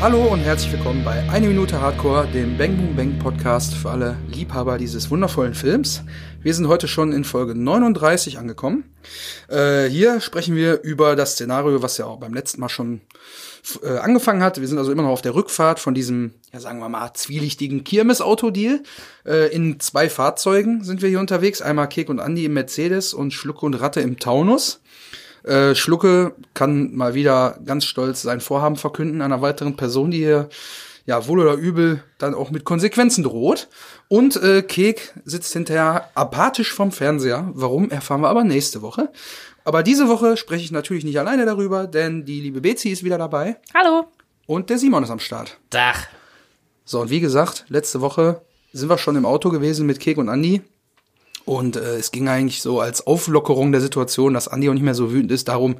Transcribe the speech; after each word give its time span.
Hallo 0.00 0.28
und 0.32 0.38
herzlich 0.38 0.70
willkommen 0.70 1.04
bei 1.04 1.28
Eine 1.28 1.48
Minute 1.48 1.80
Hardcore, 1.80 2.28
dem 2.28 2.56
Bang 2.56 2.76
Boom 2.76 2.94
Bang 2.94 3.18
Podcast 3.18 3.74
für 3.74 3.90
alle 3.90 4.16
Liebhaber 4.32 4.78
dieses 4.78 5.10
wundervollen 5.10 5.54
Films. 5.54 6.04
Wir 6.40 6.54
sind 6.54 6.68
heute 6.68 6.86
schon 6.86 7.12
in 7.12 7.24
Folge 7.24 7.56
39 7.56 8.38
angekommen. 8.38 8.84
Äh, 9.48 9.86
hier 9.86 10.20
sprechen 10.20 10.54
wir 10.54 10.82
über 10.82 11.16
das 11.16 11.32
Szenario, 11.32 11.82
was 11.82 11.98
ja 11.98 12.06
auch 12.06 12.20
beim 12.20 12.32
letzten 12.32 12.60
Mal 12.60 12.68
schon 12.68 13.00
äh, 13.82 13.98
angefangen 13.98 14.40
hat. 14.40 14.60
Wir 14.60 14.68
sind 14.68 14.78
also 14.78 14.92
immer 14.92 15.02
noch 15.02 15.10
auf 15.10 15.20
der 15.20 15.34
Rückfahrt 15.34 15.80
von 15.80 15.94
diesem, 15.94 16.32
ja 16.52 16.60
sagen 16.60 16.78
wir 16.78 16.88
mal, 16.88 17.12
zwielichtigen 17.14 17.82
Kirmes-Autodeal. 17.82 18.84
Äh, 19.26 19.52
in 19.52 19.80
zwei 19.80 20.08
Fahrzeugen 20.08 20.84
sind 20.84 21.02
wir 21.02 21.08
hier 21.08 21.18
unterwegs. 21.18 21.60
Einmal 21.60 21.88
Kek 21.88 22.08
und 22.08 22.20
Andi 22.20 22.44
im 22.44 22.54
Mercedes 22.54 23.14
und 23.14 23.32
Schlucke 23.32 23.66
und 23.66 23.74
Ratte 23.74 24.00
im 24.00 24.20
Taunus. 24.20 24.80
Äh, 25.44 25.74
Schlucke 25.74 26.34
kann 26.54 26.94
mal 26.94 27.14
wieder 27.14 27.58
ganz 27.64 27.84
stolz 27.84 28.22
sein 28.22 28.40
Vorhaben 28.40 28.76
verkünden 28.76 29.22
einer 29.22 29.40
weiteren 29.40 29.76
Person, 29.76 30.10
die 30.10 30.18
hier 30.18 30.48
ja 31.06 31.26
wohl 31.26 31.40
oder 31.40 31.54
übel 31.54 32.02
dann 32.18 32.34
auch 32.34 32.50
mit 32.50 32.64
Konsequenzen 32.64 33.24
droht. 33.24 33.68
Und 34.08 34.36
äh, 34.36 34.62
Kek 34.62 35.14
sitzt 35.24 35.52
hinterher 35.54 36.10
apathisch 36.14 36.72
vom 36.74 36.92
Fernseher. 36.92 37.50
Warum, 37.54 37.90
erfahren 37.90 38.20
wir 38.20 38.28
aber 38.28 38.44
nächste 38.44 38.82
Woche. 38.82 39.10
Aber 39.64 39.82
diese 39.82 40.08
Woche 40.08 40.36
spreche 40.36 40.64
ich 40.64 40.70
natürlich 40.70 41.04
nicht 41.04 41.18
alleine 41.18 41.46
darüber, 41.46 41.86
denn 41.86 42.24
die 42.24 42.40
liebe 42.40 42.60
Bezi 42.60 42.90
ist 42.90 43.04
wieder 43.04 43.18
dabei. 43.18 43.56
Hallo. 43.74 44.06
Und 44.46 44.70
der 44.70 44.78
Simon 44.78 45.02
ist 45.02 45.10
am 45.10 45.18
Start. 45.18 45.58
Dach. 45.70 46.06
So, 46.84 47.00
und 47.00 47.10
wie 47.10 47.20
gesagt, 47.20 47.64
letzte 47.68 48.00
Woche 48.00 48.42
sind 48.72 48.88
wir 48.88 48.98
schon 48.98 49.16
im 49.16 49.26
Auto 49.26 49.50
gewesen 49.50 49.86
mit 49.86 50.00
Kek 50.00 50.18
und 50.18 50.28
Andi. 50.28 50.62
Und 51.48 51.76
äh, 51.76 51.96
es 51.96 52.10
ging 52.10 52.28
eigentlich 52.28 52.60
so 52.60 52.78
als 52.78 53.06
Auflockerung 53.06 53.72
der 53.72 53.80
Situation, 53.80 54.34
dass 54.34 54.48
Andi 54.48 54.68
auch 54.68 54.74
nicht 54.74 54.82
mehr 54.82 54.94
so 54.94 55.12
wütend 55.12 55.32
ist, 55.32 55.48
darum, 55.48 55.76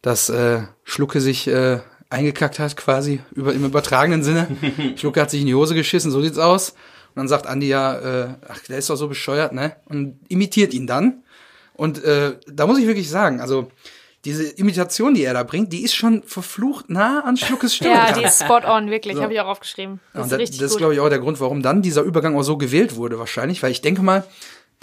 dass 0.00 0.30
äh, 0.30 0.62
Schlucke 0.82 1.20
sich 1.20 1.46
äh, 1.46 1.80
eingekackt 2.08 2.58
hat, 2.58 2.74
quasi 2.78 3.20
über, 3.34 3.52
im 3.52 3.66
übertragenen 3.66 4.22
Sinne. 4.22 4.48
Schlucke 4.96 5.20
hat 5.20 5.30
sich 5.30 5.42
in 5.42 5.46
die 5.46 5.54
Hose 5.54 5.74
geschissen, 5.74 6.10
so 6.10 6.22
sieht's 6.22 6.38
aus. 6.38 6.70
Und 6.70 7.16
dann 7.16 7.28
sagt 7.28 7.46
Andi 7.46 7.68
ja, 7.68 7.98
äh, 7.98 8.28
ach, 8.48 8.60
der 8.60 8.78
ist 8.78 8.88
doch 8.88 8.96
so 8.96 9.08
bescheuert, 9.08 9.52
ne? 9.52 9.76
Und 9.84 10.20
imitiert 10.28 10.72
ihn 10.72 10.86
dann. 10.86 11.22
Und 11.74 12.02
äh, 12.02 12.38
da 12.46 12.66
muss 12.66 12.78
ich 12.78 12.86
wirklich 12.86 13.10
sagen, 13.10 13.42
also 13.42 13.70
diese 14.24 14.44
Imitation, 14.44 15.12
die 15.12 15.24
er 15.24 15.34
da 15.34 15.42
bringt, 15.42 15.70
die 15.74 15.82
ist 15.84 15.94
schon 15.94 16.22
verflucht 16.22 16.88
nah 16.88 17.24
an 17.24 17.36
Schluckes 17.36 17.74
Stimme. 17.76 17.92
Ja, 17.92 18.12
die 18.12 18.24
ist 18.24 18.42
spot 18.42 18.66
on, 18.66 18.88
wirklich, 18.88 19.16
So. 19.16 19.22
habe 19.22 19.34
ich 19.34 19.40
auch 19.40 19.48
aufgeschrieben. 19.48 20.00
Ja, 20.14 20.20
Das 20.20 20.22
und 20.22 20.24
ist 20.24 20.32
das, 20.32 20.38
richtig 20.40 20.60
das 20.60 20.70
ist, 20.70 20.78
glaube 20.78 20.94
ich, 20.94 21.00
auch 21.00 21.10
der 21.10 21.18
Grund, 21.18 21.40
warum 21.40 21.60
dann 21.60 21.82
dieser 21.82 22.00
Übergang 22.00 22.34
auch 22.36 22.42
so 22.42 22.56
gewählt 22.56 22.96
wurde, 22.96 23.18
wahrscheinlich. 23.18 23.62
Weil 23.62 23.70
ich 23.70 23.82
denke 23.82 24.00
mal, 24.00 24.24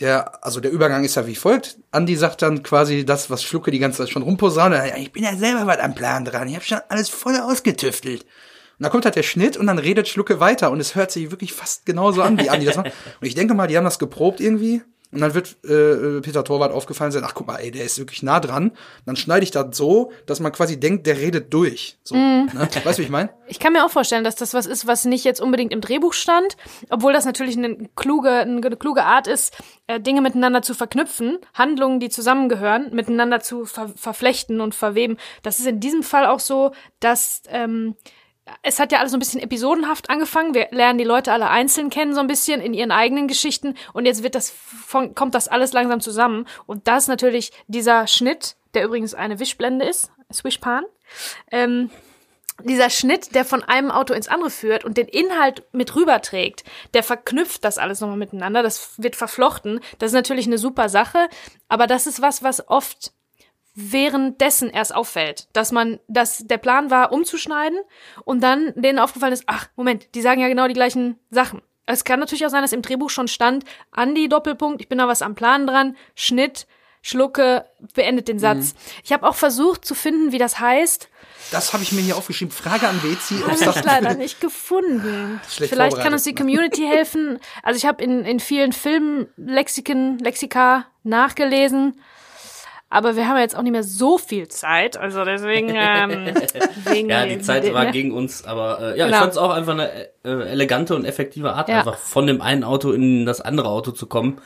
der, 0.01 0.43
also 0.43 0.59
der 0.59 0.71
Übergang 0.71 1.03
ist 1.03 1.15
ja 1.15 1.27
wie 1.27 1.35
folgt. 1.35 1.77
Andi 1.91 2.15
sagt 2.15 2.41
dann 2.41 2.63
quasi 2.63 3.05
das, 3.05 3.29
was 3.29 3.43
Schlucke 3.43 3.71
die 3.71 3.79
ganze 3.79 3.99
Zeit 3.99 4.09
schon 4.09 4.23
rumposaunt. 4.23 4.73
Ja, 4.75 4.97
Ich 4.97 5.11
bin 5.11 5.23
ja 5.23 5.35
selber 5.35 5.67
was 5.67 5.79
am 5.79 5.95
Plan 5.95 6.25
dran. 6.25 6.47
Ich 6.47 6.55
habe 6.55 6.65
schon 6.65 6.79
alles 6.89 7.09
voll 7.09 7.37
ausgetüftelt. 7.37 8.23
Und 8.23 8.83
da 8.83 8.89
kommt 8.89 9.05
halt 9.05 9.15
der 9.15 9.23
Schnitt 9.23 9.57
und 9.57 9.67
dann 9.67 9.77
redet 9.77 10.07
Schlucke 10.07 10.39
weiter 10.39 10.71
und 10.71 10.79
es 10.79 10.95
hört 10.95 11.11
sich 11.11 11.29
wirklich 11.29 11.53
fast 11.53 11.85
genauso 11.85 12.23
an, 12.23 12.39
wie 12.39 12.49
Andi 12.49 12.65
das 12.65 12.77
macht. 12.77 12.87
Und 13.21 13.27
ich 13.27 13.35
denke 13.35 13.53
mal, 13.53 13.67
die 13.67 13.77
haben 13.77 13.83
das 13.83 13.99
geprobt 13.99 14.39
irgendwie. 14.39 14.81
Und 15.11 15.19
dann 15.19 15.33
wird 15.33 15.57
äh, 15.65 16.21
Peter 16.21 16.43
Torwart 16.43 16.71
aufgefallen 16.71 17.11
sein, 17.11 17.23
ach 17.25 17.33
guck 17.33 17.47
mal, 17.47 17.57
ey, 17.57 17.71
der 17.71 17.83
ist 17.83 17.99
wirklich 17.99 18.23
nah 18.23 18.39
dran. 18.39 18.71
Dann 19.05 19.17
schneide 19.17 19.43
ich 19.43 19.51
das 19.51 19.75
so, 19.75 20.11
dass 20.25 20.39
man 20.39 20.51
quasi 20.51 20.79
denkt, 20.79 21.05
der 21.05 21.17
redet 21.17 21.53
durch. 21.53 21.97
So, 22.03 22.15
ne? 22.15 22.47
Weißt 22.83 22.97
du, 22.97 23.01
wie 23.01 23.05
ich 23.05 23.11
meine? 23.11 23.29
Ich 23.47 23.59
kann 23.59 23.73
mir 23.73 23.85
auch 23.85 23.89
vorstellen, 23.91 24.23
dass 24.23 24.35
das 24.35 24.53
was 24.53 24.65
ist, 24.65 24.87
was 24.87 25.03
nicht 25.03 25.25
jetzt 25.25 25.41
unbedingt 25.41 25.73
im 25.73 25.81
Drehbuch 25.81 26.13
stand, 26.13 26.55
obwohl 26.89 27.11
das 27.11 27.25
natürlich 27.25 27.57
eine 27.57 27.89
kluge, 27.95 28.31
eine 28.31 28.61
kluge 28.61 29.03
Art 29.03 29.27
ist, 29.27 29.53
äh, 29.87 29.99
Dinge 29.99 30.21
miteinander 30.21 30.61
zu 30.61 30.73
verknüpfen, 30.73 31.39
Handlungen, 31.53 31.99
die 31.99 32.09
zusammengehören, 32.09 32.93
miteinander 32.93 33.41
zu 33.41 33.65
ver 33.65 33.89
verflechten 33.95 34.61
und 34.61 34.75
verweben. 34.75 35.17
Das 35.43 35.59
ist 35.59 35.67
in 35.67 35.79
diesem 35.79 36.03
Fall 36.03 36.25
auch 36.25 36.39
so, 36.39 36.71
dass 36.99 37.41
ähm, 37.49 37.95
es 38.63 38.79
hat 38.79 38.91
ja 38.91 38.99
alles 38.99 39.11
so 39.11 39.17
ein 39.17 39.19
bisschen 39.19 39.41
episodenhaft 39.41 40.09
angefangen. 40.09 40.53
Wir 40.53 40.67
lernen 40.71 40.97
die 40.97 41.05
Leute 41.05 41.31
alle 41.31 41.49
einzeln 41.49 41.89
kennen, 41.89 42.13
so 42.13 42.19
ein 42.19 42.27
bisschen 42.27 42.61
in 42.61 42.73
ihren 42.73 42.91
eigenen 42.91 43.27
Geschichten. 43.27 43.75
Und 43.93 44.05
jetzt 44.05 44.23
wird 44.23 44.35
das 44.35 44.49
von, 44.49 45.15
kommt 45.15 45.35
das 45.35 45.47
alles 45.47 45.73
langsam 45.73 46.01
zusammen. 46.01 46.47
Und 46.65 46.87
das 46.87 47.03
ist 47.03 47.07
natürlich 47.09 47.51
dieser 47.67 48.07
Schnitt, 48.07 48.55
der 48.73 48.85
übrigens 48.85 49.13
eine 49.13 49.39
Wischblende 49.39 49.85
ist, 49.85 50.11
Swishpan. 50.31 50.85
Ähm, 51.51 51.89
dieser 52.63 52.89
Schnitt, 52.89 53.33
der 53.33 53.45
von 53.45 53.63
einem 53.63 53.91
Auto 53.91 54.13
ins 54.13 54.27
andere 54.27 54.49
führt 54.49 54.85
und 54.85 54.97
den 54.97 55.07
Inhalt 55.07 55.63
mit 55.71 55.95
rüberträgt, 55.95 56.63
der 56.93 57.03
verknüpft 57.03 57.63
das 57.63 57.77
alles 57.77 58.01
nochmal 58.01 58.17
miteinander, 58.17 58.61
das 58.61 59.01
wird 59.01 59.15
verflochten. 59.15 59.79
Das 59.99 60.11
ist 60.11 60.15
natürlich 60.15 60.47
eine 60.47 60.57
super 60.57 60.89
Sache, 60.89 61.27
aber 61.69 61.87
das 61.87 62.07
ist 62.07 62.21
was, 62.21 62.43
was 62.43 62.67
oft 62.67 63.13
währenddessen 63.73 64.69
erst 64.69 64.93
auffällt, 64.93 65.47
dass 65.53 65.71
man, 65.71 65.99
dass 66.07 66.39
der 66.39 66.57
Plan 66.57 66.89
war, 66.91 67.11
umzuschneiden 67.11 67.79
und 68.25 68.41
dann 68.41 68.73
denen 68.75 68.99
aufgefallen 68.99 69.33
ist, 69.33 69.43
ach, 69.47 69.67
Moment, 69.75 70.13
die 70.13 70.21
sagen 70.21 70.41
ja 70.41 70.47
genau 70.47 70.67
die 70.67 70.73
gleichen 70.73 71.17
Sachen. 71.29 71.61
Es 71.85 72.03
kann 72.03 72.19
natürlich 72.19 72.45
auch 72.45 72.49
sein, 72.49 72.61
dass 72.61 72.73
im 72.73 72.81
Drehbuch 72.81 73.09
schon 73.09 73.27
stand, 73.27 73.65
Andi 73.91 74.29
Doppelpunkt, 74.29 74.81
ich 74.81 74.89
bin 74.89 74.97
da 74.97 75.07
was 75.07 75.21
am 75.21 75.35
Plan 75.35 75.67
dran, 75.67 75.95
Schnitt, 76.15 76.67
Schlucke, 77.01 77.65
beendet 77.95 78.27
den 78.27 78.37
Satz. 78.37 78.75
Ich 79.03 79.11
habe 79.11 79.27
auch 79.27 79.35
versucht 79.35 79.85
zu 79.85 79.95
finden, 79.95 80.31
wie 80.31 80.37
das 80.37 80.59
heißt, 80.59 81.09
Das 81.49 81.73
habe 81.73 81.81
ich 81.81 81.91
mir 81.91 82.01
hier 82.01 82.15
aufgeschrieben. 82.15 82.51
Frage 82.53 82.87
an 82.87 82.99
Bezi, 83.01 83.35
ob 83.43 83.51
habe 83.51 83.65
das 83.65 83.77
ich 83.77 83.83
leider 83.83 84.13
nicht 84.13 84.39
gefunden. 84.39 85.41
Schlecht 85.49 85.73
Vielleicht 85.73 85.97
kann 85.97 86.13
uns 86.13 86.23
die 86.23 86.35
Community 86.35 86.85
helfen. 86.87 87.39
Also 87.63 87.77
ich 87.77 87.85
habe 87.85 88.03
in, 88.03 88.23
in 88.23 88.39
vielen 88.39 88.71
Filmlexiken, 88.71 90.19
Lexika 90.19 90.85
nachgelesen. 91.03 91.99
Aber 92.91 93.15
wir 93.15 93.27
haben 93.27 93.37
ja 93.37 93.41
jetzt 93.41 93.55
auch 93.57 93.61
nicht 93.63 93.71
mehr 93.71 93.83
so 93.83 94.17
viel 94.19 94.47
Zeit, 94.49 94.97
also 94.97 95.23
deswegen. 95.25 95.69
Ähm, 95.75 96.33
wegen 96.85 97.09
Ja, 97.09 97.25
die 97.25 97.39
Zeit 97.39 97.73
war 97.73 97.85
ne? 97.85 97.91
gegen 97.91 98.11
uns, 98.11 98.43
aber 98.45 98.79
äh, 98.79 98.83
ja, 98.99 99.05
ich 99.05 99.11
Genau. 99.11 99.17
fand 99.21 99.31
es 99.31 99.37
auch 99.37 99.49
einfach 99.51 99.73
eine 99.73 99.89
äh, 100.23 100.29
elegante 100.51 100.95
und 100.95 101.05
effektive 101.05 101.53
Art, 101.53 101.69
Ja. 101.69 101.79
einfach 101.79 101.97
von 101.97 102.27
dem 102.27 102.41
einen 102.41 102.63
Auto 102.63 102.91
in 102.91 103.25
das 103.25 103.39
andere 103.41 103.69
Auto 103.69 103.91
zu 103.91 104.05
kommen. 104.07 104.39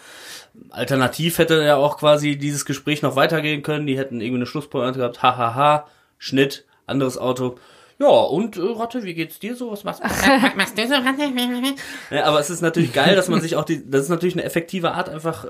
Alternativ 0.70 1.38
hätte 1.40 1.62
ja 1.64 1.76
auch 1.76 1.98
quasi 1.98 2.38
dieses 2.38 2.66
Gespräch 2.66 3.02
noch 3.02 3.16
weitergehen 3.16 3.62
können. 3.64 3.88
Die 3.88 3.98
hätten 3.98 4.22
irgendwie 4.22 4.38
eine 4.38 4.46
Schlusspointe 4.46 5.00
gehabt. 5.00 5.22
Hahaha, 5.24 5.88
Schnitt, 6.18 6.66
anderes 6.86 7.18
Auto. 7.18 7.58
Ja, 7.98 8.08
und 8.08 8.58
äh, 8.58 8.62
Ratte, 8.62 9.04
wie 9.04 9.14
geht's 9.14 9.40
dir 9.40 9.56
so? 9.56 9.72
Was 9.72 9.84
machst, 9.86 10.02
was 10.04 10.56
machst 10.56 10.78
du 10.78 10.88
so, 10.88 10.96
Ratte? 10.96 11.32
Ja, 12.12 12.26
aber 12.26 12.40
es 12.40 12.50
ist 12.50 12.62
natürlich 12.62 12.92
geil, 12.94 13.16
dass 13.16 13.30
man 13.30 13.40
sich 13.42 13.56
auch 13.56 13.64
die, 13.64 13.90
das 13.90 14.04
ist 14.04 14.10
natürlich 14.10 14.36
eine 14.36 14.44
effektive 14.44 14.92
Art, 14.92 15.08
einfach 15.10 15.46
äh, 15.46 15.48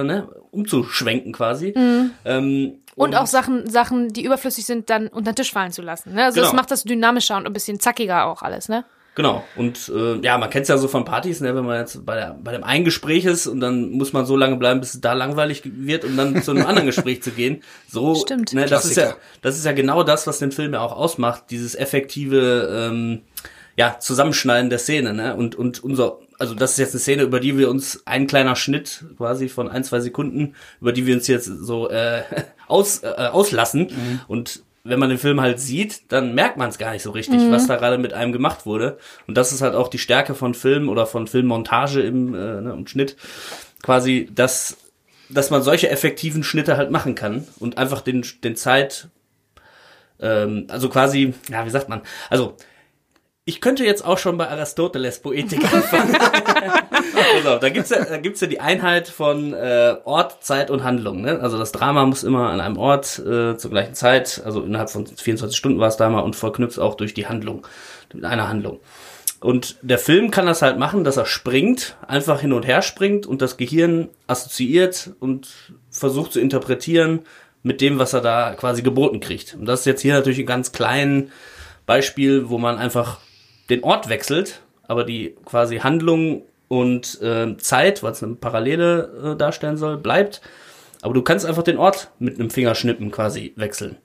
äh, 0.00 0.04
ne, 0.04 0.28
umzuschwenken 0.50 1.32
quasi. 1.32 1.72
Ähm, 2.24 2.74
Und 2.94 3.16
auch 3.16 3.26
Sachen, 3.26 3.68
Sachen, 3.70 4.08
die 4.12 4.24
überflüssig 4.24 4.66
sind, 4.66 4.90
dann 4.90 5.08
unter 5.08 5.32
den 5.32 5.36
Tisch 5.36 5.52
fallen 5.52 5.72
zu 5.72 5.82
lassen. 5.82 6.14
Ne? 6.14 6.24
Also 6.24 6.40
das 6.40 6.50
Genau. 6.50 6.60
macht 6.60 6.70
das 6.70 6.84
dynamischer 6.84 7.36
und 7.36 7.46
ein 7.46 7.52
bisschen 7.52 7.80
zackiger 7.80 8.26
auch 8.26 8.42
alles, 8.42 8.68
ne? 8.68 8.84
Genau. 9.18 9.42
Und 9.56 9.90
äh, 9.92 10.20
ja, 10.20 10.38
man 10.38 10.48
kennt 10.48 10.62
es 10.62 10.68
ja 10.68 10.78
so 10.78 10.86
von 10.86 11.04
Partys, 11.04 11.40
ne, 11.40 11.52
wenn 11.52 11.64
man 11.64 11.80
jetzt 11.80 12.06
bei, 12.06 12.14
der, 12.14 12.38
bei 12.40 12.52
dem 12.52 12.62
einen 12.62 12.84
Gespräch 12.84 13.24
ist 13.24 13.48
und 13.48 13.58
dann 13.58 13.90
muss 13.90 14.12
man 14.12 14.24
so 14.24 14.36
lange 14.36 14.54
bleiben, 14.54 14.78
bis 14.78 14.94
es 14.94 15.00
da 15.00 15.12
langweilig 15.12 15.62
wird, 15.64 16.04
um 16.04 16.16
dann 16.16 16.40
zu 16.40 16.52
einem 16.52 16.64
anderen 16.64 16.86
Gespräch 16.86 17.20
zu 17.20 17.32
gehen. 17.32 17.64
So, 17.88 18.14
Stimmt. 18.14 18.52
Ne, 18.52 18.66
das 18.66 18.84
ist 18.84 18.96
ja, 18.96 19.16
das 19.42 19.58
ist 19.58 19.64
ja 19.64 19.72
genau 19.72 20.04
das, 20.04 20.28
was 20.28 20.38
den 20.38 20.52
Film 20.52 20.72
ja 20.72 20.82
auch 20.82 20.92
ausmacht, 20.92 21.46
dieses 21.50 21.74
effektive 21.74 22.90
ähm, 22.92 23.22
ja, 23.74 23.98
Zusammenschneiden 23.98 24.70
der 24.70 24.78
Szene, 24.78 25.12
ne? 25.12 25.34
Und, 25.34 25.56
und 25.56 25.82
unser, 25.82 26.18
also 26.38 26.54
das 26.54 26.72
ist 26.72 26.78
jetzt 26.78 26.94
eine 26.94 27.00
Szene, 27.00 27.22
über 27.24 27.40
die 27.40 27.58
wir 27.58 27.70
uns 27.70 28.06
ein 28.06 28.28
kleiner 28.28 28.54
Schnitt 28.54 29.04
quasi 29.16 29.48
von 29.48 29.68
ein, 29.68 29.82
zwei 29.82 29.98
Sekunden, 29.98 30.54
über 30.80 30.92
die 30.92 31.06
wir 31.06 31.16
uns 31.16 31.26
jetzt 31.26 31.46
so 31.46 31.90
äh, 31.90 32.22
aus, 32.68 33.02
äh, 33.02 33.08
auslassen. 33.32 34.20
Und 34.28 34.62
wenn 34.84 34.98
man 34.98 35.08
den 35.08 35.18
Film 35.18 35.40
halt 35.40 35.60
sieht, 35.60 36.10
dann 36.12 36.34
merkt 36.34 36.56
man 36.56 36.68
es 36.68 36.78
gar 36.78 36.92
nicht 36.92 37.02
so 37.02 37.10
richtig, 37.10 37.50
was 37.50 37.66
da 37.66 37.76
gerade 37.76 37.98
mit 37.98 38.12
einem 38.12 38.32
gemacht 38.32 38.66
wurde. 38.66 38.98
Und 39.26 39.36
das 39.36 39.52
ist 39.52 39.60
halt 39.60 39.74
auch 39.74 39.88
die 39.88 39.98
Stärke 39.98 40.34
von 40.34 40.54
Film 40.54 40.88
oder 40.88 41.06
von 41.06 41.26
Filmmontage 41.26 42.00
im, 42.00 42.34
äh, 42.34 42.60
ne, 42.60 42.72
im 42.72 42.86
Schnitt. 42.86 43.16
Quasi, 43.82 44.28
dass, 44.34 44.78
dass 45.28 45.50
man 45.50 45.62
solche 45.62 45.90
effektiven 45.90 46.42
Schnitte 46.42 46.76
halt 46.76 46.90
machen 46.90 47.14
kann 47.14 47.46
und 47.58 47.78
einfach 47.78 48.00
den, 48.00 48.24
den 48.42 48.56
Zeit, 48.56 49.08
ähm, 50.20 50.66
also 50.68 50.88
quasi, 50.88 51.34
ja, 51.50 51.64
wie 51.66 51.70
sagt 51.70 51.88
man, 51.88 52.02
also 52.30 52.56
ich 53.48 53.62
könnte 53.62 53.82
jetzt 53.82 54.04
auch 54.04 54.18
schon 54.18 54.36
bei 54.36 54.46
Aristoteles 54.50 55.20
Poetik 55.20 55.64
anfangen. 55.72 56.14
also, 57.34 57.58
da 57.58 57.70
gibt's 57.70 57.88
ja, 57.88 58.04
da 58.04 58.18
gibt's 58.18 58.42
ja 58.42 58.46
die 58.46 58.60
Einheit 58.60 59.08
von 59.08 59.54
äh, 59.54 59.96
Ort, 60.04 60.44
Zeit 60.44 60.70
und 60.70 60.84
Handlung. 60.84 61.22
Ne? 61.22 61.40
Also 61.40 61.56
das 61.56 61.72
Drama 61.72 62.04
muss 62.04 62.24
immer 62.24 62.50
an 62.50 62.60
einem 62.60 62.76
Ort 62.76 63.18
äh, 63.20 63.56
zur 63.56 63.70
gleichen 63.70 63.94
Zeit, 63.94 64.42
also 64.44 64.60
innerhalb 64.60 64.90
von 64.90 65.06
24 65.06 65.56
Stunden 65.56 65.80
war 65.80 65.88
es 65.88 65.96
da 65.96 66.10
mal 66.10 66.20
und 66.20 66.36
verknüpft 66.36 66.78
auch 66.78 66.94
durch 66.94 67.14
die 67.14 67.26
Handlung, 67.26 67.66
mit 68.12 68.26
einer 68.26 68.50
Handlung. 68.50 68.80
Und 69.40 69.76
der 69.80 69.98
Film 69.98 70.30
kann 70.30 70.44
das 70.44 70.60
halt 70.60 70.78
machen, 70.78 71.02
dass 71.02 71.16
er 71.16 71.24
springt, 71.24 71.96
einfach 72.06 72.42
hin 72.42 72.52
und 72.52 72.66
her 72.66 72.82
springt 72.82 73.26
und 73.26 73.40
das 73.40 73.56
Gehirn 73.56 74.10
assoziiert 74.26 75.12
und 75.20 75.48
versucht 75.88 76.34
zu 76.34 76.40
interpretieren 76.40 77.20
mit 77.62 77.80
dem, 77.80 77.98
was 77.98 78.12
er 78.12 78.20
da 78.20 78.54
quasi 78.56 78.82
geboten 78.82 79.20
kriegt. 79.20 79.54
Und 79.54 79.64
das 79.64 79.80
ist 79.80 79.86
jetzt 79.86 80.02
hier 80.02 80.12
natürlich 80.12 80.40
ein 80.40 80.46
ganz 80.46 80.72
kleines 80.72 81.30
Beispiel, 81.86 82.50
wo 82.50 82.58
man 82.58 82.76
einfach 82.76 83.20
den 83.70 83.84
Ort 83.84 84.08
wechselt, 84.08 84.60
aber 84.86 85.04
die 85.04 85.36
quasi 85.44 85.78
Handlung 85.78 86.42
und 86.68 87.20
äh, 87.22 87.56
Zeit, 87.58 88.02
was 88.02 88.22
eine 88.22 88.34
Parallele 88.34 89.32
äh, 89.34 89.36
darstellen 89.36 89.76
soll, 89.76 89.96
bleibt. 89.96 90.40
Aber 91.02 91.14
du 91.14 91.22
kannst 91.22 91.46
einfach 91.46 91.62
den 91.62 91.78
Ort 91.78 92.10
mit 92.18 92.38
einem 92.38 92.50
Fingerschnippen 92.50 93.10
quasi 93.10 93.52
wechseln. 93.56 93.96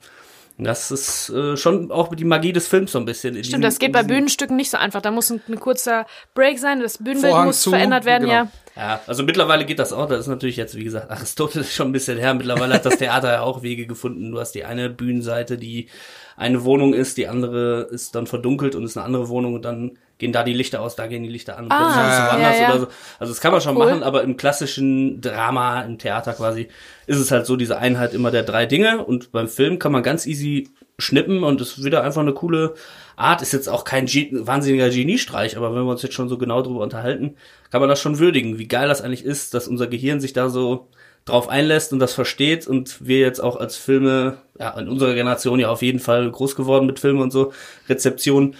Das 0.59 0.91
ist 0.91 1.29
äh, 1.29 1.57
schon 1.57 1.91
auch 1.91 2.13
die 2.13 2.23
Magie 2.25 2.53
des 2.53 2.67
Films 2.67 2.91
so 2.91 2.99
ein 2.99 3.05
bisschen. 3.05 3.35
in 3.35 3.43
Stimmt, 3.43 3.63
diesem- 3.63 3.69
das 3.71 3.79
geht 3.79 3.91
bei 3.91 4.03
Bühnenstücken 4.03 4.55
nicht 4.55 4.69
so 4.69 4.77
einfach. 4.77 5.01
Da 5.01 5.09
muss 5.09 5.31
ein, 5.31 5.41
ein 5.49 5.59
kurzer 5.59 6.05
Break 6.35 6.59
sein, 6.59 6.79
das 6.79 6.99
Bühnenbild 6.99 7.31
Vorhang 7.31 7.47
muss 7.47 7.61
zu, 7.61 7.71
verändert 7.71 8.05
werden, 8.05 8.23
genau. 8.25 8.33
ja. 8.33 8.47
Ja, 8.75 9.01
also 9.07 9.23
mittlerweile 9.23 9.65
geht 9.65 9.79
das 9.79 9.91
auch. 9.93 10.07
Das 10.07 10.19
ist 10.19 10.27
natürlich 10.27 10.55
jetzt, 10.57 10.75
wie 10.75 10.83
gesagt, 10.83 11.09
Aristoteles 11.09 11.73
schon 11.73 11.87
ein 11.89 11.91
bisschen 11.91 12.19
her. 12.19 12.33
Mittlerweile 12.35 12.75
hat 12.75 12.85
das 12.85 12.97
Theater 12.97 13.31
ja 13.31 13.41
auch 13.41 13.63
Wege 13.63 13.87
gefunden. 13.87 14.31
Du 14.31 14.39
hast 14.39 14.51
die 14.53 14.63
eine 14.63 14.89
Bühnenseite, 14.91 15.57
die 15.57 15.87
eine 16.35 16.63
Wohnung 16.63 16.93
ist, 16.93 17.17
die 17.17 17.27
andere 17.27 17.87
ist 17.91 18.15
dann 18.15 18.27
verdunkelt 18.27 18.75
und 18.75 18.83
ist 18.83 18.97
eine 18.97 19.05
andere 19.05 19.29
Wohnung 19.29 19.53
und 19.53 19.65
dann 19.65 19.97
gehen 20.17 20.31
da 20.31 20.43
die 20.43 20.53
Lichter 20.53 20.81
aus, 20.81 20.95
da 20.95 21.07
gehen 21.07 21.23
die 21.23 21.29
Lichter 21.29 21.57
an 21.57 21.65
und 21.65 21.71
Ah, 21.71 21.77
plötzlich 21.77 22.03
ist 22.05 22.11
es 22.13 22.17
ja, 22.19 22.27
woanders 22.31 22.55
ja, 22.55 22.61
ja. 22.63 22.69
oder 22.69 22.79
so. 22.79 22.87
Also 23.19 23.33
das 23.33 23.41
kann 23.41 23.51
man 23.51 23.61
schon 23.61 23.77
Cool. 23.77 23.85
machen, 23.85 24.03
aber 24.03 24.23
im 24.23 24.37
klassischen 24.37 25.21
Drama, 25.21 25.81
im 25.81 25.97
Theater 25.97 26.33
quasi, 26.33 26.69
ist 27.07 27.17
es 27.19 27.31
halt 27.31 27.45
so 27.45 27.55
diese 27.55 27.77
Einheit 27.77 28.13
immer 28.13 28.31
der 28.31 28.43
drei 28.43 28.65
Dinge 28.65 29.03
und 29.03 29.31
beim 29.31 29.47
Film 29.47 29.79
kann 29.79 29.91
man 29.91 30.03
ganz 30.03 30.25
easy 30.25 30.69
schnippen 30.99 31.43
und 31.43 31.59
es 31.61 31.77
ist 31.77 31.83
wieder 31.83 32.03
einfach 32.03 32.21
eine 32.21 32.33
coole 32.33 32.75
Art. 33.15 33.41
Ist 33.41 33.53
jetzt 33.53 33.67
auch 33.67 33.83
kein 33.83 34.05
Ge 34.05 34.29
wahnsinniger 34.31 34.89
Geniestreich, 34.89 35.57
aber 35.57 35.75
wenn 35.75 35.83
wir 35.83 35.91
uns 35.91 36.03
jetzt 36.03 36.13
schon 36.13 36.29
so 36.29 36.37
genau 36.37 36.61
drüber 36.61 36.81
unterhalten, 36.81 37.35
kann 37.71 37.81
man 37.81 37.89
das 37.89 37.99
schon 38.01 38.19
würdigen, 38.19 38.59
wie 38.59 38.67
geil 38.67 38.87
das 38.87 39.01
eigentlich 39.01 39.25
ist, 39.25 39.53
dass 39.53 39.67
unser 39.67 39.87
Gehirn 39.87 40.19
sich 40.19 40.33
da 40.33 40.49
so 40.49 40.87
drauf 41.25 41.47
einlässt 41.47 41.93
und 41.93 41.99
das 41.99 42.13
versteht 42.13 42.67
und 42.67 43.05
wir 43.05 43.19
jetzt 43.19 43.39
auch 43.39 43.55
als 43.55 43.77
Filme, 43.77 44.37
ja, 44.59 44.77
in 44.77 44.89
unserer 44.89 45.13
Generation 45.13 45.59
ja 45.59 45.69
auf 45.69 45.81
jeden 45.81 45.99
Fall 45.99 46.29
groß 46.29 46.55
geworden 46.55 46.85
mit 46.85 46.99
Filmen 46.99 47.21
und 47.21 47.31
so, 47.31 47.53
Rezeption, 47.87 48.55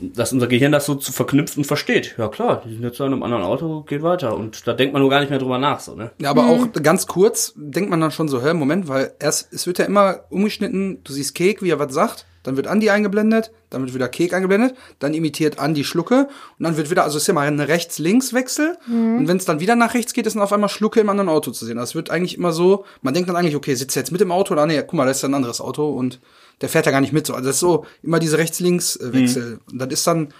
dass 0.00 0.32
unser 0.32 0.46
Gehirn 0.46 0.72
das 0.72 0.86
so 0.86 0.94
zu 0.94 1.12
verknüpfen 1.12 1.64
versteht. 1.64 2.14
Ja 2.18 2.28
klar, 2.28 2.62
die 2.64 2.72
sind 2.72 2.82
jetzt 2.82 2.98
in 3.00 3.06
einem 3.06 3.22
anderen 3.22 3.44
Auto, 3.44 3.82
geht 3.82 4.02
weiter 4.02 4.36
und 4.36 4.66
da 4.66 4.72
denkt 4.72 4.92
man 4.92 5.02
nur 5.02 5.10
gar 5.10 5.20
nicht 5.20 5.30
mehr 5.30 5.38
drüber 5.38 5.58
nach, 5.58 5.80
so, 5.80 5.94
ne? 5.94 6.10
Ja, 6.20 6.30
aber 6.30 6.46
auch 6.46 6.72
ganz 6.82 7.06
kurz 7.06 7.52
denkt 7.56 7.90
man 7.90 8.00
dann 8.00 8.10
schon 8.10 8.28
so, 8.28 8.42
hä, 8.42 8.54
Moment, 8.54 8.88
weil 8.88 9.12
erst, 9.18 9.52
es 9.52 9.66
wird 9.66 9.78
ja 9.78 9.84
immer 9.84 10.20
umgeschnitten, 10.30 11.00
du 11.04 11.12
siehst 11.12 11.34
Kek, 11.34 11.62
wie 11.62 11.70
er 11.70 11.78
was 11.78 11.92
sagt, 11.92 12.26
dann 12.42 12.56
wird 12.56 12.66
Andi 12.66 12.88
eingeblendet, 12.88 13.52
dann 13.68 13.82
wird 13.82 13.94
wieder 13.94 14.08
Kek 14.08 14.32
eingeblendet, 14.32 14.74
dann 14.98 15.12
imitiert 15.12 15.58
Andi 15.58 15.84
Schlucke 15.84 16.28
und 16.58 16.64
dann 16.64 16.76
wird 16.76 16.90
wieder, 16.90 17.04
also 17.04 17.18
es 17.18 17.24
ist 17.24 17.26
ja 17.26 17.34
mal 17.34 17.46
ein 17.46 17.60
Rechts-Links-Wechsel 17.60 18.78
und 18.88 19.28
wenn 19.28 19.36
es 19.36 19.44
dann 19.44 19.60
wieder 19.60 19.76
nach 19.76 19.92
rechts 19.92 20.14
geht, 20.14 20.26
ist 20.26 20.36
dann 20.36 20.42
auf 20.42 20.52
einmal 20.52 20.70
Schlucke 20.70 21.00
im 21.00 21.10
anderen 21.10 21.28
Auto 21.28 21.50
zu 21.50 21.66
sehen. 21.66 21.76
Das 21.76 21.94
wird 21.94 22.10
eigentlich 22.10 22.38
immer 22.38 22.52
so, 22.52 22.86
man 23.02 23.12
denkt 23.12 23.28
dann 23.28 23.36
eigentlich, 23.36 23.56
okay, 23.56 23.74
sitzt 23.74 23.96
er 23.96 24.00
jetzt 24.00 24.10
mit 24.10 24.22
im 24.22 24.32
Auto 24.32 24.54
oder 24.54 24.64
nee, 24.64 24.80
guck 24.80 24.94
mal, 24.94 25.04
da 25.04 25.10
ist 25.10 25.22
ja 25.22 25.28
ein 25.28 25.34
anderes 25.34 25.60
Auto 25.60 25.90
und 25.90 26.18
der 26.60 26.68
fährt 26.68 26.86
ja 26.86 26.92
gar 26.92 27.00
nicht 27.00 27.12
mit 27.12 27.26
so. 27.26 27.34
Also 27.34 27.46
das 27.46 27.56
ist 27.56 27.60
so 27.60 27.84
immer 28.02 28.18
diese 28.18 28.38
Rechts-Links-Wechsel 28.38 29.60
und 29.70 29.78
das 29.78 29.88
ist 29.90 30.06
dann, 30.06 30.32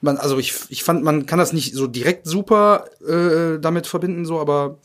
man, 0.00 0.16
also 0.16 0.38
ich, 0.38 0.54
ich 0.68 0.82
fand, 0.84 1.02
man 1.02 1.26
kann 1.26 1.38
das 1.38 1.52
nicht 1.52 1.74
so 1.74 1.86
direkt 1.86 2.26
super 2.26 2.84
äh, 3.06 3.58
damit 3.60 3.86
verbinden, 3.86 4.24
so, 4.24 4.38
aber 4.40 4.78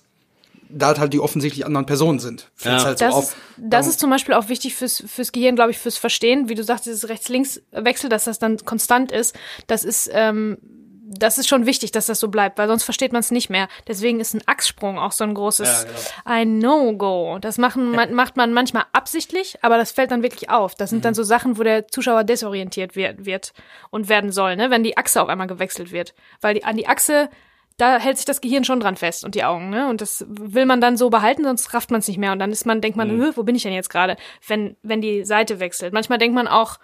da 0.75 0.88
halt, 0.88 1.00
halt 1.00 1.13
die 1.13 1.19
offensichtlich 1.19 1.65
anderen 1.68 1.85
Personen 1.85 2.18
sind. 2.18 2.50
Fällt's 2.56 2.81
Ja. 2.83 2.88
halt 2.88 2.97
so 3.00 3.06
Das, 3.06 3.13
auf. 3.13 3.24
ist, 3.25 3.35
das 3.59 3.88
ist 3.88 4.00
zum 4.00 4.09
Beispiel 4.09 4.33
auch 4.33 4.50
wichtig 4.50 4.74
fürs, 4.74 5.03
fürs 5.06 5.31
Gehirn, 5.31 5.56
glaube 5.56 5.69
ich, 5.69 5.77
fürs 5.77 5.97
Verstehen. 5.97 6.50
Wie 6.50 6.56
du 6.56 6.63
sagst, 6.63 6.88
dieses 6.88 7.07
Rechts-Links-Wechsel, 7.09 8.09
dass 8.09 8.24
das 8.24 8.39
dann 8.39 8.57
konstant 8.65 9.12
ist, 9.12 9.36
das 9.68 9.83
ist, 9.83 10.09
ähm, 10.12 10.57
das 11.05 11.38
ist 11.38 11.50
schon 11.50 11.65
wichtig, 11.65 11.91
dass 11.91 12.05
das 12.05 12.19
so 12.19 12.29
bleibt, 12.29 12.57
weil 12.57 12.67
sonst 12.67 12.83
versteht 12.83 13.11
man 13.11 13.19
es 13.19 13.29
nicht 13.29 13.50
mehr. 13.50 13.67
Deswegen 13.88 14.19
ist 14.21 14.33
ein 14.33 14.41
Achssprung 14.45 14.97
auch 14.97 15.11
so 15.11 15.23
ein 15.25 15.33
großes 15.33 15.67
Ja, 15.67 15.83
genau. 15.83 16.00
ein 16.23 16.57
No-Go. 16.59 17.39
Das 17.41 17.57
machen, 17.57 17.91
man, 17.91 18.13
macht 18.13 18.38
man 18.38 18.53
manchmal 18.53 18.85
absichtlich, 18.94 19.57
aber 19.61 19.77
das 19.77 19.91
fällt 19.91 20.11
dann 20.11 20.23
wirklich 20.23 20.50
auf. 20.50 20.75
Das 20.75 20.89
sind 20.91 21.00
Mhm. 21.00 21.03
dann 21.03 21.13
so 21.13 21.23
Sachen, 21.23 21.57
wo 21.57 21.63
der 21.63 21.88
Zuschauer 21.89 22.23
desorientiert 22.23 22.95
wird, 22.95 23.25
wird 23.25 23.51
und 23.89 24.07
werden 24.07 24.31
soll, 24.31 24.55
ne? 24.55 24.69
wenn 24.71 24.83
die 24.83 24.95
Achse 24.97 25.21
auf 25.21 25.27
einmal 25.29 25.47
gewechselt 25.47 25.91
wird. 25.91 26.13
Weil 26.39 26.53
die, 26.55 26.63
an 26.63 26.77
die 26.77 26.88
Achse, 26.88 27.29
da 27.77 27.97
hält 27.97 28.17
sich 28.17 28.25
das 28.25 28.39
Gehirn 28.39 28.63
schon 28.63 28.79
dran 28.79 28.95
fest 28.95 29.25
und 29.25 29.33
die 29.35 29.44
Augen, 29.44 29.71
ne? 29.71 29.89
Und 29.89 30.00
das 30.00 30.23
will 30.29 30.67
man 30.67 30.79
dann 30.79 30.95
so 30.95 31.09
behalten, 31.09 31.44
sonst 31.44 31.73
rafft 31.73 31.89
man 31.89 32.00
es 32.01 32.07
nicht 32.07 32.19
mehr. 32.19 32.31
Und 32.31 32.38
dann 32.39 32.51
ist 32.51 32.65
man, 32.67 32.81
denkt 32.81 32.95
man, 32.97 33.13
Mhm. 33.17 33.19
"Hö, 33.21 33.31
wo 33.35 33.41
bin 33.44 33.55
ich 33.55 33.63
denn 33.63 33.73
jetzt 33.73 33.89
gerade, 33.89 34.15
wenn, 34.47 34.77
wenn 34.83 35.01
die 35.01 35.25
Seite 35.25 35.59
wechselt. 35.59 35.91
Manchmal 35.91 36.19
denkt 36.19 36.35
man 36.35 36.47
auch, 36.47 36.77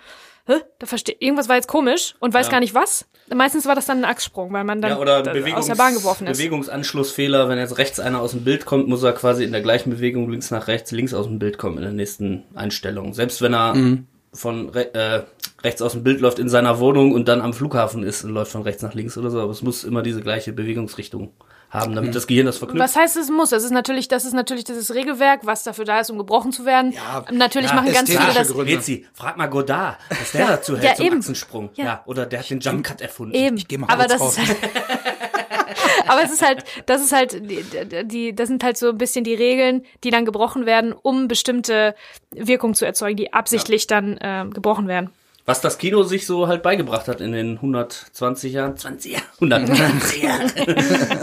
Hä, 0.50 0.56
da 0.80 0.86
versteht, 0.88 1.22
irgendwas 1.22 1.48
war 1.48 1.56
jetzt 1.58 1.68
komisch 1.68 2.16
und 2.20 2.34
weiß 2.34 2.48
Ja. 2.48 2.52
gar 2.54 2.60
nicht 2.60 2.74
was. 2.74 3.06
Meistens 3.34 3.66
war 3.68 3.76
das 3.76 3.86
dann 3.86 4.00
ein 4.00 4.06
Achssprung, 4.06 4.52
weil 4.52 4.64
man 4.64 4.82
dann 4.82 4.92
Ja, 4.92 4.98
oder 5.00 5.22
Bewegungs 5.22 5.54
aus 5.60 5.68
der 5.68 5.76
Bahn 5.76 5.94
geworfen 5.94 6.26
ist. 6.28 6.38
Bewegungsanschlussfehler, 6.38 7.50
wenn 7.50 7.58
jetzt 7.60 7.78
rechts 7.78 8.00
einer 8.00 8.20
aus 8.22 8.32
dem 8.32 8.44
Bild 8.44 8.66
kommt, 8.66 8.88
muss 8.88 9.04
er 9.04 9.14
quasi 9.14 9.44
in 9.44 9.52
der 9.52 9.62
gleichen 9.62 9.92
Bewegung 9.92 10.30
links 10.30 10.50
nach 10.52 10.68
rechts, 10.68 10.92
links 10.92 11.14
aus 11.14 11.28
dem 11.28 11.38
Bild 11.40 11.58
kommen 11.58 11.78
in 11.78 11.84
der 11.84 11.92
nächsten 11.94 12.44
Einstellung. 12.56 13.14
Selbst 13.14 13.42
wenn 13.42 13.54
er 13.54 13.76
Mhm. 13.76 14.08
von 14.34 14.70
re 14.70 14.94
äh, 14.94 15.22
rechts 15.64 15.82
aus 15.82 15.92
dem 15.94 16.04
Bild 16.04 16.22
läuft 16.22 16.40
in 16.40 16.50
seiner 16.50 16.80
Wohnung 16.80 17.12
und 17.14 17.28
dann 17.28 17.42
am 17.42 17.54
Flughafen 17.54 18.04
ist 18.04 18.24
und 18.24 18.32
läuft 18.32 18.52
von 18.52 18.62
rechts 18.64 18.82
nach 18.82 18.94
links 18.94 19.18
oder 19.18 19.30
so, 19.30 19.40
aber 19.42 19.52
es 19.52 19.62
muss 19.62 19.84
immer 19.84 20.02
diese 20.02 20.22
gleiche 20.22 20.54
Bewegungsrichtung 20.54 21.32
haben, 21.70 21.96
damit 21.96 22.16
das 22.16 22.28
Gehirn 22.28 22.46
das 22.46 22.58
verknüpft. 22.58 22.84
Was 22.84 22.96
heißt 22.96 23.18
es 23.18 23.30
muss? 23.30 23.52
Das 23.52 23.64
ist 23.64 23.72
natürlich, 23.72 24.08
das 24.08 24.26
ist 24.26 24.34
natürlich 24.34 24.64
dieses 24.64 24.94
Regelwerk, 24.94 25.42
was 25.46 25.64
dafür 25.64 25.86
da 25.86 26.00
ist, 26.00 26.10
um 26.10 26.18
gebrochen 26.18 26.52
zu 26.52 26.66
werden. 26.66 26.92
Ja, 26.92 27.26
natürlich 27.32 27.70
ja, 27.70 27.76
machen 27.76 27.94
ganz 27.94 28.10
viele 28.10 28.34
das. 28.34 28.52
Gründe. 28.52 28.76
Bezi, 28.76 29.06
frag 29.14 29.38
mal 29.38 29.48
Godard, 29.48 29.98
was 30.10 30.32
der 30.32 30.48
dazu 30.48 30.74
hält 30.78 30.84
ja, 30.84 30.96
zum 30.96 31.06
eben. 31.06 31.18
Achsensprung. 31.20 31.70
Ja. 31.76 31.86
Ja. 31.86 32.04
oder 32.06 32.26
der 32.26 32.40
hat 32.40 32.50
den 32.50 32.60
Jump 32.60 32.86
Cut 32.86 33.02
erfunden. 33.02 33.36
Eben. 33.36 33.58
geh 33.68 33.78
mal 33.78 33.88
aber 33.88 34.06
kurz 34.06 34.12
das 34.14 34.22
raus. 34.22 34.38
ist 34.38 34.48
halt, 34.48 34.58
aber 36.08 36.24
es 36.24 36.32
ist 36.32 36.42
halt, 36.42 36.64
das 36.86 37.02
ist 37.02 37.12
halt, 37.12 37.34
die, 37.34 37.64
die, 38.06 38.36
das 38.36 38.48
sind 38.48 38.64
halt 38.64 38.78
so 38.78 38.90
ein 38.90 38.98
bisschen 38.98 39.24
die 39.24 39.36
Regeln, 39.36 39.84
die 40.04 40.10
dann 40.10 40.26
gebrochen 40.26 40.66
werden, 40.66 40.94
um 40.94 41.28
bestimmte 41.28 41.96
Wirkungen 42.32 42.74
zu 42.74 42.86
erzeugen, 42.86 43.18
die 43.18 43.34
absichtlich 43.34 43.88
dann 43.88 44.18
äh, 44.18 44.46
gebrochen 44.52 44.88
werden. 44.88 45.12
Was 45.50 45.62
das 45.62 45.80
Kino 45.80 46.04
sich 46.04 46.28
so 46.28 46.48
halt 46.48 46.62
beigebracht 46.62 47.08
hat 47.08 47.22
in 47.22 47.32
den 47.32 47.56
120 47.56 48.54
Jahren, 48.54 48.78
20 48.78 49.14
Jahren, 49.14 49.24
120 49.42 50.22
Jahren, 50.22 50.52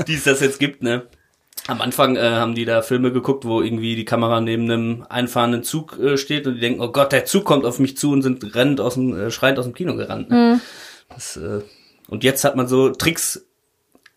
die 0.08 0.14
es 0.14 0.24
das 0.24 0.40
jetzt 0.40 0.58
gibt, 0.58 0.82
ne? 0.82 1.06
Am 1.68 1.80
Anfang 1.80 2.16
äh, 2.16 2.22
haben 2.22 2.56
die 2.56 2.64
da 2.64 2.82
Filme 2.82 3.12
geguckt, 3.12 3.44
wo 3.44 3.62
irgendwie 3.62 3.94
die 3.94 4.04
Kamera 4.04 4.40
neben 4.40 4.64
einem 4.64 5.06
einfahrenden 5.08 5.62
Zug 5.62 5.96
äh, 6.00 6.16
steht 6.16 6.48
und 6.48 6.56
die 6.56 6.60
denken, 6.60 6.80
oh 6.80 6.90
Gott, 6.90 7.12
der 7.12 7.24
Zug 7.24 7.44
kommt 7.44 7.64
auf 7.64 7.78
mich 7.78 7.96
zu 7.96 8.10
und 8.10 8.22
sind 8.22 8.56
rennend 8.56 8.80
aus 8.80 8.94
dem, 8.94 9.16
äh, 9.16 9.30
schreiend 9.30 9.60
aus 9.60 9.64
dem 9.66 9.74
Kino 9.74 9.94
gerannt. 9.94 10.28
Ne? 10.28 10.60
Das, 11.08 11.36
äh, 11.36 11.60
und 12.08 12.24
jetzt 12.24 12.42
hat 12.42 12.56
man 12.56 12.66
so 12.66 12.90
Tricks, 12.90 13.46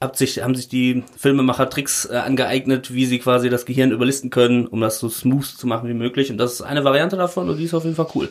hat 0.01 0.17
sich, 0.17 0.41
haben 0.41 0.55
sich 0.55 0.69
die 0.69 1.03
Filmemacher 1.17 1.69
Tricks 1.69 2.05
äh, 2.05 2.15
angeeignet, 2.15 2.91
wie 2.91 3.05
sie 3.05 3.19
quasi 3.19 3.51
das 3.51 3.67
Gehirn 3.67 3.91
überlisten 3.91 4.31
können, 4.31 4.65
um 4.65 4.81
das 4.81 4.97
so 4.97 5.07
smooth 5.07 5.45
zu 5.45 5.67
machen 5.67 5.87
wie 5.87 5.93
möglich. 5.93 6.31
Und 6.31 6.39
das 6.39 6.53
ist 6.53 6.61
eine 6.63 6.83
Variante 6.83 7.15
davon 7.15 7.47
und 7.47 7.57
die 7.57 7.65
ist 7.65 7.75
auf 7.75 7.83
jeden 7.83 7.95
Fall 7.95 8.09
cool. 8.15 8.29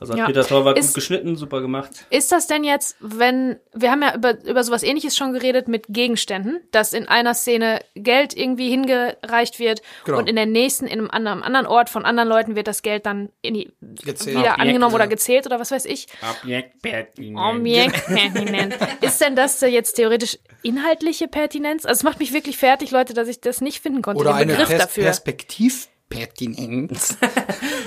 Also 0.00 0.12
hat 0.12 0.18
Ja. 0.20 0.26
Peter 0.26 0.46
Torwart 0.46 0.78
Ist- 0.78 0.88
gut 0.88 0.94
geschnitten, 0.96 1.36
super 1.36 1.60
gemacht. 1.60 1.90
Ist 2.10 2.32
das 2.32 2.46
denn 2.46 2.64
jetzt, 2.64 2.96
wenn, 3.00 3.58
wir 3.74 3.90
haben 3.90 4.02
ja 4.02 4.14
über, 4.14 4.42
über 4.44 4.62
sowas 4.64 4.82
ähnliches 4.82 5.16
schon 5.16 5.32
geredet 5.32 5.68
mit 5.68 5.86
Gegenständen, 5.88 6.60
dass 6.70 6.92
in 6.92 7.08
einer 7.08 7.34
Szene 7.34 7.80
Geld 7.94 8.36
irgendwie 8.36 8.68
hingereicht 8.70 9.58
wird 9.58 9.80
Genau. 10.04 10.18
und 10.18 10.28
in 10.28 10.36
der 10.36 10.46
nächsten, 10.46 10.86
in 10.86 10.98
einem 11.00 11.10
anderen, 11.10 11.42
anderen 11.42 11.66
Ort 11.66 11.88
von 11.90 12.04
anderen 12.04 12.28
Leuten 12.28 12.56
wird 12.56 12.68
das 12.68 12.82
Geld 12.82 13.06
dann 13.06 13.30
in 13.42 13.54
die, 13.54 13.72
Gezählt. 14.04 14.36
wieder 14.36 14.40
Objekte. 14.52 14.60
angenommen 14.60 14.94
oder 14.94 15.06
gezählt 15.06 15.46
oder 15.46 15.58
was 15.60 15.70
weiß 15.70 15.84
ich. 15.86 16.06
Objektpertinenz. 17.36 18.74
Ist 19.00 19.20
denn 19.20 19.36
das 19.36 19.60
jetzt 19.60 19.94
theoretisch 19.94 20.38
inhaltliche 20.62 21.28
Pertinenz? 21.28 21.84
Also 21.84 22.00
es 22.00 22.02
macht 22.02 22.18
mich 22.20 22.32
wirklich 22.32 22.56
fertig, 22.56 22.90
Leute, 22.90 23.14
dass 23.14 23.28
ich 23.28 23.40
das 23.40 23.60
nicht 23.60 23.80
finden 23.82 24.02
konnte, 24.02 24.20
Oder 24.20 24.30
den 24.32 24.36
eine 24.50 24.52
Begriff 24.52 24.68
Pers 24.68 24.82
dafür. 24.82 25.04
Perspektivpertinenz. 26.08 27.18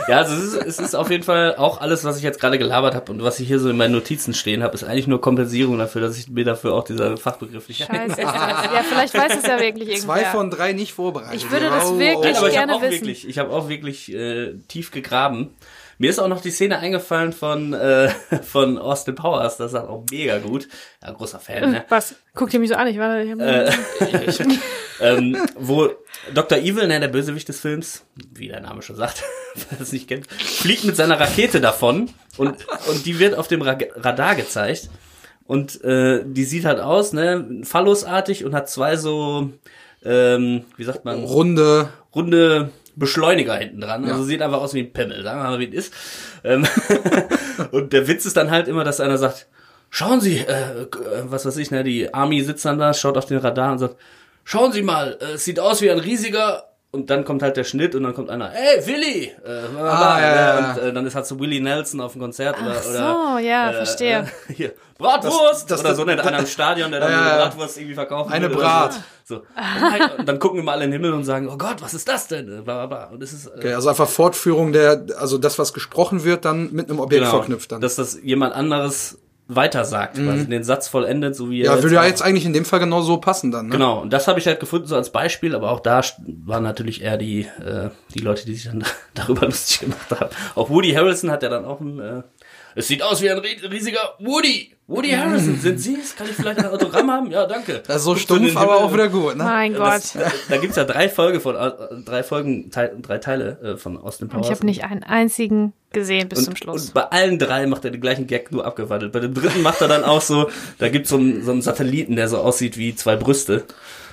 Ja, 0.07 0.17
also 0.17 0.33
es 0.33 0.53
ist, 0.53 0.65
es 0.65 0.79
ist 0.79 0.95
auf 0.95 1.11
jeden 1.11 1.21
Fall 1.21 1.55
auch 1.57 1.81
alles, 1.81 2.03
was 2.03 2.17
ich 2.17 2.23
jetzt 2.23 2.39
gerade 2.39 2.57
gelabert 2.57 2.95
habe 2.95 3.11
und 3.11 3.21
was 3.21 3.39
ich 3.39 3.47
hier 3.47 3.59
so 3.59 3.69
in 3.69 3.77
meinen 3.77 3.91
Notizen 3.91 4.33
stehen 4.33 4.63
habe, 4.63 4.73
ist 4.73 4.83
eigentlich 4.83 5.05
nur 5.05 5.21
Kompensierung 5.21 5.77
dafür, 5.77 6.01
dass 6.01 6.17
ich 6.17 6.27
mir 6.29 6.43
dafür 6.43 6.73
auch 6.73 6.83
dieser 6.83 7.15
Fachbegriff 7.15 7.67
nicht 7.67 7.85
Scheiße. 7.85 8.19
ja, 8.21 8.83
vielleicht 8.89 9.13
weiß 9.13 9.37
es 9.37 9.43
ja 9.43 9.59
wirklich 9.59 10.01
Zwei 10.01 10.21
irgendwer. 10.21 10.31
von 10.31 10.49
drei 10.49 10.73
nicht 10.73 10.93
vorbereitet. 10.93 11.35
Ich 11.35 11.51
würde 11.51 11.67
das 11.69 11.85
Oh, 11.85 11.93
oh, 11.93 11.99
wirklich 11.99 12.23
Nein, 12.23 12.35
aber 12.37 12.47
ich 12.49 12.57
habe 12.57 12.67
gerne 12.67 12.75
auch 12.75 12.81
wissen. 12.81 12.91
wirklich, 13.01 13.27
ich 13.29 13.37
habe 13.37 13.51
auch 13.51 13.69
wirklich 13.69 14.11
äh, 14.11 14.55
tief 14.67 14.89
gegraben. 14.89 15.51
Mir 16.01 16.09
ist 16.09 16.19
auch 16.19 16.29
noch 16.29 16.39
die 16.39 16.49
Szene 16.49 16.79
eingefallen 16.79 17.33
von 17.33 17.73
äh, 17.73 18.09
von 18.43 18.77
Austin 18.77 19.15
Powers, 19.15 19.57
das 19.57 19.73
ist 19.73 19.79
auch 19.79 20.05
mega 20.09 20.39
gut. 20.39 20.69
Ja, 21.03 21.11
großer 21.11 21.39
Fan, 21.39 21.71
ne? 21.71 21.85
Was? 21.89 22.15
Guckt 22.33 22.53
ihr 22.53 22.59
mich 22.61 22.69
so 22.69 22.75
an? 22.75 22.87
Ich 22.87 22.97
war, 22.97 23.19
ich 23.19 23.29
hab, 23.29 23.39
ähm, 25.01 25.37
wo 25.57 25.89
Dr. 26.33 26.57
Evil, 26.57 26.87
ne, 26.87 27.01
der 27.01 27.09
Bösewicht 27.09 27.49
des 27.49 27.59
Films, 27.59 28.05
wie 28.33 28.47
der 28.47 28.61
Name 28.61 28.81
schon 28.81 28.95
sagt, 28.95 29.23
wer 29.69 29.81
es 29.81 29.91
nicht 29.91 30.07
kennt, 30.07 30.31
fliegt 30.31 30.85
mit 30.85 30.95
seiner 30.95 31.19
Rakete 31.19 31.59
davon 31.59 32.09
und, 32.37 32.55
und 32.87 33.05
die 33.05 33.19
wird 33.19 33.35
auf 33.35 33.49
dem 33.49 33.61
Ra 33.61 33.77
Radar 33.95 34.35
gezeigt. 34.35 34.89
Und 35.45 35.83
äh, 35.83 36.23
die 36.25 36.45
sieht 36.45 36.63
halt 36.63 36.79
aus, 36.79 37.11
ne, 37.11 37.63
phallusartig 37.63 38.45
und 38.45 38.53
hat 38.53 38.69
zwei 38.69 38.95
so, 38.95 39.51
ähm, 40.05 40.63
wie 40.77 40.83
sagt 40.85 41.03
man, 41.03 41.23
Runde. 41.25 41.89
runde 42.15 42.69
Beschleuniger 42.99 43.55
hinten 43.55 43.81
dran. 43.81 44.05
Also 44.05 44.23
sieht 44.23 44.41
einfach 44.41 44.61
aus 44.61 44.73
wie 44.73 44.81
ein 44.81 44.93
Pimmel, 44.93 45.23
sagen 45.23 45.41
wir 45.41 45.49
mal, 45.49 45.59
wie 45.59 45.75
es 45.75 45.87
ist. 45.87 45.93
Ähm, 46.43 46.67
und 47.71 47.93
der 47.93 48.07
Witz 48.07 48.25
ist 48.25 48.37
dann 48.37 48.51
halt 48.51 48.67
immer, 48.67 48.83
dass 48.83 48.99
einer 48.99 49.17
sagt, 49.17 49.47
schauen 49.89 50.21
Sie, 50.21 50.39
äh, 50.39 50.87
was 51.23 51.45
weiß 51.45 51.57
ich, 51.57 51.71
ne, 51.71 51.83
die 51.83 52.13
Army 52.13 52.41
sitzt 52.41 52.65
dann 52.65 52.77
da, 52.77 52.93
schaut 52.93 53.17
auf 53.17 53.25
den 53.25 53.37
Radar 53.37 53.71
und 53.71 53.79
sagt, 53.79 53.95
schauen 54.43 54.71
Sie 54.71 54.81
mal, 54.81 55.17
äh, 55.21 55.33
es 55.33 55.45
sieht 55.45 55.59
aus 55.59 55.81
wie 55.81 55.89
ein 55.89 55.99
riesiger 55.99 56.68
und 56.91 57.09
dann 57.11 57.23
kommt 57.23 57.43
halt 57.43 57.55
der 57.55 57.63
Schnitt 57.63 57.93
und 57.95 58.03
dann 58.03 58.13
kommt 58.15 58.29
einer, 58.29 58.51
ey, 58.53 58.85
Willi! 58.87 59.25
Äh, 59.45 59.77
Ah, 59.79 60.19
ja, 60.19 60.35
ja, 60.35 60.71
Und 60.73 60.77
äh, 60.81 60.93
dann 60.93 61.05
ist 61.05 61.13
halt 61.15 61.25
so 61.27 61.39
Willie 61.39 61.61
Nelson 61.61 62.01
auf 62.01 62.13
dem 62.13 62.21
Konzert 62.21 62.59
oder, 62.59 62.75
Ach 62.79 62.89
oder 62.89 63.33
so, 63.37 63.37
ja, 63.45 63.69
äh, 63.69 63.73
verstehe. 63.73 64.27
Hier, 64.47 64.73
Bratwurst! 64.97 65.69
Das- 65.69 65.81
das- 65.81 65.81
oder 65.81 65.95
so 65.95 66.03
nennt 66.03 66.21
einer 66.21 66.39
im 66.39 66.47
Stadion, 66.47 66.89
der 66.91 66.99
dann 67.01 67.13
eine. 67.13 67.37
Bratwurst 67.43 67.77
irgendwie 67.77 67.93
verkaufen 67.93 68.31
Eine 68.33 68.49
Brat. 68.49 68.99
So. 69.23 69.35
Und 69.35 69.45
halt- 69.55 70.27
dann 70.27 70.39
gucken 70.39 70.59
immer 70.61 70.71
alle 70.71 70.85
in 70.85 70.91
den 70.91 70.99
Himmel 71.01 71.13
und 71.13 71.23
sagen, 71.23 71.47
oh 71.47 71.57
Gott, 71.57 71.75
was 71.81 71.93
ist 71.93 72.07
das 72.07 72.27
denn? 72.27 72.47
Äh, 72.59 72.61
Bla, 72.63 72.85
bla, 72.85 72.85
bla. 72.87 73.05
Und 73.13 73.21
das 73.21 73.33
ist, 73.33 73.45
äh, 73.45 73.51
Okay, 73.57 73.73
also 73.73 73.87
einfach 73.89 74.09
Fortführung 74.09 74.73
der, 74.73 75.05
also 75.19 75.37
das, 75.37 75.59
was 75.59 75.73
gesprochen 75.73 76.23
wird, 76.23 76.43
dann 76.43 76.73
mit 76.73 76.89
einem 76.89 76.99
Objekt 76.99 77.27
verknüpft 77.27 77.71
dann. 77.71 77.81
Dass 77.81 77.95
das 77.97 78.17
jemand 78.23 78.55
anderes 78.55 79.18
weiter 79.51 79.83
sagt, 79.83 80.17
quasi 80.17 80.47
den 80.47 80.63
Satz 80.63 80.87
vollendet, 80.87 81.35
so 81.35 81.49
wie 81.49 81.63
er 81.63 81.75
ja, 81.75 81.83
würde 81.83 81.95
ja 81.95 82.05
jetzt 82.05 82.21
eigentlich 82.21 82.45
in 82.45 82.53
dem 82.53 82.65
Fall 82.65 82.79
genau 82.79 83.01
so 83.01 83.17
passen 83.17 83.51
dann, 83.51 83.65
ne? 83.65 83.71
Genau, 83.71 83.99
und 83.99 84.13
das 84.13 84.27
habe 84.27 84.39
ich 84.39 84.45
halt 84.45 84.59
gefunden 84.59 84.87
so 84.87 84.95
als 84.95 85.11
Beispiel, 85.11 85.55
aber 85.55 85.71
auch 85.71 85.79
da 85.79 86.01
waren 86.45 86.61
natürlich 86.61 87.01
eher 87.01 87.17
die, 87.17 87.41
äh, 87.41 87.89
die 88.13 88.19
Leute, 88.19 88.45
die 88.45 88.53
sich 88.53 88.65
dann 88.65 88.83
darüber 89.15 89.47
lustig 89.47 89.79
gemacht 89.79 90.11
haben. 90.11 90.29
Auch 90.53 90.69
Woody 90.69 90.91
Harrelson 90.91 91.31
hat 91.31 91.41
ja 91.41 91.49
dann 91.49 91.65
auch 91.65 91.79
ein, 91.79 91.99
äh, 91.99 92.21
es 92.79 92.87
sieht 92.87 93.01
aus 93.03 93.21
wie 93.21 93.29
ein 93.29 93.37
ri- 93.37 93.69
riesiger 93.71 94.15
Woody. 94.19 94.71
Woody 94.87 95.09
Harrison, 95.11 95.59
sind 95.59 95.79
Sie 95.79 95.97
es? 96.01 96.15
Kann 96.15 96.27
ich 96.27 96.35
vielleicht 96.35 96.57
ein 96.59 96.65
Autogramm 96.65 97.11
haben? 97.11 97.29
Ja, 97.29 97.45
danke. 97.45 97.83
Das 97.85 97.97
ist 97.97 98.03
so 98.05 98.13
Guckt 98.15 98.21
in 98.31 98.37
stumpf, 98.47 98.57
aber 98.57 98.73
Himmel. 98.73 98.87
auch 98.87 98.93
wieder 98.93 99.07
gut, 99.09 99.35
ne? 99.37 99.43
Mein 99.43 99.73
Das, 99.75 100.13
Gott. 100.13 100.23
da 100.49 100.57
gibt's 100.57 100.77
ja 100.77 100.83
drei 100.83 101.07
Folge 101.09 101.39
von, 101.39 101.55
äh, 101.55 101.71
drei 102.03 102.23
Folgen, 102.23 102.71
drei 102.71 103.19
Teile 103.19 103.59
äh, 103.61 103.77
von 103.77 103.97
Austin 103.99 104.29
Powers. 104.29 104.47
Ich 104.47 104.51
habe 104.51 104.65
nicht 104.65 104.83
einen 104.85 105.03
einzigen 105.03 105.73
gesehen 105.93 106.27
bis 106.27 106.39
und, 106.39 106.45
zum 106.45 106.55
Schluss. 106.55 106.85
Und 106.87 106.93
bei 106.95 107.03
allen 107.03 107.37
drei 107.37 107.67
macht 107.67 107.85
er 107.85 107.91
den 107.91 108.01
gleichen 108.01 108.25
Gag 108.25 108.51
nur 108.51 108.65
abgewandelt. 108.65 109.11
Bei 109.11 109.19
dem 109.19 109.35
dritten 109.35 109.61
macht 109.61 109.79
er 109.81 109.87
dann 109.89 110.03
auch 110.03 110.21
so, 110.21 110.49
da 110.79 110.89
gibt's 110.89 111.09
so 111.09 111.17
einen, 111.17 111.43
so 111.45 111.51
einen 111.51 111.61
Satelliten, 111.61 112.15
der 112.15 112.27
so 112.27 112.39
aussieht 112.39 112.75
wie 112.77 112.95
zwei 112.95 113.15
Brüste. 113.15 113.65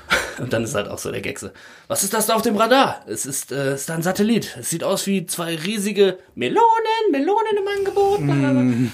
Und 0.38 0.52
dann 0.52 0.64
ist 0.64 0.74
halt 0.74 0.88
auch 0.88 0.98
so 0.98 1.10
der 1.10 1.20
Gag 1.22 1.38
so, 1.38 1.48
was 1.88 2.04
ist 2.04 2.12
das 2.14 2.26
da 2.26 2.34
auf 2.34 2.42
dem 2.42 2.56
Radar? 2.56 3.02
Es 3.08 3.24
ist, 3.26 3.52
äh, 3.52 3.74
ist 3.74 3.88
da 3.88 3.94
ein 3.94 4.02
Satellit. 4.02 4.56
Es 4.60 4.70
sieht 4.70 4.84
aus 4.84 5.06
wie 5.06 5.26
zwei 5.26 5.56
riesige 5.56 6.18
Melonen, 6.34 6.60
Melonen 7.10 7.56
im 7.58 7.68
Angebot. 7.78 8.20
Mm. 8.20 8.86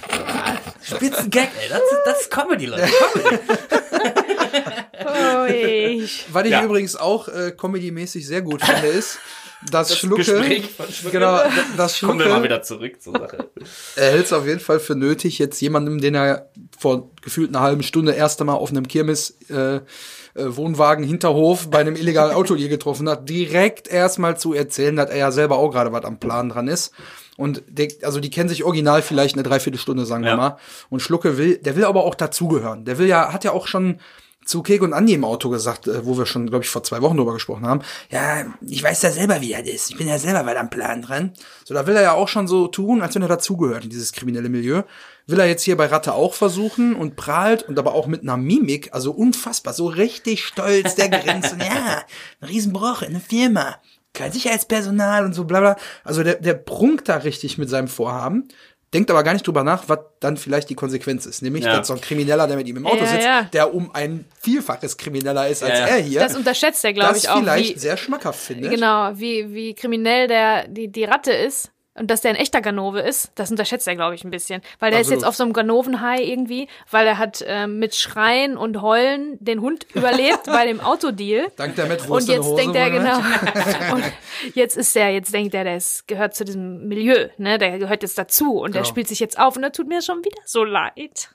Spitzen 0.82 1.30
Gag, 1.30 1.48
ey. 1.62 1.68
Das, 1.68 1.78
ist- 1.80 2.00
das 2.06 2.20
ist 2.22 2.30
Comedy, 2.30 2.66
Leute. 2.66 2.88
Comedy. 2.88 3.38
Oh, 5.04 5.44
ich. 5.46 6.26
Was 6.32 6.44
ich 6.44 6.50
Ja. 6.52 6.62
übrigens 6.62 6.96
auch 6.96 7.28
äh, 7.28 7.52
comedy-mäßig 7.52 8.26
sehr 8.26 8.42
gut 8.42 8.64
finde, 8.64 8.86
ist, 8.88 9.18
dass 9.70 9.96
Schlucke, 9.96 10.16
Gespräch 10.24 10.70
von 10.70 10.86
Schlucke. 10.90 11.18
genau, 11.18 11.40
das 11.76 11.98
Kommen 12.00 12.18
wir 12.18 12.26
mal 12.26 12.30
Schlucke, 12.32 12.44
wieder 12.44 12.62
zurück 12.62 13.02
zur 13.02 13.14
Sache. 13.18 13.50
er 13.96 14.10
hält 14.12 14.26
es 14.26 14.32
auf 14.32 14.46
jeden 14.46 14.60
Fall 14.60 14.78
für 14.80 14.94
nötig, 14.94 15.38
jetzt 15.38 15.60
jemandem, 15.60 16.00
den 16.00 16.14
er 16.14 16.50
vor 16.78 17.10
gefühlt 17.22 17.50
einer 17.50 17.60
halben 17.60 17.82
Stunde 17.82 18.12
erst 18.12 18.40
einmal 18.40 18.56
auf 18.56 18.70
einem 18.70 18.86
Kirmes 18.86 19.30
äh, 19.50 19.80
äh, 20.34 20.44
Wohnwagen 20.48 21.04
Hinterhof 21.04 21.70
bei 21.70 21.78
einem 21.78 21.96
illegalen 21.96 22.34
Auto 22.34 22.54
je 22.54 22.68
getroffen 22.68 23.08
hat, 23.08 23.28
direkt 23.28 23.88
erstmal 23.88 24.36
zu 24.38 24.54
erzählen, 24.54 24.96
dass 24.96 25.10
er 25.10 25.16
ja 25.16 25.30
selber 25.32 25.58
auch 25.58 25.70
gerade 25.70 25.92
was 25.92 26.04
am 26.04 26.18
Plan 26.18 26.48
dran 26.48 26.68
ist. 26.68 26.92
Und 27.36 27.62
der, 27.66 27.88
also 28.02 28.20
die 28.20 28.30
kennen 28.30 28.48
sich 28.48 28.62
original 28.64 29.02
vielleicht 29.02 29.34
eine 29.36 29.42
Dreiviertelstunde, 29.42 30.04
sagen 30.04 30.22
wir 30.24 30.30
Ja. 30.32 30.36
mal. 30.36 30.56
Und 30.90 31.00
Schlucke 31.00 31.38
will, 31.38 31.56
der 31.58 31.76
will 31.76 31.84
aber 31.84 32.04
auch 32.04 32.14
dazugehören. 32.14 32.84
Der 32.84 32.98
will 32.98 33.06
ja, 33.08 33.32
hat 33.32 33.44
ja 33.44 33.52
auch 33.52 33.66
schon 33.66 33.98
zu 34.44 34.62
Kek 34.62 34.82
und 34.82 34.92
Andi 34.92 35.14
im 35.14 35.24
Auto 35.24 35.50
gesagt, 35.50 35.86
äh, 35.86 36.04
wo 36.04 36.18
wir 36.18 36.26
schon, 36.26 36.48
glaube 36.48 36.64
ich, 36.64 36.70
vor 36.70 36.82
zwei 36.82 37.00
Wochen 37.00 37.16
drüber 37.16 37.32
gesprochen 37.32 37.64
haben. 37.66 37.80
Ja, 38.10 38.44
ich 38.60 38.82
weiß 38.82 39.00
ja 39.02 39.10
selber, 39.12 39.40
wie 39.40 39.52
das 39.52 39.62
ist. 39.68 39.90
Ich 39.90 39.96
bin 39.96 40.08
ja 40.08 40.18
selber 40.18 40.44
weit 40.46 40.56
am 40.56 40.68
Plan 40.68 41.00
dran. 41.00 41.32
So, 41.64 41.74
da 41.74 41.86
will 41.86 41.94
er 41.94 42.02
ja 42.02 42.12
auch 42.12 42.28
schon 42.28 42.48
so 42.48 42.66
tun, 42.66 43.02
als 43.02 43.14
wenn 43.14 43.22
er 43.22 43.28
dazugehört 43.28 43.84
in 43.84 43.90
dieses 43.90 44.12
kriminelle 44.12 44.48
Milieu. 44.48 44.82
Will 45.26 45.38
er 45.40 45.46
jetzt 45.46 45.62
hier 45.62 45.76
bei 45.76 45.86
Ratte 45.86 46.14
auch 46.14 46.34
versuchen 46.34 46.94
und 46.96 47.16
prahlt 47.16 47.62
und 47.62 47.78
aber 47.78 47.94
auch 47.94 48.06
mit 48.06 48.22
einer 48.22 48.36
Mimik, 48.36 48.90
also 48.92 49.12
unfassbar, 49.12 49.72
so 49.72 49.86
richtig 49.86 50.44
stolz, 50.44 50.94
der 50.96 51.08
grinst 51.08 51.52
und 51.52 51.62
ja, 51.62 52.02
ein 52.40 52.48
Riesenbruch 52.48 53.02
in 53.02 53.12
der 53.12 53.20
Firma. 53.20 53.76
Kein 54.14 54.32
Sicherheitspersonal 54.32 55.24
und 55.24 55.32
so 55.32 55.44
bla 55.44 55.60
bla. 55.60 55.76
Also 56.04 56.22
der, 56.22 56.34
der 56.34 56.54
prunkt 56.54 57.08
da 57.08 57.16
richtig 57.18 57.56
mit 57.56 57.70
seinem 57.70 57.88
Vorhaben, 57.88 58.48
denkt 58.92 59.10
aber 59.10 59.22
gar 59.22 59.32
nicht 59.32 59.46
drüber 59.46 59.64
nach, 59.64 59.84
was 59.88 60.00
dann 60.20 60.36
vielleicht 60.36 60.68
die 60.68 60.74
Konsequenz 60.74 61.24
ist. 61.24 61.40
Nämlich, 61.40 61.64
Ja. 61.64 61.78
dass 61.78 61.86
so 61.86 61.94
ein 61.94 62.00
Krimineller, 62.02 62.46
der 62.46 62.56
mit 62.58 62.68
ihm 62.68 62.76
im 62.76 62.86
Auto 62.86 62.98
Ja, 62.98 63.06
sitzt, 63.06 63.24
ja. 63.24 63.42
der 63.44 63.72
um 63.72 63.94
ein 63.94 64.26
Vielfaches 64.38 64.98
Krimineller 64.98 65.48
ist 65.48 65.62
als 65.62 65.78
er 65.78 65.96
hier, 65.96 66.20
Das 66.20 66.36
unterschätzt 66.36 66.84
er, 66.84 66.92
glaube 66.92 67.14
das 67.14 67.22
ich, 67.22 67.30
auch. 67.30 67.38
vielleicht 67.38 67.76
Wie, 67.76 67.78
sehr 67.78 67.96
schmackhaft 67.96 68.38
findet. 68.38 68.70
genau, 68.70 69.12
wie, 69.14 69.54
wie 69.54 69.72
kriminell 69.74 70.28
der, 70.28 70.68
die, 70.68 70.88
die 70.88 71.04
Ratte 71.04 71.32
ist. 71.32 71.70
Und 71.94 72.10
dass 72.10 72.22
der 72.22 72.30
ein 72.30 72.36
echter 72.36 72.62
Ganove 72.62 73.00
ist, 73.00 73.32
das 73.34 73.50
unterschätzt 73.50 73.86
er, 73.86 73.94
glaube 73.96 74.14
ich, 74.14 74.24
ein 74.24 74.30
bisschen. 74.30 74.62
Weil 74.78 74.90
der 74.92 75.00
ist 75.00 75.08
Absolut. 75.08 75.20
jetzt 75.22 75.28
auf 75.28 75.36
so 75.36 75.44
einem 75.44 75.52
Ganovenhai 75.52 76.22
irgendwie, 76.22 76.66
weil 76.90 77.06
er 77.06 77.18
hat 77.18 77.44
ähm, 77.46 77.78
mit 77.78 77.94
Schreien 77.94 78.56
und 78.56 78.80
Heulen 78.80 79.36
den 79.40 79.60
Hund 79.60 79.86
überlebt 79.94 80.44
bei 80.46 80.64
dem 80.66 80.80
Autodeal. 80.80 81.48
Dank 81.56 81.76
der 81.76 81.84
Und 81.84 81.90
Mettwurst 81.90 82.28
in 82.28 82.32
der 82.32 82.36
jetzt 82.36 82.46
Hose 82.46 82.56
denkt 82.62 82.76
er, 82.76 82.90
genau. 82.90 83.18
Und 83.94 84.04
jetzt 84.54 84.76
ist 84.78 84.96
er, 84.96 85.10
jetzt 85.10 85.34
denkt 85.34 85.54
er, 85.54 85.64
der 85.64 85.76
ist, 85.76 86.08
gehört 86.08 86.34
zu 86.34 86.46
diesem 86.46 86.88
Milieu, 86.88 87.28
ne? 87.36 87.58
Der 87.58 87.78
gehört 87.78 88.02
jetzt 88.02 88.16
dazu 88.16 88.60
und 88.60 88.74
der 88.74 88.82
Genau. 88.82 88.90
spielt 88.90 89.08
sich 89.08 89.20
jetzt 89.20 89.38
auf 89.38 89.56
und 89.56 89.62
da 89.62 89.68
tut 89.68 89.86
mir 89.88 90.00
schon 90.00 90.24
wieder 90.24 90.40
so 90.46 90.64
leid. 90.64 91.30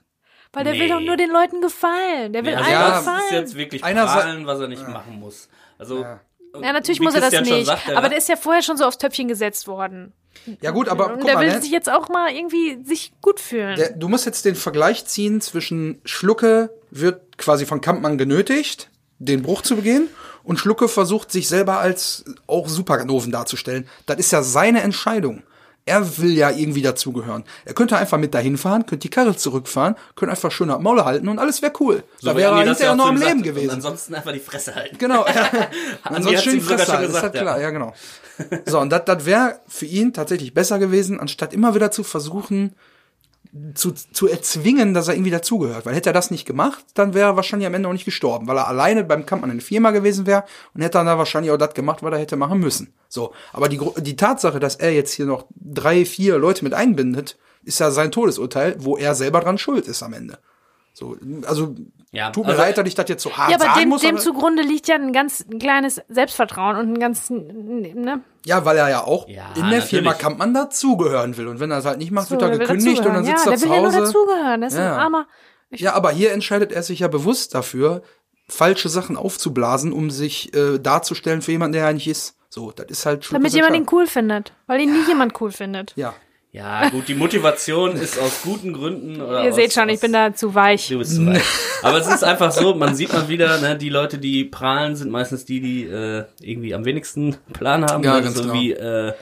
Weil 0.54 0.64
der 0.64 0.74
will 0.74 0.80
Nee. 0.88 0.90
doch 0.90 1.02
nur 1.02 1.18
den 1.18 1.30
Leuten 1.30 1.62
gefallen. 1.62 2.34
Der 2.34 2.44
will 2.44 2.56
Also 2.56 2.64
allen 2.66 2.74
ja, 2.74 2.90
das 2.90 3.00
gefallen. 3.06 3.24
ist 3.26 3.32
jetzt 3.32 3.56
wirklich 3.58 3.82
prahlen, 3.84 4.48
was 4.48 4.60
er 4.60 4.68
nicht 4.70 4.88
machen 4.88 5.20
muss. 5.20 5.50
Also, 5.78 6.02
Ja. 6.02 6.20
Ja, 6.62 6.74
natürlich 6.74 7.00
muss 7.00 7.16
er 7.16 7.22
das 7.22 7.42
nicht. 7.42 7.66
sagt, 7.66 7.90
aber 7.90 8.10
der 8.10 8.18
ist 8.18 8.30
ja 8.30 8.36
vorher 8.36 8.62
schon 8.62 8.78
so 8.78 8.86
aufs 8.86 8.98
Töpfchen 8.98 9.28
gesetzt 9.28 9.68
worden. 9.68 10.14
Ja 10.62 10.72
gut, 10.72 10.88
aber 10.88 11.08
und 11.08 11.20
guck 11.20 11.26
der 11.26 11.36
mal, 11.36 11.46
will 11.46 11.54
ne? 11.54 11.62
sich 11.62 11.72
jetzt 11.72 11.90
auch 11.90 12.10
mal 12.10 12.32
irgendwie 12.32 12.84
sich 12.84 13.12
gut 13.22 13.40
fühlen. 13.40 13.76
Der, 13.76 13.92
du 13.92 14.08
musst 14.08 14.26
jetzt 14.26 14.46
den 14.46 14.56
Vergleich 14.56 15.06
ziehen 15.06 15.42
zwischen 15.42 16.02
Schlucke 16.06 16.70
wird 16.92 17.38
quasi 17.38 17.66
von 17.66 17.82
Kampmann 17.82 18.18
genötigt, 18.18 18.90
den 19.20 19.42
Bruch 19.42 19.62
zu 19.62 19.76
begehen, 19.76 20.10
und 20.44 20.60
Schlucke 20.60 20.88
versucht 20.88 21.32
sich 21.32 21.50
selber 21.50 21.80
als 21.80 22.24
auch 22.48 22.70
Superganoven 22.70 23.32
darzustellen. 23.32 23.90
Das 24.06 24.18
ist 24.18 24.32
ja 24.32 24.44
seine 24.44 24.82
Entscheidung. 24.82 25.44
Er 25.88 26.18
will 26.18 26.38
ja 26.38 26.52
irgendwie 26.52 26.82
dazugehören. 26.82 27.44
Er 27.66 27.74
könnte 27.74 27.98
einfach 27.98 28.18
mit 28.18 28.34
dahin 28.34 28.58
fahren, 28.58 28.86
könnte 28.86 29.04
die 29.04 29.10
Karre 29.10 29.36
zurückfahren, 29.36 29.96
könnte 30.16 30.32
einfach 30.32 30.52
schön 30.52 30.70
am 30.70 30.84
Maule 30.84 31.06
halten 31.06 31.28
und 31.28 31.40
alles 31.40 31.62
wäre 31.62 31.74
cool. 31.80 32.04
so 32.20 32.30
da 32.30 32.36
wäre 32.36 32.52
er 32.52 32.66
hinterher 32.66 32.92
auch 32.92 32.96
noch 32.96 33.08
am 33.08 33.16
Leben 33.16 33.26
sagt. 33.26 33.38
Und 33.38 33.44
gewesen. 33.44 33.72
ansonsten 33.72 34.16
einfach 34.16 34.34
die 34.34 34.40
Fresse 34.40 34.76
halten. 34.76 34.98
Genau. 34.98 35.26
Ansonsten 36.04 36.42
schön 36.42 36.62
sogar 36.62 36.78
Fresse 36.78 36.92
halten, 36.94 37.04
ist 37.06 37.08
gesagt, 37.16 37.24
halt 37.24 37.44
klar, 37.44 37.58
ja. 37.58 37.64
ja, 37.64 37.70
genau. 37.72 37.94
So, 38.66 38.80
und 38.80 38.92
das 38.92 39.06
das 39.06 39.26
wäre 39.26 39.60
für 39.68 39.86
ihn 39.86 40.14
tatsächlich 40.14 40.54
besser 40.54 40.78
gewesen, 40.78 41.20
anstatt 41.20 41.54
immer 41.54 41.74
wieder 41.74 41.90
zu 41.92 42.04
versuchen, 42.04 42.76
zu, 43.74 43.92
zu 43.92 44.28
erzwingen, 44.28 44.94
dass 44.94 45.08
er 45.08 45.16
irgendwie 45.16 45.32
dazugehört. 45.32 45.86
Weil 45.86 45.96
hätte 45.96 46.10
er 46.10 46.14
das 46.14 46.32
nicht 46.32 46.46
gemacht, 46.46 46.84
dann 46.94 47.14
wäre 47.14 47.32
er 47.32 47.36
wahrscheinlich 47.36 47.68
am 47.68 47.74
Ende 47.74 47.90
auch 47.90 47.94
nicht 47.94 48.06
gestorben, 48.06 48.48
weil 48.48 48.58
er 48.58 48.68
alleine 48.68 49.04
beim 49.04 49.26
Kampfmann 49.26 49.52
in 49.52 49.58
der 49.58 49.66
Firma 49.66 49.92
gewesen 49.92 50.26
wäre 50.26 50.44
und 50.74 50.82
hätte 50.82 50.98
dann 50.98 51.06
da 51.06 51.18
wahrscheinlich 51.18 51.52
auch 51.52 51.58
das 51.58 51.74
gemacht, 51.74 52.04
was 52.04 52.12
er 52.12 52.20
hätte 52.20 52.36
machen 52.36 52.60
müssen. 52.60 52.94
So, 53.10 53.34
aber 53.54 53.70
die, 53.70 53.80
die 53.98 54.16
Tatsache, 54.16 54.60
dass 54.60 54.76
er 54.76 54.92
jetzt 54.94 55.14
hier 55.14 55.26
noch 55.26 55.46
drei, 55.56 56.06
vier 56.06 56.38
Leute 56.38 56.64
mit 56.64 56.74
einbindet, 56.74 57.38
ist 57.64 57.80
ja 57.80 57.92
sein 57.92 58.12
Todesurteil, 58.12 58.76
wo 58.80 58.98
er 58.98 59.16
selber 59.16 59.42
dran 59.42 59.58
schuld 59.58 59.88
ist 59.88 60.04
am 60.04 60.14
Ende. 60.14 60.40
So, 60.94 61.18
also 61.46 61.76
Ja, 62.12 62.30
tut 62.32 62.46
mir 62.46 62.52
also- 62.52 62.62
leid, 62.62 62.78
dass 62.78 62.88
ich 62.88 62.96
das 62.96 63.10
jetzt 63.10 63.22
so 63.24 63.36
hart 63.36 63.50
ja, 63.52 63.56
aber 63.58 63.66
sagen 63.66 63.80
dem, 63.82 63.90
muss. 63.90 64.02
dem 64.02 64.16
aber- 64.16 64.20
zugrunde 64.24 64.64
liegt 64.64 64.88
ja 64.88 64.96
ein 64.96 65.12
ganz 65.12 65.46
kleines 65.60 66.02
Selbstvertrauen 66.08 66.78
und 66.78 66.94
ein 66.94 67.00
ganz, 67.00 67.30
ne? 67.30 68.22
Ja, 68.46 68.64
weil 68.64 68.78
er 68.78 68.90
ja 68.90 69.04
auch 69.04 69.28
Ja, 69.28 69.48
in 69.56 69.70
der 69.70 69.82
Firma 69.82 70.12
natürlich. 70.12 70.18
Kampmann 70.20 70.54
dazugehören 70.54 71.36
will. 71.36 71.48
Und 71.48 71.60
wenn 71.60 71.70
er 71.70 71.80
es 71.80 71.86
halt 71.86 71.98
nicht 71.98 72.12
macht, 72.12 72.28
So, 72.28 72.32
wird 72.32 72.44
er 72.44 72.50
der 72.52 72.60
will 72.60 72.68
gekündigt 72.68 73.06
und 73.06 73.14
dann 73.14 73.26
sitzt 73.26 73.46
ja, 73.46 73.52
er 73.52 73.58
der 73.58 73.60
zu 73.60 73.66
will 73.70 73.76
ja 73.76 73.82
nur 73.82 73.92
Hause. 73.92 74.00
dazugehören. 74.02 74.62
Das 74.62 74.74
ist 74.74 74.80
Ja. 74.80 74.94
ein 74.94 75.00
armer. 75.00 75.28
Ich, 75.70 75.82
ja, 75.82 75.94
aber 75.94 76.12
hier 76.12 76.32
entscheidet 76.32 76.72
er 76.72 76.82
sich 76.82 77.00
ja 77.00 77.10
bewusst 77.10 77.54
dafür, 77.54 78.02
falsche 78.48 78.88
Sachen 78.88 79.18
aufzublasen, 79.18 79.92
um 79.92 80.10
sich 80.10 80.54
äh, 80.56 80.80
darzustellen 80.80 81.42
für 81.42 81.52
jemanden, 81.52 81.74
der 81.74 81.84
er 81.88 81.94
nicht 81.94 82.08
ist. 82.08 82.38
So, 82.50 82.72
das 82.72 82.86
ist 82.88 83.06
halt 83.06 83.28
damit 83.34 83.52
jemand 83.52 83.76
ihn 83.76 83.86
cool 83.92 84.08
findet. 84.08 84.54
Weil 84.68 84.80
ihn 84.80 84.94
nie 84.94 85.06
jemand 85.10 85.40
cool 85.42 85.52
findet. 85.52 85.92
Ja. 85.98 86.14
Ja, 86.52 86.90
gut, 86.90 87.08
die 87.08 87.14
Motivation 87.14 87.92
ist 87.98 88.18
aus 88.18 88.42
guten 88.42 88.74
Gründen. 88.74 89.22
Oder 89.22 89.44
Ihr 89.44 89.50
aus, 89.50 89.56
seht 89.56 89.74
schon, 89.74 89.90
ich 89.90 90.00
bin 90.00 90.14
da 90.14 90.34
zu 90.34 90.56
weich. 90.56 90.88
Du 90.88 90.98
bist 90.98 91.16
zu 91.16 91.26
weit. 91.26 91.42
Aber 91.84 91.98
es 91.98 92.08
ist 92.08 92.24
einfach 92.24 92.52
so, 92.52 92.74
man 92.74 92.96
sieht 92.96 93.14
mal 93.14 93.28
wieder, 93.28 93.60
ne, 93.60 93.78
die 93.78 93.90
Leute, 93.90 94.18
die 94.18 94.46
prahlen, 94.46 94.96
sind 94.96 95.12
meistens 95.12 95.46
die, 95.46 95.60
die 95.60 95.84
äh, 95.84 96.24
irgendwie 96.42 96.74
am 96.74 96.86
wenigsten 96.86 97.36
Plan 97.54 97.86
haben. 97.86 98.04
Ja, 98.04 98.20
ganz 98.20 98.36
so 98.36 98.44
genau. 98.44 98.54
wie 98.54 98.72
äh, 98.72 99.14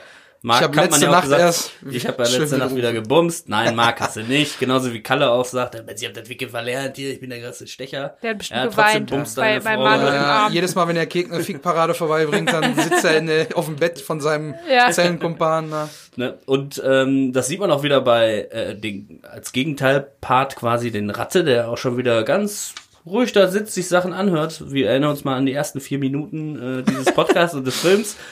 Marc 0.46 0.60
Ich 0.60 0.64
hab 0.68 0.74
letzte 0.76 1.00
ja 1.02 1.08
auch 1.08 1.12
Nacht 1.14 1.22
gesagt, 1.24 1.40
erst 1.42 1.72
ich 1.90 2.06
habe 2.06 2.22
ja 2.22 2.28
letzte 2.38 2.56
Nacht 2.58 2.76
wieder 2.76 2.92
gebumst. 2.92 3.48
Nein, 3.48 3.74
Marc 3.74 4.00
hast 4.00 4.14
du 4.14 4.20
nicht. 4.28 4.60
Genauso 4.60 4.92
wie 4.92 5.02
Kalle 5.02 5.28
auch 5.28 5.44
sagt, 5.44 5.76
Sie 5.98 6.06
haben 6.06 6.14
das 6.14 6.28
Wicke 6.28 6.48
verlernt 6.48 6.94
hier, 6.96 7.10
ich 7.10 7.18
bin 7.18 7.30
der 7.30 7.40
größte 7.40 7.66
Stecher. 7.66 8.16
Der 8.22 8.30
hat 8.30 8.38
bestimmt 8.38 8.60
Er 8.60 8.66
trotzdem 8.66 8.84
geweint 8.84 9.10
bumst 9.10 9.34
bei- 9.36 9.58
bei. 9.58 9.76
Manuel. 9.76 10.14
Ja, 10.14 10.48
jedes 10.52 10.76
Mal, 10.76 10.86
wenn 10.86 11.08
Kek 11.08 11.32
eine 11.32 11.42
Fickparade 11.42 11.94
vorbeibringt, 11.94 12.52
dann 12.52 12.76
sitzt 12.76 13.04
er 13.04 13.16
in, 13.18 13.52
auf 13.54 13.64
dem 13.64 13.74
Bett 13.74 14.00
von 14.00 14.20
seinem 14.20 14.54
Ja. 14.70 14.88
Zellenkumpan. 14.92 15.68
da. 15.68 15.88
Ne? 16.14 16.38
Und 16.46 16.80
ähm, 16.86 17.32
das 17.32 17.48
sieht 17.48 17.58
man 17.58 17.72
auch 17.72 17.82
wieder 17.82 18.00
bei 18.00 18.46
äh, 18.52 18.76
den, 18.76 19.22
als 19.28 19.50
Gegenteilpart 19.50 20.54
quasi 20.54 20.92
den 20.92 21.10
Ratte, 21.10 21.42
der 21.42 21.68
auch 21.68 21.76
schon 21.78 21.96
wieder 21.98 22.22
ganz 22.22 22.72
ruhig 23.04 23.32
da 23.32 23.48
sitzt, 23.48 23.74
sich 23.74 23.88
Sachen 23.88 24.12
anhört. 24.12 24.62
Wir 24.70 24.90
erinnern 24.90 25.10
uns 25.10 25.24
mal 25.24 25.34
an 25.34 25.44
die 25.46 25.52
ersten 25.54 25.80
vier 25.80 25.98
Minuten 25.98 26.80
äh, 26.80 26.82
dieses 26.84 27.06
Podcasts 27.12 27.56
und 27.56 27.66
des 27.66 27.80
Films. 27.80 28.16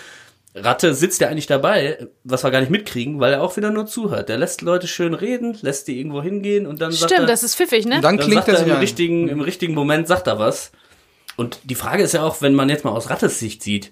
Ratte 0.54 0.94
sitzt 0.94 1.20
ja 1.20 1.28
eigentlich 1.28 1.48
dabei, 1.48 2.06
was 2.22 2.44
wir 2.44 2.50
gar 2.52 2.60
nicht 2.60 2.70
mitkriegen, 2.70 3.18
weil 3.18 3.32
er 3.32 3.42
auch 3.42 3.56
wieder 3.56 3.70
nur 3.70 3.86
zuhört. 3.86 4.28
Der 4.28 4.38
lässt 4.38 4.62
Leute 4.62 4.86
schön 4.86 5.12
reden, 5.14 5.58
lässt 5.62 5.88
die 5.88 5.98
irgendwo 5.98 6.22
hingehen 6.22 6.66
und 6.66 6.80
dann 6.80 6.92
sagt 6.92 7.10
er, 7.10 7.16
Stimmt, 7.16 7.30
das 7.30 7.42
ist 7.42 7.56
pfiffig, 7.56 7.86
ne? 7.86 7.96
Und 7.96 8.04
dann 8.04 8.16
dann 8.16 8.26
klingt 8.26 8.44
sagt 8.44 8.48
er 8.48 8.64
im 8.64 8.72
ein. 8.72 8.78
richtigen, 8.78 9.28
im 9.28 9.40
richtigen 9.40 9.74
Moment 9.74 10.06
sagt 10.06 10.28
er 10.28 10.38
was. 10.38 10.70
Und 11.36 11.58
die 11.64 11.74
Frage 11.74 12.04
ist 12.04 12.14
ja 12.14 12.22
auch, 12.22 12.40
wenn 12.40 12.54
man 12.54 12.68
jetzt 12.68 12.84
mal 12.84 12.92
aus 12.92 13.10
Rattes 13.10 13.40
Sicht 13.40 13.64
sieht, 13.64 13.90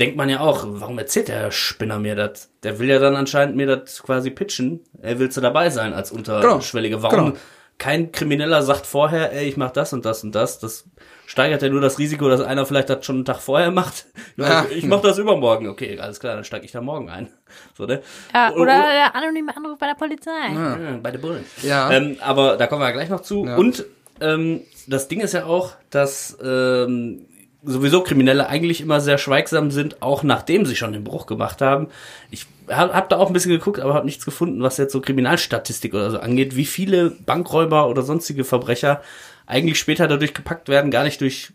denkt 0.00 0.16
man 0.16 0.28
ja 0.28 0.40
auch, 0.40 0.64
warum 0.66 0.98
erzählt 0.98 1.28
der 1.28 1.52
Spinner 1.52 2.00
mir 2.00 2.16
das? 2.16 2.50
Der 2.64 2.80
will 2.80 2.88
ja 2.88 2.98
dann 2.98 3.14
anscheinend 3.14 3.54
mir 3.54 3.66
das 3.66 4.02
quasi 4.02 4.30
pitchen. 4.30 4.80
Er 5.00 5.20
willst 5.20 5.36
du 5.36 5.40
dabei 5.40 5.70
sein 5.70 5.92
als 5.92 6.10
Unterschwellige. 6.10 7.02
Warum 7.02 7.26
genau. 7.26 7.38
Kein 7.78 8.12
Krimineller 8.12 8.62
sagt 8.62 8.86
vorher, 8.86 9.32
ey, 9.32 9.48
ich 9.48 9.56
mach 9.56 9.70
das 9.70 9.92
und 9.92 10.04
das 10.04 10.22
und 10.22 10.34
das? 10.34 10.58
Das 10.60 10.84
steigert 11.26 11.62
ja 11.62 11.68
nur 11.68 11.80
das 11.80 11.98
Risiko, 11.98 12.28
dass 12.28 12.40
einer 12.40 12.64
vielleicht 12.66 12.90
das 12.90 13.04
schon 13.04 13.16
einen 13.16 13.24
Tag 13.24 13.40
vorher 13.40 13.70
macht. 13.70 14.06
Ja, 14.36 14.46
Ja. 14.46 14.66
Ich 14.70 14.84
mach 14.86 15.02
das 15.02 15.18
übermorgen. 15.18 15.68
Okay, 15.68 15.98
alles 15.98 16.18
klar, 16.18 16.36
dann 16.36 16.44
steige 16.44 16.64
ich 16.64 16.72
da 16.72 16.80
morgen 16.80 17.10
ein. 17.10 17.28
So, 17.76 17.84
ne? 17.84 18.00
Ja, 18.32 18.52
oder 18.52 18.64
der 18.66 19.14
anonyme 19.14 19.54
Anruf 19.54 19.78
bei 19.78 19.86
der 19.86 19.94
Polizei. 19.94 20.30
Ja, 20.54 20.98
bei 21.02 21.10
den 21.10 21.20
Bullen. 21.20 21.44
Ja. 21.62 21.90
Ähm, 21.90 22.16
aber 22.20 22.56
da 22.56 22.66
kommen 22.66 22.80
wir 22.80 22.92
gleich 22.92 23.10
noch 23.10 23.20
zu. 23.20 23.44
Ja. 23.44 23.56
Und 23.56 23.84
ähm, 24.22 24.62
das 24.86 25.08
Ding 25.08 25.20
ist 25.20 25.34
ja 25.34 25.44
auch, 25.44 25.72
dass 25.90 26.38
ähm, 26.42 27.26
sowieso 27.62 28.02
Kriminelle 28.02 28.46
eigentlich 28.48 28.80
immer 28.80 29.00
sehr 29.00 29.18
schweigsam 29.18 29.70
sind, 29.70 30.00
auch 30.02 30.22
nachdem 30.22 30.64
sie 30.64 30.76
schon 30.76 30.92
den 30.92 31.04
Bruch 31.04 31.26
gemacht 31.26 31.60
haben. 31.60 31.88
Ich 32.30 32.46
habe 32.68 32.94
hab 32.94 33.08
da 33.08 33.16
auch 33.16 33.28
ein 33.28 33.32
bisschen 33.32 33.50
geguckt, 33.50 33.80
aber 33.80 33.94
habe 33.94 34.06
nichts 34.06 34.24
gefunden, 34.24 34.62
was 34.62 34.76
jetzt 34.76 34.92
so 34.92 35.00
Kriminalstatistik 35.00 35.94
oder 35.94 36.10
so 36.10 36.18
angeht, 36.18 36.56
wie 36.56 36.64
viele 36.64 37.10
Bankräuber 37.10 37.88
oder 37.88 38.02
sonstige 38.02 38.44
Verbrecher 38.44 39.02
eigentlich 39.46 39.78
später 39.78 40.08
dadurch 40.08 40.34
gepackt 40.34 40.68
werden, 40.68 40.90
gar 40.90 41.04
nicht 41.04 41.20
durch 41.20 41.52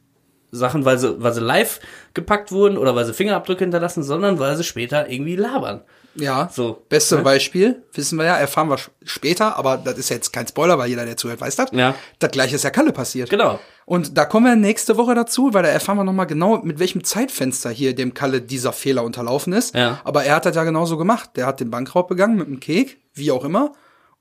Sachen, 0.51 0.85
weil 0.85 0.97
sie, 0.97 1.21
weil 1.21 1.33
sie 1.33 1.41
live 1.41 1.79
gepackt 2.13 2.51
wurden 2.51 2.77
oder 2.77 2.95
weil 2.95 3.05
sie 3.05 3.13
Fingerabdrücke 3.13 3.63
hinterlassen, 3.63 4.03
sondern 4.03 4.39
weil 4.39 4.55
sie 4.55 4.63
später 4.63 5.09
irgendwie 5.09 5.35
labern. 5.35 5.81
Ja. 6.19 6.49
So. 6.51 6.83
Beste 6.89 7.17
Ne? 7.17 7.21
Beispiel, 7.21 7.83
wissen 7.93 8.17
wir 8.17 8.25
ja, 8.25 8.37
erfahren 8.37 8.69
wir 8.69 8.77
später, 9.03 9.57
aber 9.57 9.77
das 9.77 9.97
ist 9.97 10.09
jetzt 10.09 10.33
kein 10.33 10.47
Spoiler, 10.47 10.77
weil 10.77 10.89
jeder, 10.89 11.05
der 11.05 11.17
zuhört, 11.17 11.41
weiß 11.41 11.55
das. 11.55 11.71
Ja. 11.71 11.95
Das 12.19 12.31
gleiche 12.31 12.55
ist 12.55 12.63
ja 12.63 12.69
Kalle 12.69 12.91
passiert. 12.91 13.29
Genau. 13.29 13.59
Und 13.85 14.17
da 14.17 14.25
kommen 14.25 14.45
wir 14.45 14.55
nächste 14.55 14.97
Woche 14.97 15.15
dazu, 15.15 15.53
weil 15.53 15.63
da 15.63 15.69
erfahren 15.69 15.97
wir 15.97 16.03
nochmal 16.03 16.27
genau, 16.27 16.57
mit 16.57 16.79
welchem 16.79 17.03
Zeitfenster 17.03 17.69
hier 17.69 17.95
dem 17.95 18.13
Kalle 18.13 18.41
dieser 18.41 18.73
Fehler 18.73 19.03
unterlaufen 19.03 19.53
ist. 19.53 19.75
Ja. 19.75 20.01
Aber 20.03 20.23
er 20.23 20.35
hat 20.35 20.45
das 20.45 20.55
ja 20.55 20.63
genauso 20.63 20.97
gemacht. 20.97 21.31
Der 21.35 21.45
hat 21.45 21.59
den 21.59 21.71
Bankraub 21.71 22.07
begangen 22.07 22.35
mit 22.37 22.47
einem 22.47 22.59
Kek, 22.59 22.99
wie 23.13 23.31
auch 23.31 23.45
immer. 23.45 23.71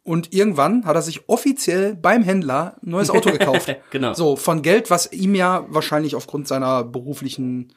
Und 0.05 0.33
irgendwann 0.33 0.85
hat 0.85 0.95
er 0.95 1.03
sich 1.03 1.29
offiziell 1.29 1.97
beim 1.97 2.23
Händler 2.23 2.77
ein 2.81 2.91
neues 2.91 3.11
Auto 3.11 3.33
gekauft. 3.33 3.75
Genau. 3.91 4.15
So, 4.15 4.37
von 4.37 4.63
Geld, 4.63 4.91
was 4.91 5.11
ihm 5.13 5.35
ja 5.35 5.65
wahrscheinlich 5.69 6.15
aufgrund 6.15 6.47
seiner 6.47 6.85
beruflichen 6.85 7.73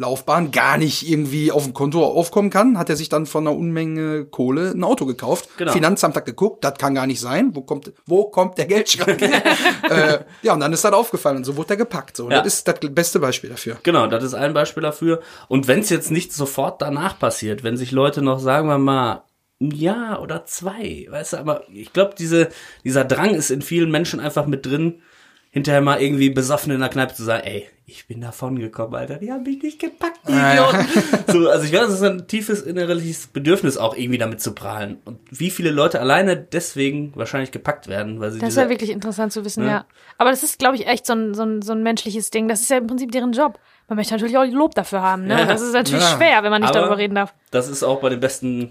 Laufbahn 0.00 0.50
gar 0.50 0.78
nicht 0.78 1.06
irgendwie 1.06 1.52
auf 1.52 1.64
dem 1.64 1.74
Konto 1.74 2.02
aufkommen 2.02 2.48
kann, 2.48 2.78
hat 2.78 2.88
er 2.88 2.96
sich 2.96 3.10
dann 3.10 3.26
von 3.26 3.46
einer 3.46 3.54
Unmenge 3.54 4.24
Kohle 4.24 4.70
ein 4.70 4.82
Auto 4.82 5.04
gekauft. 5.04 5.50
Genau. 5.58 5.72
Finanzamt 5.72 6.16
hat 6.16 6.24
geguckt, 6.24 6.64
das 6.64 6.78
kann 6.78 6.94
gar 6.94 7.06
nicht 7.06 7.20
sein. 7.20 7.50
Wo 7.54 7.60
kommt, 7.60 7.92
wo 8.06 8.24
kommt 8.30 8.56
der 8.56 8.64
Geldschrank? 8.64 9.20
äh, 9.90 10.20
ja, 10.40 10.54
und 10.54 10.60
dann 10.60 10.72
ist 10.72 10.82
das 10.84 10.92
aufgefallen 10.94 11.36
und 11.36 11.44
so 11.44 11.54
wurde 11.56 11.74
er 11.74 11.76
gepackt. 11.76 12.16
So, 12.16 12.30
Ja. 12.30 12.38
das 12.42 12.54
ist 12.54 12.68
das 12.68 12.76
beste 12.80 13.20
Beispiel 13.20 13.50
dafür. 13.50 13.76
Genau, 13.82 14.06
das 14.06 14.24
ist 14.24 14.32
ein 14.32 14.54
Beispiel 14.54 14.82
dafür. 14.82 15.20
Und 15.48 15.68
wenn 15.68 15.80
es 15.80 15.90
jetzt 15.90 16.10
nicht 16.10 16.32
sofort 16.32 16.80
danach 16.80 17.18
passiert, 17.18 17.62
wenn 17.62 17.76
sich 17.76 17.92
Leute 17.92 18.22
noch, 18.22 18.38
sagen 18.38 18.68
wir 18.68 18.78
mal, 18.78 19.24
ein 19.60 19.70
Jahr 19.72 20.22
oder 20.22 20.46
zwei, 20.46 21.06
weißt 21.10 21.34
du, 21.34 21.36
aber 21.36 21.64
ich 21.68 21.92
glaube, 21.92 22.14
diese, 22.18 22.48
dieser 22.84 23.04
Drang 23.04 23.34
ist 23.34 23.50
in 23.50 23.60
vielen 23.60 23.90
Menschen 23.90 24.18
einfach 24.18 24.46
mit 24.46 24.64
drin, 24.64 25.02
hinterher 25.50 25.80
mal 25.80 26.00
irgendwie 26.00 26.30
besoffen 26.30 26.72
in 26.72 26.80
der 26.80 26.88
Kneipe 26.88 27.14
zu 27.14 27.24
sagen, 27.24 27.42
ey, 27.44 27.66
ich 27.86 28.06
bin 28.06 28.20
davon 28.20 28.56
gekommen, 28.60 28.94
Alter, 28.94 29.16
die 29.16 29.32
haben 29.32 29.42
mich 29.42 29.60
nicht 29.62 29.80
gepackt, 29.80 30.20
die. 30.28 30.32
Idioten. 30.32 30.86
So, 31.32 31.48
also 31.48 31.64
ich 31.64 31.72
weiß, 31.72 31.88
es 31.88 31.94
ist 31.94 32.02
ein 32.04 32.28
tiefes 32.28 32.62
innerliches 32.62 33.26
Bedürfnis 33.26 33.76
auch 33.76 33.96
irgendwie 33.96 34.18
damit 34.18 34.40
zu 34.40 34.52
prahlen. 34.54 34.98
Und 35.04 35.18
wie 35.30 35.50
viele 35.50 35.70
Leute 35.70 35.98
alleine 36.00 36.36
deswegen 36.36 37.12
wahrscheinlich 37.16 37.50
gepackt 37.50 37.88
werden, 37.88 38.20
weil 38.20 38.30
sie 38.30 38.38
Das 38.38 38.50
ist 38.50 38.56
ja 38.56 38.68
wirklich 38.68 38.90
interessant 38.90 39.32
zu 39.32 39.44
wissen, 39.44 39.64
Ne? 39.64 39.70
ja. 39.70 39.84
Aber 40.18 40.30
das 40.30 40.44
ist, 40.44 40.60
glaube 40.60 40.76
ich, 40.76 40.86
echt 40.86 41.04
so 41.04 41.14
ein, 41.14 41.34
so, 41.34 41.42
ein, 41.42 41.62
so 41.62 41.72
ein 41.72 41.82
menschliches 41.82 42.30
Ding. 42.30 42.46
Das 42.46 42.60
ist 42.60 42.70
ja 42.70 42.78
im 42.78 42.86
Prinzip 42.86 43.10
deren 43.10 43.32
Job. 43.32 43.58
Man 43.88 43.96
möchte 43.96 44.14
natürlich 44.14 44.38
auch 44.38 44.44
Lob 44.44 44.76
dafür 44.76 45.02
haben, 45.02 45.24
ne? 45.26 45.36
Ja. 45.40 45.46
Das 45.46 45.60
ist 45.60 45.72
natürlich 45.72 46.04
Ja. 46.04 46.16
schwer, 46.16 46.42
wenn 46.44 46.50
man 46.50 46.60
nicht 46.62 46.70
Aber- 46.70 46.80
darüber 46.80 46.98
reden 46.98 47.16
darf. 47.16 47.34
das 47.50 47.68
ist 47.68 47.82
auch 47.82 48.00
bei 48.00 48.08
den 48.08 48.20
besten 48.20 48.70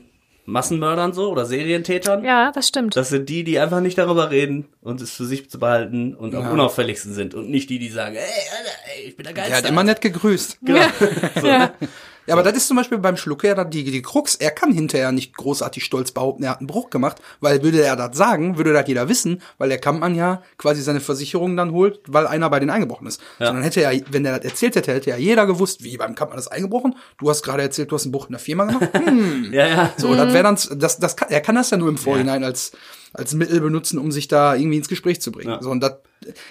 Massenmördern 0.51 1.13
so 1.13 1.29
oder 1.29 1.45
Serientätern. 1.45 2.23
Ja, 2.23 2.51
das 2.51 2.67
stimmt. 2.67 2.95
Das 2.95 3.09
sind 3.09 3.29
die, 3.29 3.43
die 3.43 3.59
einfach 3.59 3.81
nicht 3.81 3.97
darüber 3.97 4.31
reden 4.31 4.67
und 4.81 5.01
es 5.01 5.11
für 5.11 5.25
sich 5.25 5.49
zu 5.49 5.59
behalten 5.59 6.15
und 6.15 6.35
am 6.35 6.51
unauffälligsten 6.51 7.13
sind 7.13 7.33
und 7.33 7.49
nicht 7.49 7.69
die, 7.69 7.79
die 7.79 7.89
sagen, 7.89 8.15
ey, 8.15 8.21
Alter, 8.21 8.71
ey, 8.95 9.07
ich 9.09 9.15
bin 9.15 9.23
der 9.23 9.33
Geilste. 9.33 9.53
Er 9.53 9.57
hat 9.59 9.69
immer 9.69 9.83
nett 9.83 10.01
gegrüßt. 10.01 10.59
genau. 10.61 10.81
so, 11.35 11.47
ne? 11.47 11.71
Ja, 12.29 12.35
aber 12.35 12.43
das 12.43 12.55
ist 12.55 12.67
zum 12.67 12.77
Beispiel 12.77 12.99
beim 12.99 13.17
Schlucke 13.17 13.47
ja 13.47 13.63
die, 13.63 13.83
die 13.83 14.01
Krux. 14.03 14.35
Er 14.35 14.51
kann 14.51 14.71
hinterher 14.71 15.11
nicht 15.11 15.35
großartig 15.35 15.83
stolz 15.83 16.11
behaupten, 16.11 16.43
er 16.43 16.51
hat 16.51 16.59
einen 16.59 16.67
Bruch 16.67 16.91
gemacht, 16.91 17.17
weil 17.39 17.63
würde 17.63 17.81
er 17.81 17.95
das 17.95 18.15
sagen, 18.15 18.55
würde 18.55 18.71
das 18.71 18.87
jeder 18.87 19.09
wissen, 19.09 19.41
weil 19.57 19.69
der 19.69 19.79
Kampmann 19.79 20.13
ja 20.13 20.43
quasi 20.59 20.83
seine 20.83 20.99
Versicherung 20.99 21.57
dann 21.57 21.71
holt, 21.71 22.01
weil 22.07 22.27
einer 22.27 22.47
bei 22.51 22.59
denen 22.59 22.69
eingebrochen 22.69 23.07
ist. 23.07 23.19
Sondern 23.39 23.63
hätte 23.63 23.81
er, 23.81 23.99
wenn 24.11 24.25
er 24.25 24.37
das 24.37 24.45
erzählt 24.45 24.75
hätte, 24.75 24.93
hätte 24.93 25.09
ja 25.09 25.17
jeder 25.17 25.47
gewusst, 25.47 25.83
wie 25.83 25.97
beim 25.97 26.13
Kampmann 26.13 26.37
ist 26.37 26.49
eingebrochen. 26.49 26.95
Du 27.17 27.31
hast 27.31 27.41
gerade 27.41 27.63
erzählt, 27.63 27.89
du 27.89 27.95
hast 27.95 28.03
einen 28.03 28.11
Bruch 28.11 28.27
in 28.27 28.33
der 28.33 28.39
Firma 28.39 28.65
gemacht. 28.65 28.89
Hm. 29.09 29.51
Ja, 29.53 29.65
ja. 29.65 29.93
So, 29.97 30.13
das 30.13 30.33
wäre 30.33 30.43
dann, 30.43 30.57
das, 30.77 30.99
das 30.99 31.15
kann, 31.15 31.29
er 31.29 31.41
kann 31.41 31.55
das 31.55 31.71
ja 31.71 31.77
nur 31.77 31.89
im 31.89 31.97
Vorhinein 31.97 32.43
als, 32.43 32.73
als 33.13 33.33
Mittel 33.33 33.59
benutzen, 33.59 33.97
um 33.97 34.11
sich 34.11 34.27
da 34.27 34.55
irgendwie 34.55 34.77
ins 34.77 34.89
Gespräch 34.89 35.19
zu 35.21 35.31
bringen. 35.31 35.49
Ja. 35.49 35.61
So, 35.61 35.71
und 35.71 35.79
das, 35.81 35.95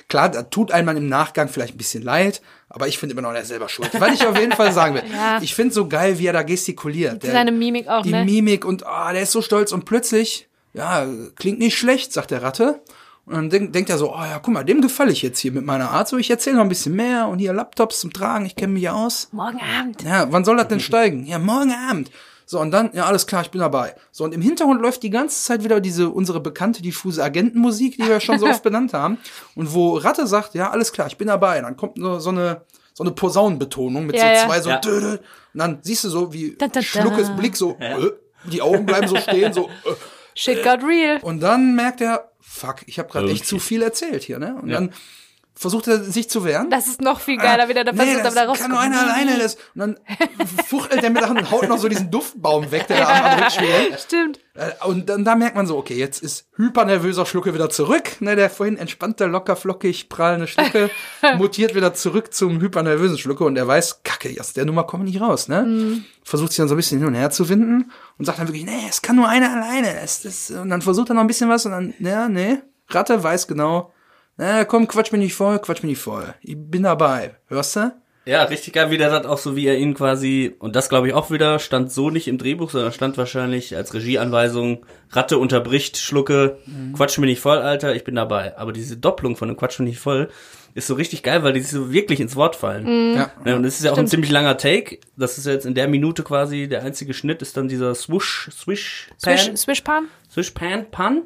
klar, 0.09 0.29
das 0.31 0.47
tut 0.51 0.73
einem 0.73 0.97
im 0.97 1.09
Nachgang 1.09 1.49
vielleicht 1.49 1.75
ein 1.75 1.79
bisschen 1.79 2.03
leid, 2.03 2.43
aber 2.69 2.89
ich 2.89 2.99
finde 2.99 3.15
immer 3.15 3.23
noch, 3.23 3.33
er 3.33 3.41
ist 3.41 3.49
selber 3.49 3.69
schuld. 3.69 3.91
Was 3.99 4.15
ich 4.15 4.27
auf 4.27 4.39
jeden 4.39 4.53
Fall 4.53 4.73
sagen 4.73 4.95
will. 4.95 5.03
Ja. 5.13 5.41
Ich 5.41 5.55
finde 5.55 5.73
so 5.75 5.89
geil, 5.89 6.19
wie 6.19 6.27
er 6.27 6.33
da 6.33 6.43
gestikuliert. 6.43 7.23
Der, 7.23 7.33
Seine 7.33 7.51
Mimik 7.51 7.89
auch, 7.89 8.03
die 8.03 8.11
ne? 8.11 8.25
Mimik 8.25 8.65
und, 8.65 8.87
ah, 8.87 9.13
der 9.13 9.23
ist 9.23 9.33
so 9.33 9.43
stolz 9.43 9.73
und 9.73 9.85
plötzlich, 9.85 10.49
ja, 10.75 11.07
klingt 11.37 11.59
nicht 11.59 11.79
schlecht, 11.79 12.13
sagt 12.13 12.31
der 12.31 12.43
Ratte. 12.43 12.83
Und 13.25 13.35
dann 13.35 13.51
denk, 13.51 13.73
denkt 13.73 13.91
er 13.91 13.99
so, 13.99 14.15
oh 14.15 14.21
ja, 14.21 14.39
guck 14.39 14.55
mal, 14.55 14.65
dem 14.65 14.81
gefalle 14.81 15.13
ich 15.13 15.23
jetzt 15.23 15.39
hier 15.39 15.53
mit 15.53 15.65
meiner 15.65 15.91
Art. 15.91 16.09
So, 16.09 16.17
ich 16.17 16.31
erzähle 16.31 16.57
noch 16.57 16.63
ein 16.63 16.69
bisschen 16.69 16.95
mehr 16.95 17.29
und 17.29 17.39
hier 17.39 17.53
Laptops 17.53 18.01
zum 18.01 18.13
Tragen, 18.13 18.47
ich 18.47 18.57
kenne 18.57 18.73
mich 18.73 18.83
ja 18.83 18.93
aus. 18.93 19.29
Morgen 19.33 19.61
Abend. 19.79 20.03
Ja, 20.03 20.31
wann 20.31 20.45
soll 20.45 20.57
das 20.57 20.69
denn 20.69 20.81
steigen? 20.81 21.27
Ja, 21.27 21.39
morgen 21.39 21.73
Abend. 21.73 22.11
So, 22.51 22.59
und 22.61 22.71
dann, 22.71 22.89
ja, 22.95 23.05
alles 23.05 23.27
klar, 23.27 23.43
ich 23.43 23.51
bin 23.51 23.61
dabei. 23.61 23.95
So, 24.11 24.25
und 24.25 24.33
im 24.33 24.41
Hintergrund 24.41 24.81
läuft 24.81 25.03
die 25.03 25.11
ganze 25.11 25.45
Zeit 25.45 25.65
wieder 25.65 25.81
diese, 25.83 26.09
unsere 26.09 26.41
bekannte 26.41 26.81
diffuse 26.81 27.23
Agentenmusik, 27.23 27.99
die 27.99 28.09
wir 28.09 28.21
schon 28.21 28.39
so 28.39 28.47
oft 28.47 28.63
benannt 28.69 28.95
haben. 28.95 29.19
Und 29.55 29.75
wo 29.75 29.99
Ratte 29.99 30.27
sagt, 30.27 30.55
ja, 30.55 30.71
alles 30.71 30.91
klar, 30.93 31.09
ich 31.09 31.19
bin 31.19 31.29
dabei. 31.29 31.61
Dann 31.61 31.77
kommt 31.77 31.99
so, 31.99 32.19
so 32.19 32.31
eine, 32.31 32.63
so 32.95 33.05
eine 33.05 33.11
Posaunenbetonung 33.13 34.07
mit 34.07 34.17
Ja, 34.17 34.23
so 34.23 34.27
ja. 34.29 34.47
zwei 34.47 34.61
so, 34.63 34.71
Ja. 34.71 34.79
dö, 34.79 34.99
dö. 35.01 35.11
und 35.13 35.19
dann 35.53 35.79
siehst 35.83 36.05
du 36.05 36.09
so, 36.09 36.33
wie 36.33 36.57
Da, 36.57 36.69
da, 36.69 36.73
da. 36.81 36.83
Schluckes 36.83 37.29
Blick 37.37 37.55
so, 37.55 37.77
äh, 37.81 38.13
die 38.45 38.63
Augen 38.63 38.87
bleiben 38.87 39.09
so 39.09 39.19
stehen, 39.19 39.53
so, 39.53 39.67
äh. 39.69 39.95
Shit 40.35 40.63
got 40.65 40.83
real. 40.83 41.19
Und 41.21 41.41
dann 41.41 41.75
merkt 41.75 42.01
er, 42.01 42.31
fuck, 42.41 42.77
ich 42.87 42.99
habe 42.99 43.11
gerade 43.11 43.27
echt 43.31 43.41
Okay. 43.43 43.49
zu 43.49 43.59
viel 43.59 43.83
erzählt 43.83 44.23
hier, 44.23 44.39
ne? 44.39 44.57
Und 44.63 44.71
Ja. 44.71 44.77
dann 44.81 44.95
versucht 45.59 45.89
er 45.89 46.03
sich 46.03 46.31
zu 46.31 46.45
wehren. 46.45 46.71
Das 46.71 46.87
ist 46.87 47.01
noch 47.01 47.21
viel 47.21 47.37
geiler, 47.37 47.69
wie 47.69 47.75
der 47.75 47.83
da 47.83 47.91
nee, 47.91 47.99
versucht, 47.99 48.25
das 48.25 48.37
aber 48.37 48.47
da 48.47 48.59
kann 48.59 48.71
nur 48.71 48.79
einer 48.79 49.01
alleine. 49.01 49.39
Das, 49.39 49.57
und 49.75 49.81
dann 49.81 49.99
fuchtelt 50.67 51.03
er 51.03 51.11
mit 51.11 51.21
der 51.21 51.29
Hand 51.29 51.41
und 51.41 51.51
haut 51.51 51.69
noch 51.69 51.79
so 51.79 51.89
diesen 51.89 52.11
Duftbaum 52.13 52.71
weg, 52.71 52.87
der 52.87 52.99
da 52.99 53.37
am, 53.37 53.51
steht. 53.51 54.01
Stimmt. 54.01 54.39
Äh, 54.55 54.71
Und 54.87 55.09
dann 55.09 55.25
da 55.25 55.35
merkt 55.35 55.57
man 55.57 55.67
so, 55.67 55.77
okay, 55.77 55.97
jetzt 55.97 56.23
ist 56.23 56.49
hypernervöser 56.57 57.27
Schlucke 57.27 57.55
wieder 57.55 57.71
zurück. 57.71 58.21
Ne, 58.21 58.37
der 58.37 58.51
vorhin 58.51 58.77
entspannte, 58.77 59.27
locker, 59.27 59.57
flockig, 59.57 60.09
prallende 60.09 60.47
Schlucke 60.47 60.91
mutiert 61.37 61.75
wieder 61.75 61.93
zurück 61.93 62.33
zum 62.33 62.61
hypernervösen 62.61 63.19
Schlucke 63.19 63.45
und 63.45 63.57
er 63.57 63.67
weiß, 63.67 64.05
kacke, 64.05 64.37
aus 64.39 64.53
der 64.53 64.65
Nummer 64.65 64.85
komme 64.85 65.07
ich 65.07 65.15
nicht 65.15 65.21
raus. 65.21 65.49
Ne? 65.49 65.63
Mhm. 65.63 66.05
Versucht 66.23 66.53
sich 66.53 66.59
dann 66.59 66.69
so 66.69 66.75
ein 66.75 66.79
bisschen 66.79 66.99
hin 66.99 67.09
und 67.09 67.15
her 67.15 67.31
zu 67.31 67.49
winden 67.49 67.91
und 68.17 68.25
sagt 68.27 68.39
dann 68.39 68.47
wirklich, 68.47 68.65
nee, 68.65 68.87
es 68.89 69.03
kann 69.03 69.17
nur 69.17 69.29
einer 69.29 69.53
alleine. 69.53 69.93
Das, 70.01 70.23
das, 70.23 70.53
und 70.53 70.71
dann 70.71 70.83
versucht 70.83 71.11
er 71.11 71.15
noch 71.15 71.23
ein 71.23 71.27
bisschen 71.27 71.49
was 71.49 71.67
und 71.67 71.73
dann, 71.73 71.95
ja, 71.99 72.29
nee, 72.29 72.59
Ratte 72.91 73.23
weiß 73.23 73.49
genau, 73.49 73.93
na, 74.39 74.65
komm, 74.65 74.89
quatsch 74.89 75.13
mich 75.13 75.21
nicht 75.21 75.35
voll, 75.35 75.59
quatsch 75.59 75.83
mich 75.83 75.91
nicht 75.91 76.01
voll. 76.03 76.35
Ich 76.41 76.57
bin 76.57 76.85
dabei. 76.85 77.35
Hörst 77.49 77.77
du? 77.77 77.93
Ja, 78.25 78.43
richtig 78.43 78.75
geil, 78.75 78.91
wie 78.91 78.99
der 78.99 79.09
das 79.09 79.25
auch 79.25 79.39
so, 79.39 79.57
wie 79.57 79.67
er 79.67 79.79
ihn 79.79 79.95
quasi, 79.95 80.55
und 80.59 80.77
das 80.77 80.91
glaube 80.91 81.09
ich 81.09 81.15
auch 81.15 81.31
wieder, 81.31 81.59
stand 81.59 81.91
so 81.91 82.11
nicht 82.11 82.29
im 82.29 82.37
Drehbuch, 82.37 82.69
sondern 82.69 82.93
stand 82.93 83.17
wahrscheinlich 83.17 83.75
als 83.75 83.95
Regieanweisung, 83.95 84.85
Ratte 85.11 85.39
unterbricht, 85.39 85.97
Schlucke, 85.97 86.59
quatsch 86.95 87.17
mir 87.17 87.25
nicht 87.25 87.41
voll, 87.41 87.57
Alter, 87.57 87.95
ich 87.95 88.05
bin 88.05 88.17
dabei. 88.17 88.59
Aber 88.59 88.73
diese 88.73 88.99
Doppelung 88.99 89.35
von 89.37 89.49
dem 89.49 89.57
Quatsch 89.57 89.79
mir 89.79 89.87
nicht 89.87 89.99
voll 89.99 90.29
ist 90.75 90.87
so 90.87 90.95
richtig 90.95 91.23
geil, 91.23 91.43
weil 91.43 91.55
die 91.55 91.61
sich 91.61 91.73
so 91.73 91.91
wirklich 91.91 92.21
ins 92.21 92.37
Wort 92.37 92.55
fallen. 92.55 93.17
Ja. 93.17 93.31
Ja, 93.47 93.57
und 93.57 93.65
es 93.65 93.79
ist 93.79 93.85
ja 93.85 93.93
auch 93.93 93.99
ein 93.99 94.07
ziemlich 94.07 94.31
langer 94.31 94.59
Take. 94.59 94.99
Das 95.17 95.39
ist 95.39 95.47
ja 95.47 95.53
jetzt 95.53 95.65
in 95.65 95.75
der 95.75 95.89
Minute 95.89 96.23
quasi 96.23 96.69
der 96.69 96.83
einzige 96.83 97.15
Schnitt, 97.15 97.41
ist 97.41 97.57
dann 97.57 97.67
dieser 97.67 97.95
Swoosh, 97.95 98.51
Swish, 98.53 99.09
Pan, 99.23 99.39
Swish, 99.39 99.57
Swish 99.57 99.81
Pan? 99.81 100.09
Swish 100.31 100.51
Pan, 100.51 100.87
Pan, 100.91 101.23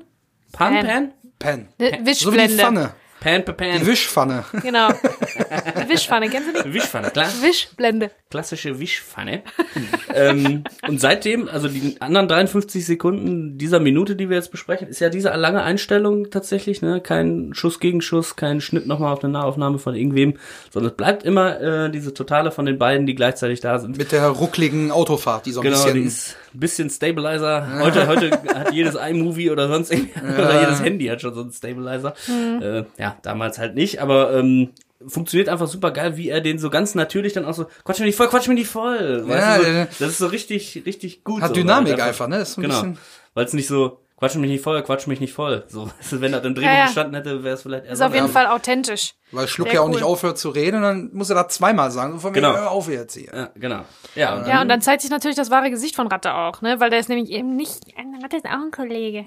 Pan, 0.53 0.75
Pan. 0.75 0.87
Pan, 0.87 1.13
Pen. 1.41 1.69
Ne, 1.79 1.91
So 2.15 2.33
wie 2.33 2.37
die 2.39 2.45
Wischblende. 2.45 2.55
Pfanne. 2.57 2.95
Pan, 3.23 3.45
Pan, 3.45 3.57
Die. 3.81 3.87
Wischpfanne. 3.87 4.45
genau. 4.63 4.89
Wischpfanne, 5.89 6.29
kennst 6.29 6.49
du 6.55 6.63
die? 6.63 6.75
Wischpfanne, 6.75 7.11
klar. 7.11 7.29
Wischblende. 7.43 8.11
klassische 8.31 8.79
Wischpfanne. 8.81 9.43
ähm, 10.15 10.65
und 10.89 11.01
seitdem, 11.01 11.49
also 11.49 11.69
die 11.69 11.97
anderen 12.01 12.29
53 12.29 12.85
Sekunden 12.85 13.59
dieser 13.59 13.79
Minute, 13.81 14.17
die 14.17 14.29
wir 14.29 14.37
jetzt 14.37 14.51
besprechen, 14.51 14.89
ist 14.89 15.01
ja 15.01 15.09
diese 15.09 15.29
lange 15.31 15.63
Einstellung 15.63 16.31
tatsächlich, 16.31 16.83
ne? 16.83 17.01
Kein 17.01 17.51
Schuss 17.55 17.79
gegen 17.81 18.01
Schuss, 18.01 18.37
kein 18.37 18.61
Schnitt 18.61 18.87
nochmal 18.87 19.13
auf 19.13 19.23
eine 19.23 19.33
Nahaufnahme 19.33 19.79
von 19.79 19.95
irgendwem, 19.95 20.35
sondern 20.71 20.91
es 20.93 20.97
bleibt 20.97 21.23
immer 21.25 21.61
äh, 21.61 21.91
diese 21.91 22.15
Totale 22.15 22.51
von 22.51 22.67
den 22.67 22.79
beiden, 22.79 23.07
die 23.07 23.15
gleichzeitig 23.15 23.61
da 23.61 23.79
sind. 23.79 23.99
Mit 23.99 24.13
der 24.13 24.27
ruckligen 24.29 24.91
Autofahrt, 24.91 25.47
die 25.47 25.53
so 25.53 25.61
ein 25.61 25.65
Genau, 25.65 25.85
bisschen. 25.85 26.35
Ein 26.55 26.61
bisschen 26.61 26.91
Stabilizer. 26.91 27.81
Heute, 27.81 28.07
heute 28.09 28.31
hat 28.55 28.73
jedes 28.73 28.95
iMovie 28.95 29.51
oder 29.51 29.69
sonst 29.69 29.93
irgendwie, 29.93 30.21
oder 30.21 30.61
jedes 30.61 30.83
Handy 30.83 31.07
hat 31.07 31.21
schon 31.21 31.35
so 31.35 31.41
einen 31.43 31.53
Stabilizer. 31.53 32.15
Äh, 32.29 32.85
ja, 32.99 33.17
damals 33.23 33.59
halt 33.59 33.75
nicht, 33.75 34.01
aber 34.01 34.35
ähm, 34.35 34.71
funktioniert 35.07 35.49
einfach 35.49 35.67
super 35.67 35.91
geil, 35.91 36.17
wie 36.17 36.29
er 36.29 36.41
den 36.41 36.59
so 36.59 36.71
ganz 36.71 36.95
natürlich 36.95 37.33
dann 37.33 37.45
auch 37.45 37.55
so, 37.55 37.67
quatsch 37.85 37.99
mich 38.01 38.07
nicht 38.07 38.17
voll, 38.17 38.29
quatsch 38.29 38.49
mich 38.49 38.59
nicht 38.59 38.71
voll. 38.71 39.27
Weißt 39.27 39.41
Ja, 39.41 39.59
du, 39.59 39.65
so, 39.65 40.05
das 40.05 40.11
ist 40.13 40.19
so 40.19 40.27
richtig, 40.27 40.83
richtig 40.87 41.25
gut. 41.25 41.43
Hat 41.43 41.49
so, 41.49 41.55
Dynamik 41.55 41.95
weil 41.95 42.01
einfach, 42.09 42.29
ne? 42.29 42.45
Ein 42.57 42.63
genau. 42.63 42.85
Weil 43.35 43.47
es 43.47 43.53
nicht 43.53 43.67
so, 43.67 44.02
quatsch 44.23 44.37
mich 44.37 44.51
nicht 44.53 44.63
voll, 44.63 44.81
quatsch 44.85 45.09
mich 45.09 45.19
nicht 45.19 45.33
voll. 45.33 45.65
So, 45.67 45.91
wenn 46.13 46.31
das 46.31 46.45
im 46.45 46.55
Drehbuch 46.55 46.71
Ja, 46.71 46.79
ja. 46.79 46.85
gestanden 46.87 47.17
hätte, 47.17 47.43
wäre 47.43 47.57
es 47.57 47.63
vielleicht 47.63 47.87
eher 47.87 47.93
Ist 47.93 48.03
auf 48.03 48.15
jeden. 48.15 48.29
Fall 48.29 48.47
authentisch. 48.47 49.15
Weil 49.33 49.49
Schluck 49.49 49.67
Sehr 49.69 49.75
ja 49.77 49.81
auch 49.81 49.87
cool. 49.87 49.93
nicht 49.95 50.05
aufhört 50.05 50.39
zu 50.39 50.51
reden 50.51 50.77
und 50.77 50.83
dann 50.83 51.11
muss 51.13 51.29
er 51.29 51.35
das 51.43 51.49
zweimal 51.55 51.91
sagen. 51.91 52.13
So 52.13 52.19
von 52.21 52.33
Genau. 52.33 52.53
mir, 52.53 52.59
hör 52.61 52.71
auf 52.71 52.89
jetzt 52.89 53.15
hier. 53.15 53.33
Ja, 53.35 53.49
genau. 53.57 53.81
Ja, 54.15 54.37
und 54.37 54.47
Ja, 54.47 54.63
und 54.63 54.69
dann 54.69 54.81
zeigt 54.81 55.03
sich 55.03 55.11
natürlich 55.11 55.37
das 55.37 55.51
wahre 55.51 55.71
Gesicht 55.71 55.97
von 55.97 56.07
Ratte 56.07 56.35
auch, 56.35 56.63
ne? 56.63 56.79
Weil 56.79 56.91
der 56.91 57.01
ist 57.01 57.09
nämlich 57.09 57.31
eben 57.31 57.57
nicht, 57.57 57.81
Ratte 58.23 58.37
ist 58.37 58.47
auch 58.47 58.51
ein 58.53 58.71
Kollege. 58.71 59.25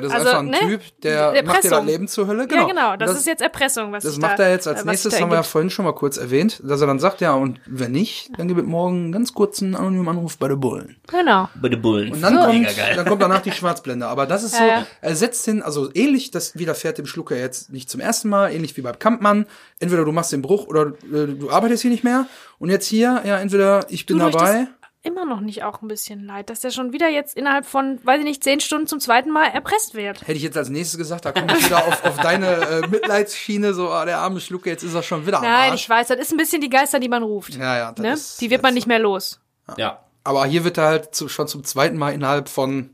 Das 0.00 0.10
ist 0.10 0.16
Also, 0.16 0.28
einfach 0.28 0.40
ein 0.40 0.46
ne? 0.46 0.58
Typ, 0.58 1.00
der 1.02 1.16
macht 1.22 1.34
dir 1.36 1.42
das 1.42 1.64
Erpressung. 1.64 1.86
Leben 1.86 2.08
zur 2.08 2.26
Hölle. 2.26 2.46
Genau. 2.46 2.62
Ja, 2.62 2.68
genau. 2.68 2.96
Das, 2.96 3.10
das 3.10 3.20
ist 3.20 3.26
jetzt 3.26 3.42
Erpressung, 3.42 3.92
was 3.92 4.04
Das 4.04 4.18
macht 4.18 4.38
da, 4.38 4.44
er 4.44 4.50
jetzt 4.50 4.66
als 4.68 4.82
äh, 4.82 4.86
nächstes, 4.86 5.20
haben 5.20 5.30
wir 5.30 5.36
ja 5.36 5.42
vorhin 5.42 5.70
schon 5.70 5.84
mal 5.84 5.92
kurz 5.92 6.16
erwähnt, 6.16 6.60
dass 6.64 6.80
er 6.80 6.86
dann 6.86 6.98
sagt, 6.98 7.20
ja, 7.20 7.34
und 7.34 7.60
wenn 7.66 7.92
nicht, 7.92 8.30
dann 8.38 8.48
gibt 8.48 8.60
es 8.60 8.66
morgen 8.66 9.04
einen 9.04 9.12
ganz 9.12 9.34
kurzen 9.34 9.74
anonymen 9.74 10.08
Anruf 10.08 10.38
bei 10.38 10.48
der 10.48 10.56
Bullen. 10.56 10.96
Genau. 11.08 11.48
bei 11.60 11.68
den 11.68 11.82
Bullen. 11.82 12.12
Und 12.12 12.22
dann, 12.22 12.34
Mega 12.34 12.68
kommt, 12.70 12.96
dann 12.96 13.06
kommt 13.06 13.22
danach 13.22 13.42
die 13.42 13.52
Schwarzblende. 13.52 14.06
Aber 14.06 14.26
das 14.26 14.42
ist 14.44 14.54
Ja, 14.54 14.58
so, 14.58 14.64
ja. 14.64 14.86
er 15.00 15.16
setzt 15.16 15.46
den, 15.46 15.62
also 15.62 15.90
ähnlich, 15.94 16.30
das 16.30 16.58
widerfährt 16.58 16.98
dem 16.98 17.06
Schlucker 17.06 17.36
jetzt 17.36 17.72
nicht 17.72 17.90
zum 17.90 18.00
ersten 18.00 18.28
Mal, 18.28 18.52
ähnlich 18.52 18.76
wie 18.76 18.80
beim 18.82 18.98
Kampmann. 18.98 19.46
Entweder 19.80 20.04
du 20.04 20.12
machst 20.12 20.32
den 20.32 20.42
Bruch 20.42 20.66
oder 20.66 20.92
äh, 21.12 21.26
du 21.26 21.50
arbeitest 21.50 21.82
hier 21.82 21.90
nicht 21.90 22.04
mehr. 22.04 22.26
Und 22.58 22.70
jetzt 22.70 22.86
hier, 22.86 23.22
ja, 23.24 23.38
entweder 23.38 23.86
ich 23.88 24.06
bin 24.06 24.20
euch 24.20 24.32
dabei. 24.32 24.68
Immer 25.04 25.26
noch 25.26 25.40
nicht 25.40 25.62
auch 25.62 25.82
ein 25.82 25.88
bisschen 25.88 26.24
leid, 26.24 26.50
dass 26.50 26.60
der 26.60 26.70
schon 26.70 26.92
wieder 26.92 27.08
jetzt 27.08 27.36
innerhalb 27.36 27.66
von, 27.66 28.00
weiß 28.02 28.18
ich 28.18 28.24
nicht, 28.24 28.42
zehn 28.42 28.60
Stunden 28.60 28.86
zum 28.86 29.00
zweiten 29.00 29.30
Mal 29.30 29.46
erpresst 29.46 29.94
wird. 29.94 30.22
Hätte 30.22 30.32
ich 30.32 30.42
jetzt 30.42 30.56
als 30.56 30.70
nächstes 30.70 30.98
gesagt, 30.98 31.24
da 31.24 31.32
komme 31.32 31.56
ich 31.56 31.66
wieder 31.66 31.86
auf, 31.86 32.04
auf 32.04 32.16
deine 32.18 32.46
äh, 32.46 32.88
Mitleidsschiene, 32.88 33.74
so, 33.74 33.90
ah, 33.90 34.04
der 34.04 34.18
arme 34.18 34.40
Schlucke, 34.40 34.70
jetzt 34.70 34.82
ist 34.82 34.94
er 34.94 35.02
schon 35.02 35.26
wieder 35.26 35.38
am 35.38 35.44
Nein, 35.44 35.72
Arsch. 35.72 35.82
ich 35.82 35.88
weiß, 35.88 36.08
das 36.08 36.18
ist 36.18 36.32
ein 36.32 36.38
bisschen 36.38 36.60
die 36.60 36.70
Geister, 36.70 36.98
die 36.98 37.08
man 37.08 37.22
ruft. 37.22 37.54
Ja, 37.54 37.76
ja, 37.76 37.92
das 37.92 38.02
ne? 38.02 38.12
ist 38.14 38.40
Die 38.40 38.50
wird 38.50 38.62
man 38.62 38.74
nicht 38.74 38.86
mehr 38.86 38.98
los. 38.98 39.40
Ja. 39.76 40.00
Aber 40.24 40.46
hier 40.46 40.64
wird 40.64 40.78
er 40.78 40.86
halt 40.86 41.14
zu, 41.14 41.28
schon 41.28 41.48
zum 41.48 41.64
zweiten 41.64 41.98
Mal 41.98 42.14
innerhalb 42.14 42.48
von 42.48 42.93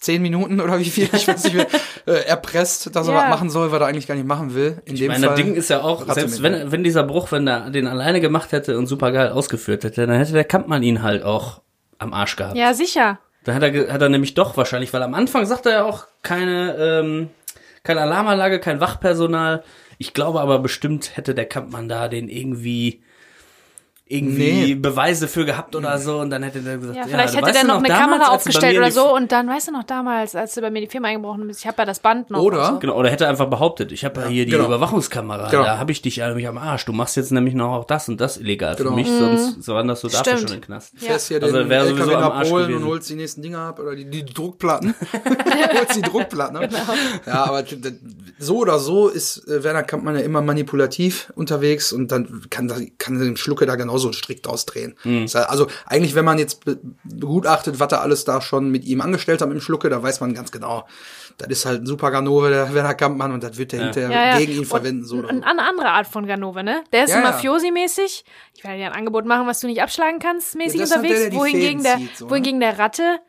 zehn 0.00 0.22
Minuten 0.22 0.60
oder 0.60 0.78
wie 0.78 0.84
viel, 0.90 1.08
ich 1.12 1.28
weiß 1.28 1.44
nicht 1.44 1.54
mehr, 1.56 1.66
äh, 2.06 2.24
erpresst, 2.26 2.94
dass 2.94 3.06
er 3.08 3.14
Ja. 3.14 3.22
was 3.22 3.28
machen 3.30 3.50
soll, 3.50 3.70
was 3.72 3.80
er 3.80 3.86
eigentlich 3.86 4.06
gar 4.06 4.14
nicht 4.14 4.26
machen 4.26 4.54
will. 4.54 4.80
In 4.84 4.94
Ich 4.94 5.00
dem 5.00 5.08
meine, 5.08 5.26
das 5.26 5.34
Fall. 5.34 5.44
Ding 5.44 5.54
ist 5.54 5.70
ja 5.70 5.82
auch, 5.82 6.06
selbst 6.12 6.40
mit. 6.40 6.52
wenn, 6.52 6.72
wenn 6.72 6.84
dieser 6.84 7.02
Bruch, 7.04 7.30
wenn 7.32 7.46
er 7.46 7.70
den 7.70 7.86
alleine 7.86 8.20
gemacht 8.20 8.52
hätte 8.52 8.78
und 8.78 8.86
super 8.86 9.12
geil 9.12 9.28
ausgeführt 9.30 9.84
hätte, 9.84 10.06
dann 10.06 10.16
hätte 10.16 10.32
der 10.32 10.44
Kampmann 10.44 10.82
ihn 10.82 11.02
halt 11.02 11.22
auch 11.22 11.60
am 11.98 12.12
Arsch 12.14 12.36
gehabt. 12.36 12.56
Ja, 12.56 12.72
sicher. 12.74 13.18
Da 13.44 13.54
hat 13.54 13.62
er, 13.62 13.92
hat 13.92 14.02
er 14.02 14.08
nämlich 14.08 14.34
doch 14.34 14.56
wahrscheinlich, 14.56 14.92
weil 14.92 15.02
am 15.02 15.14
Anfang 15.14 15.46
sagt 15.46 15.66
er 15.66 15.72
ja 15.72 15.84
auch 15.84 16.06
keine, 16.22 16.76
ähm, 16.78 17.30
keine 17.82 18.00
Alarmanlage, 18.02 18.58
kein 18.60 18.80
Wachpersonal. 18.80 19.62
Ich 19.98 20.12
glaube 20.14 20.40
aber 20.40 20.58
bestimmt 20.58 21.16
hätte 21.16 21.34
der 21.34 21.46
Kampmann 21.46 21.88
da 21.88 22.08
den 22.08 22.28
irgendwie 22.28 23.02
irgendwie 24.10 24.50
Nee. 24.50 24.74
Beweise 24.74 25.28
für 25.28 25.44
gehabt 25.44 25.76
oder 25.76 25.96
so 25.98 26.18
und 26.18 26.30
dann 26.30 26.42
hätte 26.42 26.60
der 26.60 26.78
gesagt, 26.78 26.96
Ja, 26.96 27.02
ja, 27.02 27.08
vielleicht 27.08 27.34
du 27.34 27.38
hätte 27.38 27.52
der 27.52 27.64
noch 27.64 27.76
eine 27.78 27.88
damals, 27.88 28.10
Kamera 28.10 28.30
aufgestellt 28.34 28.76
oder 28.76 28.90
so 28.90 29.14
und 29.14 29.30
dann, 29.30 29.48
weißt 29.48 29.68
du 29.68 29.72
noch 29.72 29.84
damals, 29.84 30.34
als 30.34 30.54
du 30.54 30.60
bei 30.60 30.70
mir 30.70 30.80
die 30.80 30.88
Firma 30.88 31.08
eingebrochen 31.08 31.46
bist, 31.46 31.60
ich 31.60 31.66
habe 31.66 31.76
ja 31.78 31.86
das 31.86 32.00
Band 32.00 32.28
noch. 32.30 32.40
Oder? 32.42 32.66
So. 32.72 32.78
Genau, 32.80 32.96
oder 32.96 33.08
hätte 33.08 33.28
einfach 33.28 33.46
behauptet, 33.48 33.92
ich 33.92 34.04
habe 34.04 34.20
ja 34.22 34.26
hier 34.26 34.44
die 34.46 34.50
genau. 34.52 34.66
Überwachungskamera, 34.66 35.48
Genau. 35.50 35.62
da 35.62 35.78
habe 35.78 35.92
ich 35.92 36.02
dich 36.02 36.16
ja 36.16 36.34
mich 36.34 36.48
am 36.48 36.58
Arsch. 36.58 36.84
Du 36.86 36.92
machst 36.92 37.16
jetzt 37.16 37.30
nämlich 37.30 37.54
noch 37.54 37.72
auch 37.72 37.84
das 37.84 38.08
und 38.08 38.20
das 38.20 38.36
illegal 38.36 38.74
Genau. 38.74 38.90
für 38.90 38.96
mich, 38.96 39.06
sonst 39.08 39.62
so 39.62 39.74
wanderst 39.74 40.02
du 40.02 40.08
dafür 40.08 40.24
Stimmt. 40.24 40.38
schon 40.40 40.48
in 40.48 40.54
den 40.54 40.60
Knast. 40.66 40.94
Ja. 41.00 41.08
fährst 41.10 41.28
hier 41.28 41.42
Also 41.42 41.56
den 41.56 41.68
wäre 41.68 41.86
sowieso 41.86 42.16
am 42.16 42.32
Arsch 42.32 42.48
Polen 42.48 42.74
und 42.74 42.84
holst 42.86 43.08
die 43.10 43.14
nächsten 43.14 43.42
Dinger 43.42 43.60
ab 43.60 43.78
oder 43.78 43.94
die, 43.94 44.10
die 44.10 44.24
Druckplatten. 44.24 44.94
holst 45.78 45.96
die 45.96 46.02
Druckplatten. 46.02 46.58
Genau. 46.60 46.78
Ja, 47.26 47.44
aber 47.44 47.62
so 48.38 48.56
oder 48.58 48.78
so 48.80 49.08
ist 49.08 49.46
äh, 49.48 49.62
Werner 49.62 49.84
Kampmann 49.84 50.16
ja 50.16 50.22
immer 50.22 50.42
manipulativ 50.42 51.32
unterwegs 51.36 51.92
und 51.92 52.10
dann 52.10 52.42
kann, 52.50 52.90
kann 52.98 53.18
den 53.20 53.36
Schlucke 53.36 53.66
da 53.66 53.76
genauso 53.76 53.99
einen 54.08 54.14
Strick 54.14 54.42
draus 54.42 54.66
drehen. 54.66 54.96
Mhm. 55.04 55.26
Also 55.34 55.66
eigentlich, 55.86 56.14
wenn 56.14 56.24
man 56.24 56.38
jetzt 56.38 56.64
be- 56.64 56.78
begutachtet, 57.04 57.78
was 57.80 57.92
er 57.92 58.00
alles 58.02 58.24
da 58.24 58.40
schon 58.40 58.70
mit 58.70 58.84
ihm 58.84 59.00
angestellt 59.00 59.40
hat 59.40 59.48
dem 59.50 59.60
Schlucke, 59.60 59.88
da 59.90 60.02
weiß 60.02 60.20
man 60.20 60.34
ganz 60.34 60.50
genau, 60.52 60.86
das 61.38 61.48
ist 61.48 61.66
halt 61.66 61.82
ein 61.82 61.86
super 61.86 62.10
Ganove, 62.10 62.50
der 62.50 62.72
Werner 62.74 62.94
Kampmann 62.94 63.32
und 63.32 63.42
das 63.42 63.56
wird 63.56 63.72
er 63.72 63.84
hinterher 63.84 64.10
Ja, 64.10 64.26
ja. 64.32 64.38
gegen 64.38 64.52
ihn 64.52 64.58
Und 64.60 64.64
verwenden. 64.66 65.04
So 65.04 65.16
oder 65.18 65.28
so. 65.28 65.42
Eine 65.42 65.62
andere 65.62 65.88
Art 65.88 66.06
von 66.06 66.26
Ganove, 66.26 66.62
ne? 66.62 66.82
Der 66.92 67.04
ist 67.04 67.10
Ja, 67.10 67.20
ja. 67.22 67.30
Mafiosi-mäßig. 67.30 68.24
Ich 68.54 68.64
werde 68.64 68.76
dir 68.78 68.86
ein 68.86 68.92
Angebot 68.92 69.24
machen, 69.26 69.46
was 69.46 69.60
du 69.60 69.66
nicht 69.66 69.80
abschlagen 69.82 70.18
kannst, 70.18 70.54
mäßig 70.56 70.80
Ja, 70.80 70.86
halt 70.86 70.96
unterwegs. 70.96 71.20
der, 71.20 71.30
der 71.30 71.38
wohingegen, 71.38 71.82
der, 71.82 71.96
zieht, 71.96 72.16
so, 72.16 72.24
ne? 72.26 72.30
wohingegen 72.30 72.60
der 72.60 72.78
Ratte, 72.78 73.20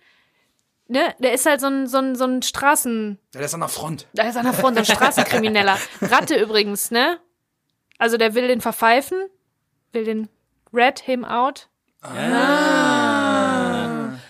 ne? 0.87 1.13
Der 1.19 1.33
ist 1.33 1.45
halt 1.45 1.61
so 1.61 1.67
ein, 1.67 1.87
so 1.87 1.97
ein, 1.99 2.15
so 2.15 2.25
ein 2.25 2.41
Straßen, 2.41 3.17
Ja, 3.33 3.39
der 3.39 3.45
ist 3.45 3.53
an 3.53 3.61
der 3.61 3.69
Front. 3.69 4.07
da 4.13 4.23
ist 4.27 4.35
an 4.35 4.43
der 4.43 4.53
Front 4.53 4.77
ein 4.77 4.85
Straßenkrimineller. 4.85 5.77
Ratte 6.01 6.35
übrigens, 6.35 6.91
ne? 6.91 7.17
Also 7.97 8.17
der 8.17 8.33
will 8.35 8.47
den 8.47 8.61
verpfeifen, 8.61 9.17
will 9.93 10.03
den 10.03 10.27
rat 10.73 10.99
him 10.99 11.23
out. 11.25 11.67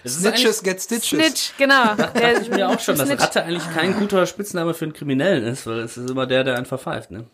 Es 0.04 0.16
ist 0.16 0.26
eigentlich- 0.26 0.42
Snitches 0.42 0.64
get 0.64 0.82
stitches. 0.82 1.10
Snitch, 1.10 1.54
genau. 1.58 1.94
Der 1.96 2.42
ich 2.42 2.50
mir 2.50 2.68
auch 2.68 2.80
schon, 2.80 2.98
dass 2.98 3.08
Snitch. 3.08 3.22
Ratte 3.22 3.44
eigentlich 3.44 3.72
kein 3.74 3.98
guter 3.98 4.26
Spitzname 4.26 4.74
für 4.74 4.86
einen 4.86 4.94
Kriminellen 4.94 5.44
ist, 5.44 5.68
weil 5.68 5.80
es 5.80 5.96
ist 5.96 6.10
immer 6.10 6.26
der, 6.26 6.44
der 6.44 6.56
einen 6.56 6.66
verpfeift, 6.66 7.12
ne? 7.12 7.26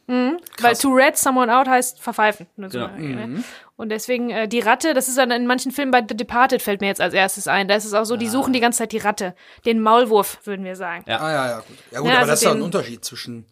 Weil 0.59 0.75
to 0.75 0.89
rat 0.91 1.17
someone 1.17 1.55
out 1.55 1.67
heißt 1.67 1.99
verpfeifen. 2.01 2.45
Nur 2.57 2.69
so 2.69 2.79
Genau. 2.79 2.89
mal, 2.91 2.99
ne? 3.27 3.43
Und 3.77 3.89
deswegen 3.89 4.29
äh, 4.31 4.47
die 4.47 4.59
Ratte, 4.59 4.93
das 4.93 5.07
ist 5.07 5.17
dann 5.17 5.31
in 5.31 5.47
manchen 5.47 5.71
Filmen 5.71 5.91
bei 5.91 6.01
The 6.07 6.15
Departed 6.17 6.61
fällt 6.61 6.81
mir 6.81 6.87
jetzt 6.87 6.99
als 7.01 7.13
erstes 7.13 7.47
ein. 7.47 7.67
Da 7.67 7.75
ist 7.75 7.85
es 7.85 7.93
auch 7.93 8.05
so, 8.05 8.17
die 8.17 8.27
suchen 8.27 8.51
die 8.53 8.59
ganze 8.59 8.79
Zeit 8.79 8.91
die 8.91 8.97
Ratte. 8.97 9.33
Den 9.65 9.79
Maulwurf, 9.81 10.39
würden 10.43 10.65
wir 10.65 10.75
sagen. 10.75 11.03
Ja. 11.07 11.19
Ah, 11.19 11.31
ja, 11.31 11.47
ja, 11.47 11.57
gut. 11.59 11.77
Ja, 11.91 11.99
gut, 11.99 12.07
Ja, 12.09 12.11
aber 12.13 12.19
also 12.21 12.31
das 12.31 12.39
ist 12.41 12.45
ja 12.45 12.51
ein 12.51 12.61
Unterschied 12.61 13.05
zwischen, 13.05 13.45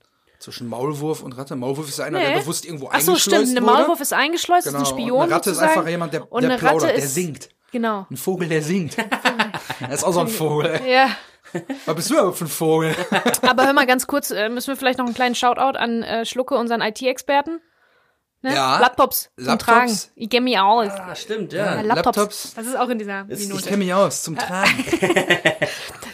zwischen 0.45 0.67
Maulwurf 0.69 1.21
und 1.23 1.33
Ratte. 1.37 1.55
Maulwurf 1.55 1.89
ist 1.89 1.99
einer, 1.99 2.17
Nee. 2.19 2.25
der 2.33 2.39
bewusst 2.39 2.65
irgendwo 2.65 2.87
Ach 2.91 2.99
so, 3.01 3.11
eingeschleust 3.11 3.51
stimmt. 3.51 3.67
Wurde. 3.67 3.77
Maulwurf 3.79 3.99
ist 4.01 4.13
eingeschleust, 4.13 4.67
Genau. 4.67 4.81
ist 4.81 4.87
ein 4.89 4.93
und 4.93 5.01
Spion. 5.01 5.21
eine 5.23 5.31
Ratte 5.33 5.49
ist 5.49 5.55
sozusagen. 5.57 5.79
einfach 5.79 5.89
jemand, 5.91 6.13
der, 6.13 6.31
Und 6.31 6.41
der 6.43 6.51
eine 6.51 6.59
plaudert, 6.59 6.83
Ratte 6.83 6.93
der 6.95 7.03
ist, 7.03 7.13
singt. 7.13 7.49
Genau. 7.71 8.07
Ein 8.09 8.15
Vogel, 8.17 8.47
der 8.47 8.61
singt. 8.61 8.95
Er 9.81 9.91
ist 9.91 10.03
auch 10.05 10.13
so 10.13 10.21
ein 10.21 10.27
Vogel. 10.29 10.79
Ja. 10.87 11.09
Was 11.85 11.95
bist 11.95 12.09
du 12.09 12.17
aber 12.19 12.31
für 12.33 12.45
ein 12.45 12.49
Vogel? 12.49 12.95
Aber 13.41 13.65
hör 13.65 13.73
mal 13.73 13.85
ganz 13.85 14.07
kurz, 14.07 14.29
äh, 14.31 14.49
müssen 14.49 14.67
wir 14.67 14.75
vielleicht 14.77 14.99
noch 14.99 15.05
einen 15.05 15.15
kleinen 15.15 15.35
Shoutout 15.35 15.77
an 15.77 16.01
äh, 16.03 16.25
Schlucke, 16.25 16.55
unseren 16.55 16.81
IT-Experten. 16.81 17.59
Ne? 18.41 18.53
Ja. 18.53 18.79
Laptops 18.79 19.31
zum 19.37 19.45
Laptops. 19.45 19.65
Tragen. 19.65 19.97
Ich 20.15 20.29
get 20.29 20.43
me 20.43 20.61
out. 20.61 20.89
Ah, 20.91 21.15
stimmt, 21.15 21.51
Ja, 21.53 21.75
ja. 21.75 21.81
Laptops. 21.81 22.05
Laptops. 22.17 22.53
Das 22.55 22.67
ist 22.67 22.77
auch 22.77 22.89
in 22.89 22.99
dieser 22.99 23.25
Ich 23.29 23.39
Minute. 23.47 23.63
kenne 23.63 23.77
mich 23.77 23.93
aus, 23.93 24.23
zum 24.23 24.37
Tragen. 24.37 24.85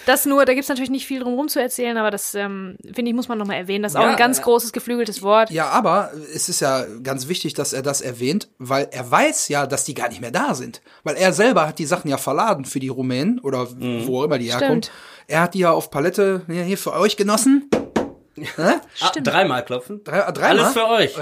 Das 0.05 0.25
nur, 0.25 0.45
da 0.45 0.53
gibt's 0.53 0.69
natürlich 0.69 0.89
nicht 0.89 1.05
viel 1.05 1.19
drum 1.19 1.35
rum 1.35 1.47
zu 1.47 1.61
erzählen, 1.61 1.97
aber 1.97 2.11
das, 2.11 2.33
ähm, 2.35 2.77
finde 2.83 3.09
ich, 3.09 3.15
muss 3.15 3.27
man 3.27 3.37
nochmal 3.37 3.57
erwähnen. 3.57 3.83
Das 3.83 3.93
ist 3.93 3.95
auch 3.97 4.03
Ja, 4.03 4.09
ein 4.11 4.17
ganz 4.17 4.39
äh, 4.39 4.41
großes, 4.41 4.71
geflügeltes 4.73 5.21
Wort. 5.21 5.51
Ja, 5.51 5.67
aber 5.69 6.11
es 6.33 6.49
ist 6.49 6.59
ja 6.59 6.85
ganz 7.03 7.27
wichtig, 7.27 7.53
dass 7.53 7.73
er 7.73 7.81
das 7.81 8.01
erwähnt, 8.01 8.49
weil 8.57 8.87
er 8.91 9.09
weiß 9.09 9.47
ja, 9.49 9.67
dass 9.67 9.83
die 9.83 9.93
gar 9.93 10.09
nicht 10.09 10.21
mehr 10.21 10.31
da 10.31 10.55
sind. 10.55 10.81
Weil 11.03 11.15
er 11.15 11.33
selber 11.33 11.67
hat 11.67 11.77
die 11.79 11.85
Sachen 11.85 12.09
ja 12.09 12.17
verladen 12.17 12.65
für 12.65 12.79
die 12.79 12.87
Rumänen 12.89 13.39
oder 13.39 13.67
wo 13.69 14.21
auch 14.21 14.23
immer 14.25 14.37
die 14.39 14.51
herkommen. 14.51 14.81
Er 15.27 15.41
hat 15.41 15.53
die 15.53 15.59
ja 15.59 15.71
auf 15.71 15.91
Palette 15.91 16.41
ja, 16.47 16.61
hier 16.63 16.77
für 16.77 16.93
euch 16.93 17.15
genossen. 17.17 17.69
Ah, 18.57 18.79
dreimal 19.23 19.63
klopfen. 19.63 20.03
Drei, 20.03 20.19
äh, 20.19 20.33
dreimal? 20.33 20.59
Alles 20.65 20.73
für 20.73 20.87
euch. 20.87 21.13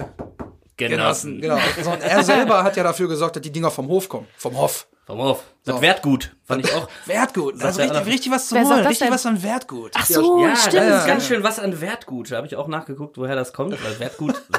genossen. 0.77 1.41
Genossen. 1.41 1.41
Genau. 1.41 1.93
Und 1.93 2.01
er 2.01 2.23
selber 2.23 2.63
hat 2.63 2.77
ja 2.77 2.83
dafür 2.83 3.07
gesorgt, 3.07 3.35
dass 3.35 3.41
die 3.43 3.51
Dinger 3.51 3.71
vom 3.71 3.87
Hof 3.87 4.07
kommen. 4.09 4.27
Vom 4.37 4.57
Hof. 4.57 4.87
Vom 5.09 5.21
Hof. 5.23 5.43
Das 5.65 5.75
So. 5.77 5.81
Wertgut. 5.81 6.35
Fand 6.45 6.65
ich 6.65 6.73
auch. 6.73 6.87
Wertgut. 7.07 7.55
Das 7.55 7.71
ist 7.71 7.75
Sagt 7.77 7.89
er 7.91 7.95
richtig, 7.97 8.13
richtig 8.13 8.31
was 8.31 8.47
zu 8.47 8.55
holen. 8.55 8.69
das 8.69 8.87
Richtig 8.89 9.07
denn? 9.07 9.13
was 9.13 9.25
an 9.25 9.41
Wertgut. 9.41 9.91
Ach 9.95 10.05
so, 10.05 10.45
Ja, 10.45 10.55
stimmt. 10.55 10.75
das 10.75 10.85
ja. 10.87 10.97
ist 10.99 11.07
ganz 11.07 11.27
schön 11.27 11.43
was 11.43 11.59
an 11.59 11.81
Wertgut. 11.81 12.31
Da 12.31 12.37
habe 12.37 12.45
ich 12.45 12.55
auch 12.55 12.67
nachgeguckt, 12.67 13.17
woher 13.17 13.35
das 13.35 13.51
kommt. 13.51 13.71
Weil 13.83 13.99
Wertgut. 13.99 14.41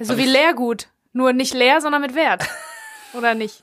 So 0.00 0.18
wie 0.18 0.26
Leergut. 0.26 0.88
Nur 1.14 1.32
nicht 1.32 1.54
leer, 1.54 1.80
sondern 1.80 2.02
mit 2.02 2.14
Wert. 2.14 2.44
Oder 3.14 3.34
nicht? 3.34 3.62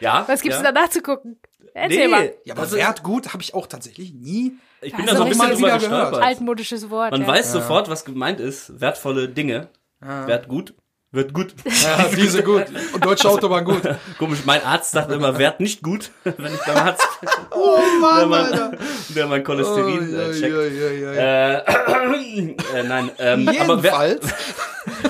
ja. 0.00 0.24
Was 0.26 0.40
gibt's 0.40 0.56
ja. 0.58 0.62
denn 0.64 0.74
da 0.74 0.80
nachzugucken? 0.80 1.38
Erzähl 1.74 2.08
mal. 2.08 2.32
Ja, 2.44 2.54
aber 2.54 2.62
Also, 2.62 2.76
Wertgut 2.78 3.32
habe 3.34 3.42
ich 3.42 3.52
auch 3.52 3.66
tatsächlich 3.66 4.14
nie. 4.14 4.56
Ich 4.80 4.92
bin 4.96 5.02
Also 5.08 5.12
da 5.12 5.18
so 5.18 5.22
ein 5.24 5.28
bisschen 5.28 5.58
wieder 5.58 5.58
drüber 5.58 5.78
gehört. 5.80 5.80
gestolpert. 6.04 6.22
Altmodisches 6.22 6.88
Wort. 6.88 7.10
Man 7.10 7.20
ja. 7.22 7.26
weiß 7.26 7.52
sofort, 7.52 7.90
was 7.90 8.04
gemeint 8.06 8.40
ist. 8.40 8.80
Wertvolle 8.80 9.28
Dinge. 9.28 9.68
Wertgut. 10.00 10.72
Wird 11.10 11.32
gut. 11.32 11.54
Ja, 11.64 12.04
diese 12.14 12.42
gut. 12.42 12.66
Und 12.92 13.04
deutsche 13.04 13.28
Autobahn 13.30 13.64
gut. 13.64 13.80
Komisch, 14.18 14.40
mein 14.44 14.62
Arzt 14.62 14.90
sagt 14.90 15.10
immer, 15.10 15.38
Wert 15.38 15.58
nicht 15.60 15.82
gut, 15.82 16.10
wenn 16.24 16.52
ich 16.52 16.60
beim 16.66 16.76
Arzt 16.76 17.06
Oh 17.50 17.78
der, 17.78 18.26
Mann, 18.26 18.32
Alter. 18.44 18.70
mein, 18.70 18.78
der 19.14 19.26
mein 19.26 19.44
Cholesterin 19.44 20.14
äh, 20.14 20.32
checkt. 20.32 20.54
Uiuiui. 20.54 21.16
Äh, 21.16 21.54
äh, 22.78 22.82
nein, 22.86 23.10
ähm, 23.18 23.48
aber 23.48 23.82
Wer, 23.82 23.92
Jedenfalls. 23.92 24.34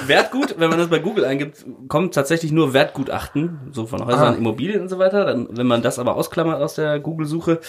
Wertgut, 0.06 0.54
wenn 0.58 0.70
man 0.70 0.78
das 0.78 0.88
bei 0.88 0.98
Google 0.98 1.24
eingibt, 1.24 1.64
kommt 1.88 2.14
tatsächlich 2.14 2.52
nur 2.52 2.72
Wertgutachten, 2.74 3.58
so 3.72 3.86
von 3.86 4.04
Häusern, 4.04 4.34
Ah. 4.34 4.36
Immobilien 4.36 4.80
und 4.82 4.88
so 4.88 4.98
weiter. 4.98 5.24
Dann, 5.24 5.48
wenn 5.50 5.66
man 5.66 5.82
das 5.82 5.98
aber 5.98 6.16
ausklammert 6.16 6.60
aus 6.62 6.74
der 6.74 6.98
Google-Suche, 7.00 7.60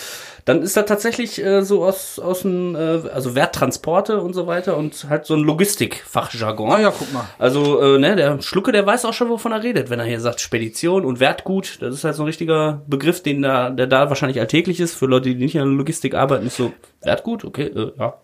dann 0.45 0.61
ist 0.61 0.75
da 0.77 0.83
tatsächlich 0.83 1.43
äh, 1.43 1.61
so 1.63 1.83
aus, 1.83 2.19
aus 2.19 2.41
dem, 2.41 2.75
äh, 2.75 2.79
also 3.13 3.35
Werttransporte 3.35 4.21
und 4.21 4.33
so 4.33 4.47
weiter 4.47 4.77
und 4.77 5.05
halt 5.09 5.25
so 5.25 5.35
ein 5.35 5.41
Logistikfachjargon. 5.43 6.71
Ah 6.71 6.79
ja, 6.79 6.93
guck 6.97 7.11
mal. 7.13 7.25
Also, 7.37 7.81
äh, 7.81 7.99
ne, 7.99 8.15
der 8.15 8.41
Schlucke, 8.41 8.71
der 8.71 8.85
weiß 8.85 9.05
auch 9.05 9.13
schon, 9.13 9.29
wovon 9.29 9.51
er 9.51 9.63
redet, 9.63 9.89
wenn 9.89 9.99
er 9.99 10.05
hier 10.05 10.19
sagt 10.19 10.39
Spedition 10.41 11.05
und 11.05 11.19
Wertgut. 11.19 11.81
Das 11.81 11.93
ist 11.93 12.03
halt 12.03 12.15
so 12.15 12.23
ein 12.23 12.27
richtiger 12.27 12.81
Begriff, 12.87 13.21
den 13.23 13.41
da, 13.41 13.69
der 13.69 13.87
da 13.87 14.09
wahrscheinlich 14.09 14.39
alltäglich 14.39 14.79
ist. 14.79 14.95
Für 14.95 15.05
Leute, 15.05 15.29
die 15.29 15.35
nicht 15.35 15.55
in 15.55 15.61
der 15.61 15.67
Logistik 15.67 16.15
arbeiten, 16.15 16.47
ist 16.47 16.57
so 16.57 16.73
Wertgut, 17.01 17.45
okay, 17.45 17.63
äh, 17.67 17.91
ja. 17.97 18.15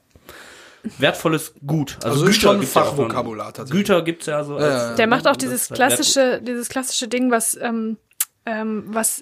Wertvolles 0.99 1.53
Gut. 1.65 1.95
Also, 1.97 2.09
Also 2.09 2.25
ist 2.27 2.41
schon. 2.41 2.61
Fachvokabular 2.63 3.53
tatsächlich. 3.53 3.85
Güter 3.85 4.01
gibt's 4.03 4.25
ja 4.25 4.43
so. 4.43 4.55
Als, 4.57 4.95
Der 4.95 5.07
macht 5.07 5.27
auch 5.27 5.35
das 5.35 5.37
dieses 5.39 5.69
Wert- 5.69 5.75
klassische, 5.77 6.41
dieses 6.41 6.69
klassische 6.69 7.07
Ding, 7.07 7.31
was, 7.31 7.55
ähm, 7.61 7.97
ähm, 8.45 8.83
was, 8.87 9.21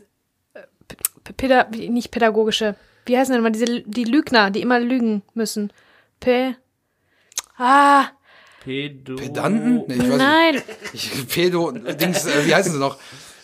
äh, 0.54 0.62
p- 1.24 1.34
päda 1.34 1.68
wie- 1.72 1.90
nicht 1.90 2.12
pädagogische, 2.12 2.76
wie 3.06 3.18
heißen 3.18 3.32
denn 3.34 3.40
immer 3.42 3.52
diese, 3.52 3.82
die 3.82 4.04
Lügner, 4.06 4.52
die 4.52 4.62
immer 4.62 4.80
lügen 4.80 5.24
müssen. 5.34 5.72
P, 6.20 6.56
ah, 7.58 8.06
Pedo 8.64 9.16
Pedanten? 9.16 9.84
Nee, 9.88 9.96
ich 9.96 10.10
weiß 10.10 10.18
nein, 10.18 10.54
nicht. 10.56 10.66
Ich, 10.94 11.28
Pedo, 11.28 11.72
Dings, 11.72 12.26
äh, 12.26 12.46
wie 12.46 12.56
heißen 12.56 12.72
sie 12.72 12.80
noch? 12.80 12.98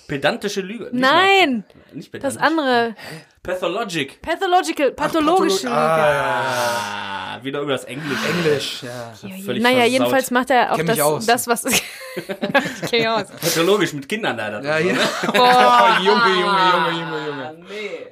Pedantische 0.07 0.61
Lüge. 0.61 0.85
Nicht 0.85 0.93
nein, 0.93 1.65
mal- 1.67 1.95
Nicht 1.95 2.13
das 2.15 2.35
pedantisch. 2.35 2.41
andere, 2.41 2.95
Pathologic. 3.43 4.21
pathological, 4.21 4.91
pathologische 4.91 5.67
Patholo- 5.67 5.69
Lüge. 5.69 5.75
Ah, 5.75 7.35
Ah, 7.39 7.43
wieder 7.43 7.59
irgendwas 7.59 7.83
Englisch. 7.85 8.17
Englisch, 8.27 8.83
ja. 8.83 9.13
Völlig 9.45 9.61
Naja, 9.63 9.77
versaut. 9.77 9.91
jedenfalls 9.91 10.31
macht 10.31 10.49
er 10.49 10.73
auch 10.73 10.77
das, 10.83 10.99
aus. 10.99 11.25
das, 11.25 11.47
was, 11.47 11.63
ich 11.65 11.83
kenn 12.89 12.99
mich 12.99 13.07
aus. 13.07 13.27
Pathologisch 13.29 13.93
mit 13.93 14.09
Kindern 14.09 14.35
leider. 14.35 14.61
Ja, 14.63 14.79
ja. 14.79 14.93
Boah. 15.33 15.97
Junge, 16.03 16.19
Junge, 16.27 16.41
Junge, 16.41 16.91
Junge, 16.99 17.27
Junge. 17.27 17.55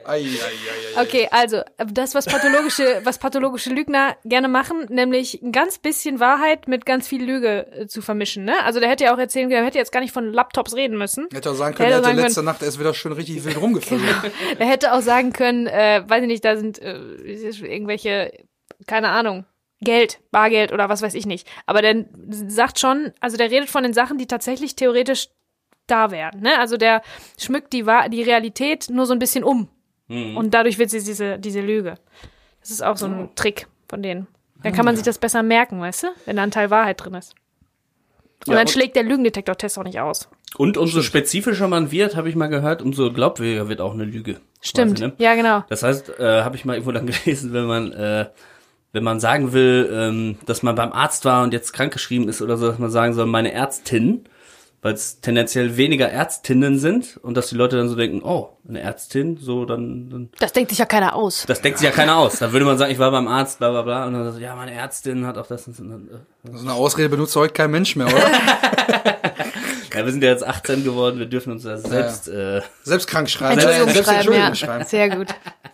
Ei, 0.05 0.13
ei, 0.13 0.19
ei, 0.19 0.21
ei, 0.21 0.99
ei. 0.99 1.01
Okay, 1.01 1.27
also 1.31 1.61
das, 1.77 2.13
was 2.15 2.25
pathologische, 2.25 3.01
was 3.03 3.17
pathologische 3.17 3.71
Lügner 3.71 4.15
gerne 4.23 4.47
machen, 4.47 4.85
nämlich 4.89 5.41
ein 5.41 5.51
ganz 5.51 5.79
bisschen 5.79 6.19
Wahrheit 6.19 6.67
mit 6.67 6.85
ganz 6.85 7.07
viel 7.07 7.23
Lüge 7.23 7.65
äh, 7.73 7.87
zu 7.87 8.01
vermischen. 8.03 8.45
Ne? 8.45 8.53
Also 8.63 8.79
der 8.79 8.87
hätte 8.89 9.05
ja 9.05 9.13
auch 9.15 9.19
erzählen 9.19 9.49
können, 9.49 9.61
er 9.61 9.65
hätte 9.65 9.79
jetzt 9.79 9.91
gar 9.91 9.99
nicht 9.99 10.13
von 10.13 10.31
Laptops 10.31 10.75
reden 10.75 10.97
müssen. 10.97 11.27
Hätte 11.33 11.49
auch 11.51 11.55
sagen 11.55 11.75
können, 11.75 11.87
Hätte 11.87 11.95
er 11.95 11.97
hätte 11.97 12.15
sagen 12.15 12.27
letzte 12.27 12.43
Nacht 12.43 12.61
erst 12.61 12.79
wieder 12.79 12.93
schön 12.93 13.11
richtig 13.13 13.43
wild 13.43 13.59
rumgefilmt. 13.59 14.03
Er 14.59 14.67
hätte 14.67 14.93
auch 14.93 15.01
sagen 15.01 15.16
können, 15.33 15.67
äh, 15.67 16.03
weiß 16.07 16.21
ich 16.21 16.27
nicht, 16.27 16.45
da 16.45 16.55
sind 16.57 16.79
äh, 16.81 16.97
irgendwelche, 16.97 18.31
keine 18.87 19.09
Ahnung, 19.09 19.45
Geld, 19.81 20.19
Bargeld 20.31 20.71
oder 20.71 20.89
was 20.89 21.01
weiß 21.01 21.13
ich 21.13 21.25
nicht. 21.25 21.47
Aber 21.65 21.81
der 21.81 22.05
sagt 22.31 22.79
schon, 22.79 23.11
also 23.19 23.37
der 23.37 23.51
redet 23.51 23.69
von 23.69 23.83
den 23.83 23.93
Sachen, 23.93 24.17
die 24.17 24.25
tatsächlich 24.27 24.75
theoretisch 24.75 25.29
da 25.85 26.09
wären. 26.11 26.39
Ne? 26.41 26.57
Also 26.59 26.77
der 26.77 27.01
schmückt 27.39 27.73
die, 27.73 27.85
Wahr- 27.85 28.09
die 28.09 28.23
Realität 28.23 28.89
nur 28.89 29.05
so 29.05 29.13
ein 29.13 29.19
bisschen 29.19 29.43
um. 29.43 29.69
Und 30.37 30.53
dadurch 30.53 30.77
wird 30.79 30.89
sie 30.89 31.03
diese, 31.03 31.37
diese 31.37 31.61
Lüge. 31.61 31.95
Das 32.61 32.71
ist 32.71 32.81
auch 32.81 32.97
so 32.97 33.05
ein 33.07 33.29
Trick 33.35 33.67
von 33.89 34.01
denen. 34.01 34.27
Dann 34.63 34.73
kann 34.73 34.85
man 34.85 34.95
sich 34.95 35.05
das 35.05 35.17
besser 35.19 35.43
merken, 35.43 35.79
weißt 35.79 36.03
du? 36.03 36.07
Wenn 36.25 36.37
da 36.37 36.43
ein 36.43 36.51
Teil 36.51 36.69
Wahrheit 36.71 37.03
drin 37.03 37.13
ist. 37.13 37.35
Und 38.47 38.53
Ja, 38.53 38.55
dann 38.55 38.67
schlägt 38.67 38.95
der 38.95 39.03
Lügendetektor-Test 39.03 39.77
auch 39.77 39.83
nicht 39.83 39.99
aus. 39.99 40.29
Und 40.55 40.77
umso 40.77 41.01
spezifischer 41.01 41.67
man 41.67 41.91
wird, 41.91 42.15
habe 42.15 42.29
ich 42.29 42.35
mal 42.35 42.47
gehört, 42.47 42.81
umso 42.81 43.11
glaubwürdiger 43.11 43.69
wird 43.69 43.81
auch 43.81 43.93
eine 43.93 44.05
Lüge. 44.05 44.37
Stimmt. 44.61 44.99
Quasi, 44.99 45.07
ne? 45.07 45.13
Ja, 45.17 45.35
genau. 45.35 45.63
Das 45.69 45.83
heißt, 45.83 46.19
äh, 46.19 46.41
habe 46.43 46.55
ich 46.55 46.65
mal 46.65 46.73
irgendwo 46.73 46.91
dann 46.93 47.05
gelesen, 47.05 47.53
wenn 47.53 47.65
man 47.65 47.91
äh, 47.91 48.27
wenn 48.93 49.03
man 49.03 49.19
sagen 49.19 49.53
will, 49.53 49.89
ähm, 49.91 50.37
dass 50.45 50.63
man 50.63 50.75
beim 50.75 50.91
Arzt 50.91 51.25
war 51.25 51.43
und 51.43 51.53
jetzt 51.53 51.73
krankgeschrieben 51.73 52.27
ist 52.29 52.41
oder 52.41 52.57
so, 52.57 52.67
dass 52.67 52.79
man 52.79 52.89
sagen 52.89 53.13
soll, 53.13 53.25
meine 53.25 53.51
Ärztin, 53.51 54.23
weil 54.81 54.93
es 54.93 55.19
tendenziell 55.21 55.75
weniger 55.77 56.09
Ärztinnen 56.09 56.77
sind 56.79 57.17
und 57.23 57.35
dass 57.35 57.47
die 57.47 57.55
Leute 57.55 57.77
dann 57.77 57.89
so 57.89 57.95
denken, 57.95 58.21
oh, 58.23 58.49
eine 58.67 58.81
Ärztin, 58.81 59.37
so 59.37 59.65
dann, 59.65 60.09
dann 60.09 60.29
Das 60.39 60.53
denkt 60.53 60.69
sich 60.69 60.79
ja 60.79 60.85
keiner 60.85 61.15
aus. 61.15 61.45
das 61.47 61.61
denkt 61.61 61.79
sich 61.79 61.85
ja 61.85 61.91
keiner 61.91 62.17
aus. 62.17 62.39
Dann 62.39 62.51
würde 62.53 62.65
man 62.65 62.77
sagen, 62.77 62.91
ich 62.91 62.99
war 62.99 63.11
beim 63.11 63.27
Arzt, 63.27 63.59
bla 63.59 63.71
bla 63.71 63.81
bla, 63.81 64.05
und 64.05 64.13
dann 64.13 64.31
so, 64.31 64.39
ja, 64.39 64.55
meine 64.55 64.73
Ärztin 64.73 65.25
hat 65.25 65.37
auch 65.37 65.47
das 65.47 65.67
und, 65.67 65.79
und, 65.79 65.91
und 65.93 66.11
äh. 66.11 66.57
So 66.57 66.63
eine 66.63 66.73
Ausrede 66.73 67.09
benutzt 67.09 67.35
heute 67.35 67.53
kein 67.53 67.71
Mensch 67.71 67.95
mehr, 67.95 68.07
oder? 68.07 68.31
Ja, 69.97 70.05
wir 70.05 70.11
sind 70.11 70.23
ja 70.23 70.29
jetzt 70.29 70.45
18 70.45 70.83
geworden, 70.83 71.17
wir 71.17 71.25
dürfen 71.25 71.51
uns 71.51 71.63
das 71.63 71.81
selbst 71.81 72.27
äh, 72.27 72.61
Selbst 72.83 73.07
krank 73.07 73.31
schreiben. 73.31 73.53
Entschuldigung, 73.53 73.89
Selbst 73.89 74.05
schreiben, 74.05 74.17
Entschuldigung 74.19 74.49
ja. 74.49 74.55
schreiben. 74.55 74.85
Sehr 74.85 75.09
gut. 75.09 75.27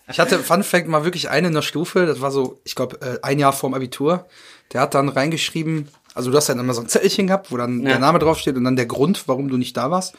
Ich 0.09 0.19
hatte, 0.19 0.39
Fun 0.39 0.63
Fact, 0.63 0.87
mal 0.87 1.03
wirklich 1.03 1.29
eine 1.29 1.47
in 1.47 1.53
der 1.53 1.61
Stufe, 1.61 2.05
das 2.05 2.21
war 2.21 2.31
so, 2.31 2.61
ich 2.63 2.75
glaube, 2.75 3.01
äh, 3.01 3.19
ein 3.21 3.37
Jahr 3.37 3.51
vorm 3.51 3.73
Abitur. 3.73 4.25
Der 4.71 4.79
hat 4.79 4.93
dann 4.95 5.09
reingeschrieben, 5.09 5.89
also 6.13 6.31
du 6.31 6.37
hast 6.37 6.49
dann 6.49 6.59
immer 6.59 6.73
so 6.73 6.81
ein 6.81 6.87
Zettelchen 6.87 7.27
gehabt, 7.27 7.51
wo 7.51 7.57
dann 7.57 7.83
der 7.83 7.99
Name 7.99 8.19
draufsteht 8.19 8.55
und 8.55 8.63
dann 8.63 8.75
der 8.75 8.85
Grund, 8.85 9.27
warum 9.27 9.49
du 9.49 9.57
nicht 9.57 9.75
da 9.75 9.91
warst. 9.91 10.15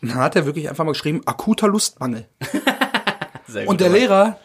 Und 0.00 0.10
dann 0.10 0.18
hat 0.18 0.36
er 0.36 0.46
wirklich 0.46 0.68
einfach 0.68 0.84
mal 0.84 0.92
geschrieben, 0.92 1.22
akuter 1.26 1.68
Lustmangel. 1.68 2.26
sehr 3.46 3.68
Und 3.68 3.80
der 3.80 3.88
Lehrer, 3.90 4.38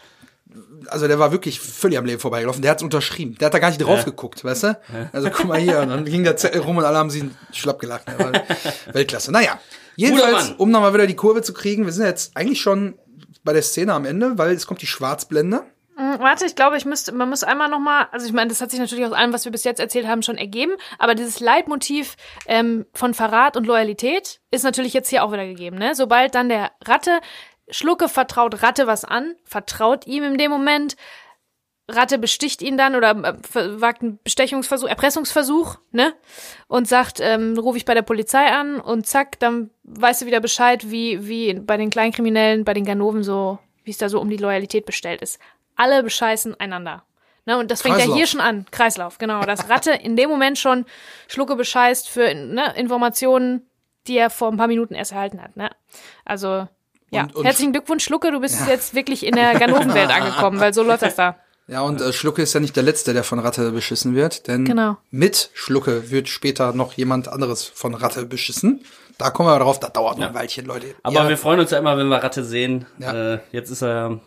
also 0.87 1.07
der 1.07 1.17
war 1.19 1.31
wirklich 1.31 1.59
völlig 1.59 1.97
am 1.97 2.05
Leben 2.05 2.19
vorbeigelaufen, 2.19 2.61
der 2.61 2.71
hat's 2.71 2.83
unterschrieben. 2.83 3.35
Der 3.39 3.47
hat 3.47 3.53
da 3.53 3.59
gar 3.59 3.69
nicht 3.69 3.81
drauf 3.81 4.05
geguckt, 4.05 4.43
weißt 4.43 4.63
du? 4.63 4.79
Also 5.13 5.29
guck 5.31 5.47
mal 5.47 5.59
hier, 5.59 5.79
und 5.79 5.89
dann 5.89 6.05
ging 6.05 6.23
der 6.23 6.37
Zettel 6.37 6.61
rum 6.61 6.77
und 6.77 6.83
alle 6.85 6.97
haben 6.97 7.09
sie 7.09 7.29
schlapp 7.51 7.79
gelacht. 7.79 8.05
Weltklasse. 8.93 9.31
Naja, 9.31 9.59
jedenfalls, 9.95 10.51
um 10.57 10.69
nochmal 10.71 10.93
wieder 10.93 11.07
die 11.07 11.15
Kurve 11.15 11.41
zu 11.41 11.53
kriegen, 11.53 11.85
wir 11.85 11.93
sind 11.93 12.05
jetzt 12.05 12.31
eigentlich 12.35 12.61
schon 12.61 12.95
bei 13.43 13.53
der 13.53 13.61
Szene 13.63 13.93
am 13.93 14.05
Ende, 14.05 14.37
weil 14.37 14.51
es 14.51 14.67
kommt 14.67 14.81
die 14.81 14.87
Schwarzblende. 14.87 15.63
Hm, 15.97 16.19
Warte, 16.19 16.45
ich 16.45 16.55
glaube, 16.55 16.77
ich 16.77 16.85
müsste, 16.85 17.11
man 17.11 17.27
muss 17.27 17.43
einmal 17.43 17.69
noch 17.69 17.79
mal, 17.79 18.07
also 18.11 18.27
ich 18.27 18.33
meine, 18.33 18.49
das 18.49 18.61
hat 18.61 18.69
sich 18.69 18.79
natürlich 18.79 19.05
aus 19.05 19.13
allem, 19.13 19.33
was 19.33 19.45
wir 19.45 19.51
bis 19.51 19.63
jetzt 19.63 19.79
erzählt 19.79 20.07
haben, 20.07 20.21
schon 20.21 20.37
ergeben, 20.37 20.73
aber 20.99 21.15
dieses 21.15 21.39
Leitmotiv 21.39 22.15
ähm, 22.45 22.85
von 22.93 23.15
Verrat 23.15 23.57
und 23.57 23.65
Loyalität 23.65 24.39
ist 24.51 24.63
natürlich 24.63 24.93
jetzt 24.93 25.09
hier 25.09 25.23
auch 25.23 25.31
wieder 25.31 25.45
gegeben. 25.45 25.77
Ne? 25.77 25.95
Sobald 25.95 26.35
dann 26.35 26.49
der 26.49 26.71
Ratte 26.85 27.19
Schlucke 27.69 28.09
vertraut 28.09 28.61
Ratte 28.61 28.85
was 28.85 29.05
an, 29.05 29.35
vertraut 29.43 30.05
ihm 30.05 30.23
in 30.23 30.37
dem 30.37 30.51
Moment, 30.51 30.95
Ratte 31.89 32.17
besticht 32.17 32.61
ihn 32.61 32.77
dann 32.77 32.95
oder 32.95 33.11
äh, 33.11 33.81
wagt 33.81 34.01
einen 34.01 34.19
Bestechungsversuch, 34.23 34.87
Erpressungsversuch, 34.89 35.77
ne? 35.91 36.13
Und 36.67 36.87
sagt, 36.87 37.19
ähm, 37.21 37.57
rufe 37.57 37.77
ich 37.77 37.85
bei 37.85 37.93
der 37.93 38.01
Polizei 38.01 38.45
an 38.51 38.79
und 38.81 39.07
zack, 39.07 39.39
dann 39.39 39.69
weißt 39.83 40.21
du 40.21 40.25
wieder 40.25 40.41
Bescheid, 40.41 40.91
wie, 40.91 41.27
wie 41.27 41.53
bei 41.53 41.77
den 41.77 41.89
Kleinkriminellen, 41.89 42.65
bei 42.65 42.73
den 42.73 42.85
Ganoven 42.85 43.23
so, 43.23 43.57
wie 43.85 43.91
es 43.91 43.97
da 43.97 44.09
so 44.09 44.19
um 44.19 44.29
die 44.29 44.37
Loyalität 44.37 44.85
bestellt 44.85 45.21
ist. 45.21 45.39
Alle 45.77 46.03
bescheißen 46.03 46.59
einander. 46.59 47.03
Ne, 47.45 47.57
und 47.57 47.71
das 47.71 47.81
fängt 47.81 47.93
ja 47.95 47.99
Kreislauf. 47.99 48.17
hier 48.17 48.27
schon 48.27 48.41
an. 48.41 48.65
Kreislauf, 48.71 49.17
genau. 49.19 49.41
Dass 49.43 49.69
Ratte 49.69 49.91
in 49.91 50.17
dem 50.17 50.29
Moment 50.29 50.57
schon 50.57 50.85
Schlucke 51.29 51.55
bescheißt 51.55 52.09
für 52.09 52.33
ne, 52.33 52.73
Informationen, 52.75 53.65
die 54.07 54.17
er 54.17 54.29
vor 54.29 54.51
ein 54.51 54.57
paar 54.57 54.67
Minuten 54.67 54.93
erst 54.95 55.13
erhalten 55.13 55.41
hat. 55.41 55.55
Ne? 55.55 55.69
Also, 56.25 56.67
ja. 57.09 57.21
Und- 57.23 57.35
und- 57.35 57.45
Herzlichen 57.45 57.71
Glückwunsch, 57.71 58.03
Schlucke. 58.03 58.31
Du 58.31 58.41
bist 58.41 58.67
jetzt 58.67 58.93
wirklich 58.95 59.25
in 59.25 59.33
der 59.35 59.57
Ganovenwelt 59.57 60.09
angekommen, 60.13 60.59
weil 60.59 60.73
so 60.73 60.83
läuft 60.83 61.03
das 61.03 61.15
da. 61.15 61.37
Ja, 61.69 61.81
und 61.81 62.01
äh, 62.01 62.11
Schlucke 62.13 62.41
ist 62.41 62.53
ja 62.53 62.59
nicht 62.61 62.75
der 62.75 62.83
Letzte, 62.83 63.13
der 63.13 63.23
von 63.25 63.39
Ratte 63.39 63.71
beschissen 63.71 64.15
wird, 64.15 64.47
denn 64.47 64.63
Genau. 64.65 64.97
mit 65.11 65.49
Schlucke 65.53 66.09
wird 66.11 66.29
später 66.29 66.71
noch 66.73 66.93
jemand 66.93 67.27
anderes 67.27 67.65
von 67.65 67.93
Ratte 67.93 68.25
beschissen. 68.25 68.83
Da 69.17 69.31
kommen 69.31 69.49
wir 69.49 69.59
drauf, 69.59 69.79
das 69.79 69.91
dauert 69.93 70.17
noch 70.17 70.27
ein 70.29 70.33
Weilchen, 70.33 70.65
Leute. 70.65 70.95
Aber 71.03 71.15
ja, 71.15 71.27
wir 71.29 71.37
freuen 71.37 71.59
uns 71.59 71.71
ja 71.71 71.77
immer, 71.79 71.97
wenn 71.97 72.07
wir 72.07 72.17
Ratte 72.23 72.43
sehen. 72.45 72.85
Ja. 72.99 73.33
Äh, 73.33 73.39
jetzt 73.51 73.69
ist 73.69 73.81
er 73.83 74.19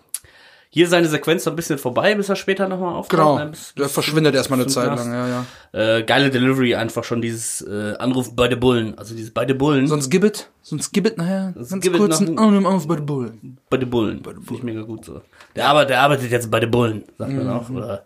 hier 0.72 0.87
seine 0.88 1.09
Sequenz 1.09 1.42
so 1.44 1.50
ein 1.50 1.56
bisschen 1.56 1.78
vorbei, 1.78 2.14
bis 2.14 2.28
er 2.28 2.37
später 2.37 2.68
nochmal 2.68 2.94
auftaucht. 2.94 3.11
genau, 3.11 3.38
ne? 3.38 3.46
Bis, 3.46 3.74
der 3.74 3.83
bis 3.85 3.92
verschwindet 3.92 4.35
erstmal 4.37 4.61
eine 4.61 4.68
Zeit 4.68 4.87
lang, 4.87 5.12
ja, 5.12 5.26
ja. 5.28 5.96
Äh, 5.96 6.04
geile 6.04 6.30
Delivery 6.30 6.76
einfach 6.76 7.02
schon 7.02 7.20
dieses 7.20 7.61
äh, 7.62 7.94
Anruf 7.98 8.37
bei 8.37 8.46
den 8.46 8.61
Bullen. 8.61 8.96
Also 8.96 9.16
dieses 9.16 9.33
bei 9.33 9.44
den 9.44 9.59
Bullen. 9.59 9.88
Sonst 9.88 10.11
Gibbet, 10.11 10.48
sonst 10.62 10.92
Gibbet 10.92 11.18
nachher, 11.18 11.52
ganz 11.56 11.70
Gibbet 11.83 11.98
kurz 12.00 12.20
noch 12.20 12.28
ein 12.28 12.38
ein- 12.38 12.56
Arm 12.56 12.66
auf 12.66 12.87
bei 12.87 12.94
den 12.96 13.06
Bullen. 13.06 13.59
bei 13.68 13.78
den 13.78 13.90
Bullen. 13.90 14.22
Finde 14.22 14.54
ich 14.54 14.62
mega 14.62 14.83
gut 14.83 15.04
so. 15.04 15.20
Der, 15.56 15.66
arbeitet, 15.68 15.90
der 15.90 16.00
arbeitet 16.02 16.30
jetzt 16.30 16.50
bei 16.50 16.61
den 16.61 16.70
Bullen, 16.70 17.02
sagt 17.18 17.33
man 17.33 17.48
auch. 17.50 17.68
Oder 17.70 18.04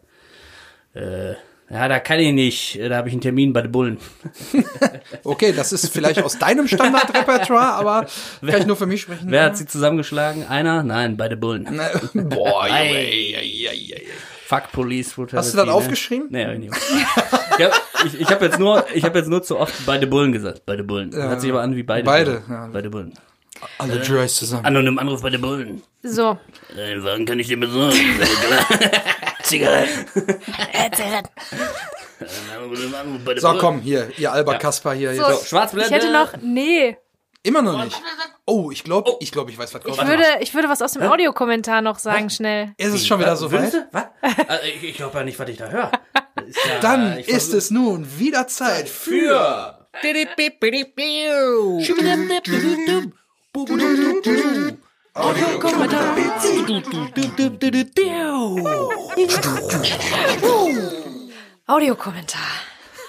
äh, 0.94 1.35
ja, 1.74 1.88
da 1.88 1.98
kann 1.98 2.20
ich 2.20 2.32
nicht. 2.32 2.78
Da 2.80 2.96
habe 2.96 3.08
ich 3.08 3.14
einen 3.14 3.20
Termin 3.20 3.52
bei 3.52 3.62
den 3.62 3.72
Bullen. 3.72 3.98
Okay, 5.22 5.52
das 5.52 5.72
ist 5.72 5.92
vielleicht 5.92 6.22
aus 6.22 6.38
deinem 6.38 6.66
Standardrepertoire, 6.66 7.74
aber 7.74 8.06
kann 8.46 8.60
ich 8.60 8.66
nur 8.66 8.76
für 8.76 8.87
mich 8.87 9.02
sprechen. 9.02 9.30
Wer 9.30 9.44
hat 9.44 9.56
sie 9.56 9.66
zusammengeschlagen? 9.66 10.46
Einer? 10.46 10.82
Nein, 10.82 11.16
bei 11.16 11.28
den 11.28 11.40
Bullen. 11.40 11.66
Na, 11.70 11.88
Boah. 12.22 12.64
Ei. 12.64 13.34
Fuck 14.46 14.72
Police 14.72 15.14
Brutality. 15.14 15.37
Hast 15.37 15.52
du 15.54 15.56
das 15.58 15.66
ne? 15.66 15.72
aufgeschrieben? 15.72 16.28
Nee, 16.30 16.44
hab 16.44 16.52
ich 16.52 16.58
nicht. 16.58 16.72
ich 16.74 17.64
habe 17.64 17.74
ich, 18.06 18.20
ich 18.20 18.28
hab 18.28 18.42
jetzt 18.42 18.58
nur, 18.58 18.84
ich 18.94 19.04
habe 19.04 19.18
jetzt 19.18 19.28
nur 19.28 19.42
zu 19.42 19.58
oft 19.58 19.87
bei 19.87 19.98
den 19.98 20.10
Bullen 20.10 20.32
gesagt. 20.32 20.66
Bei 20.66 20.76
den 20.76 20.87
Bullen. 20.87 21.12
Hört 21.14 21.40
sich 21.40 21.50
aber 21.50 21.62
an 21.62 21.74
wie 21.76 21.82
beide. 21.82 22.04
Beide, 22.04 22.30
Bullen. 22.32 22.44
ja. 22.48 22.66
Bei 22.72 22.82
den 22.82 22.90
Bullen. 22.90 23.12
Alle 23.78 24.02
Joys 24.02 24.37
zusammen. 24.37 24.64
Anonym 24.64 24.98
Anruf 24.98 25.22
bei 25.22 25.30
den 25.30 25.40
Bullen. 25.40 25.82
So. 26.02 26.38
Den 26.76 27.02
Wagen 27.02 27.24
kann 27.24 27.38
ich 27.38 27.48
dir 27.48 27.58
besorgen. 27.58 27.98
Zigaretten. 29.44 31.28
So, 33.37 33.54
komm, 33.59 33.80
hier, 33.80 34.11
ihr 34.18 34.33
Alba 34.33 34.59
Kaspar 34.59 34.94
hier. 34.94 35.14
so 35.14 35.22
Jetzt. 35.28 35.42
ich 35.42 35.48
Schwarzblende. 35.48 35.94
hätte 35.94 36.12
noch, 36.12 36.33
nee. 36.42 36.96
Immer 37.42 37.61
noch 37.61 37.85
nicht. 37.85 38.00
Oh, 38.46 38.70
ich 38.70 38.85
glaube, 38.85 39.12
ich 39.20 39.30
glaube, 39.30 39.50
ich 39.50 39.59
weiß, 39.59 39.74
was 39.74 39.83
kommt. 39.83 39.96
Ich 39.98 40.07
würde, 40.07 40.24
ich 40.40 40.54
würde 40.54 40.68
was 40.70 40.80
aus 40.80 40.92
dem 40.92 41.02
Audiokommentar 41.02 41.83
noch 41.83 41.98
sagen, 41.98 42.30
schnell. 42.30 42.72
Ist 42.78 42.94
es 42.94 43.07
schon 43.07 43.20
wieder 43.20 43.33
Was? 43.33 43.40
so 43.40 43.52
weit? 43.52 43.72
du? 43.72 43.87
Was? 43.92 44.04
Also, 44.48 44.64
ich 44.66 44.83
ich 44.83 44.96
glaube 44.96 45.18
ja 45.18 45.24
nicht, 45.24 45.38
was 45.38 45.48
ich 45.50 45.59
da 45.59 45.68
höre. 45.68 45.90
Ist 46.46 46.59
ja- 46.66 46.80
Dann 46.80 47.18
ist 47.18 47.52
es 47.52 47.70
nun 47.70 48.18
wieder 48.18 48.46
Zeit 48.48 48.88
für 48.88 49.87
Audiokommentar. 61.66 62.40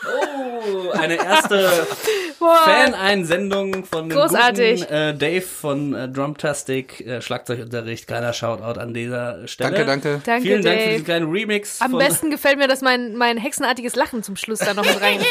Oh, 0.05 0.91
eine 0.91 1.15
erste, 1.15 1.87
Fan-Einsendung 2.63 3.85
von 3.85 4.09
dem 4.09 4.17
Großartig. 4.17 4.81
guten 4.81 4.93
äh, 4.93 5.13
Dave 5.15 5.41
von 5.41 5.93
äh, 5.93 6.09
Drumtastic, 6.09 7.01
äh, 7.05 7.21
Schlagzeugunterricht. 7.21 8.07
Kleiner 8.07 8.33
Shoutout 8.33 8.79
an 8.79 8.93
dieser 8.93 9.47
Stelle. 9.47 9.71
Danke, 9.71 9.85
danke. 9.85 10.21
Danke, 10.25 10.41
Vielen 10.41 10.63
Dank 10.63 10.75
für 10.77 10.81
Dave. 10.83 10.91
diesen 10.91 11.05
kleinen 11.05 11.31
Remix. 11.31 11.81
Am 11.81 11.91
von, 11.91 11.99
besten 11.99 12.31
gefällt 12.31 12.57
mir, 12.57 12.67
dass 12.67 12.81
mein, 12.81 13.15
mein 13.15 13.37
hexenartiges 13.37 13.95
Lachen 13.95 14.23
zum 14.23 14.35
Schluss 14.35 14.59
da 14.59 14.73
noch 14.73 14.85
mit 14.85 15.01
rein. 15.01 15.19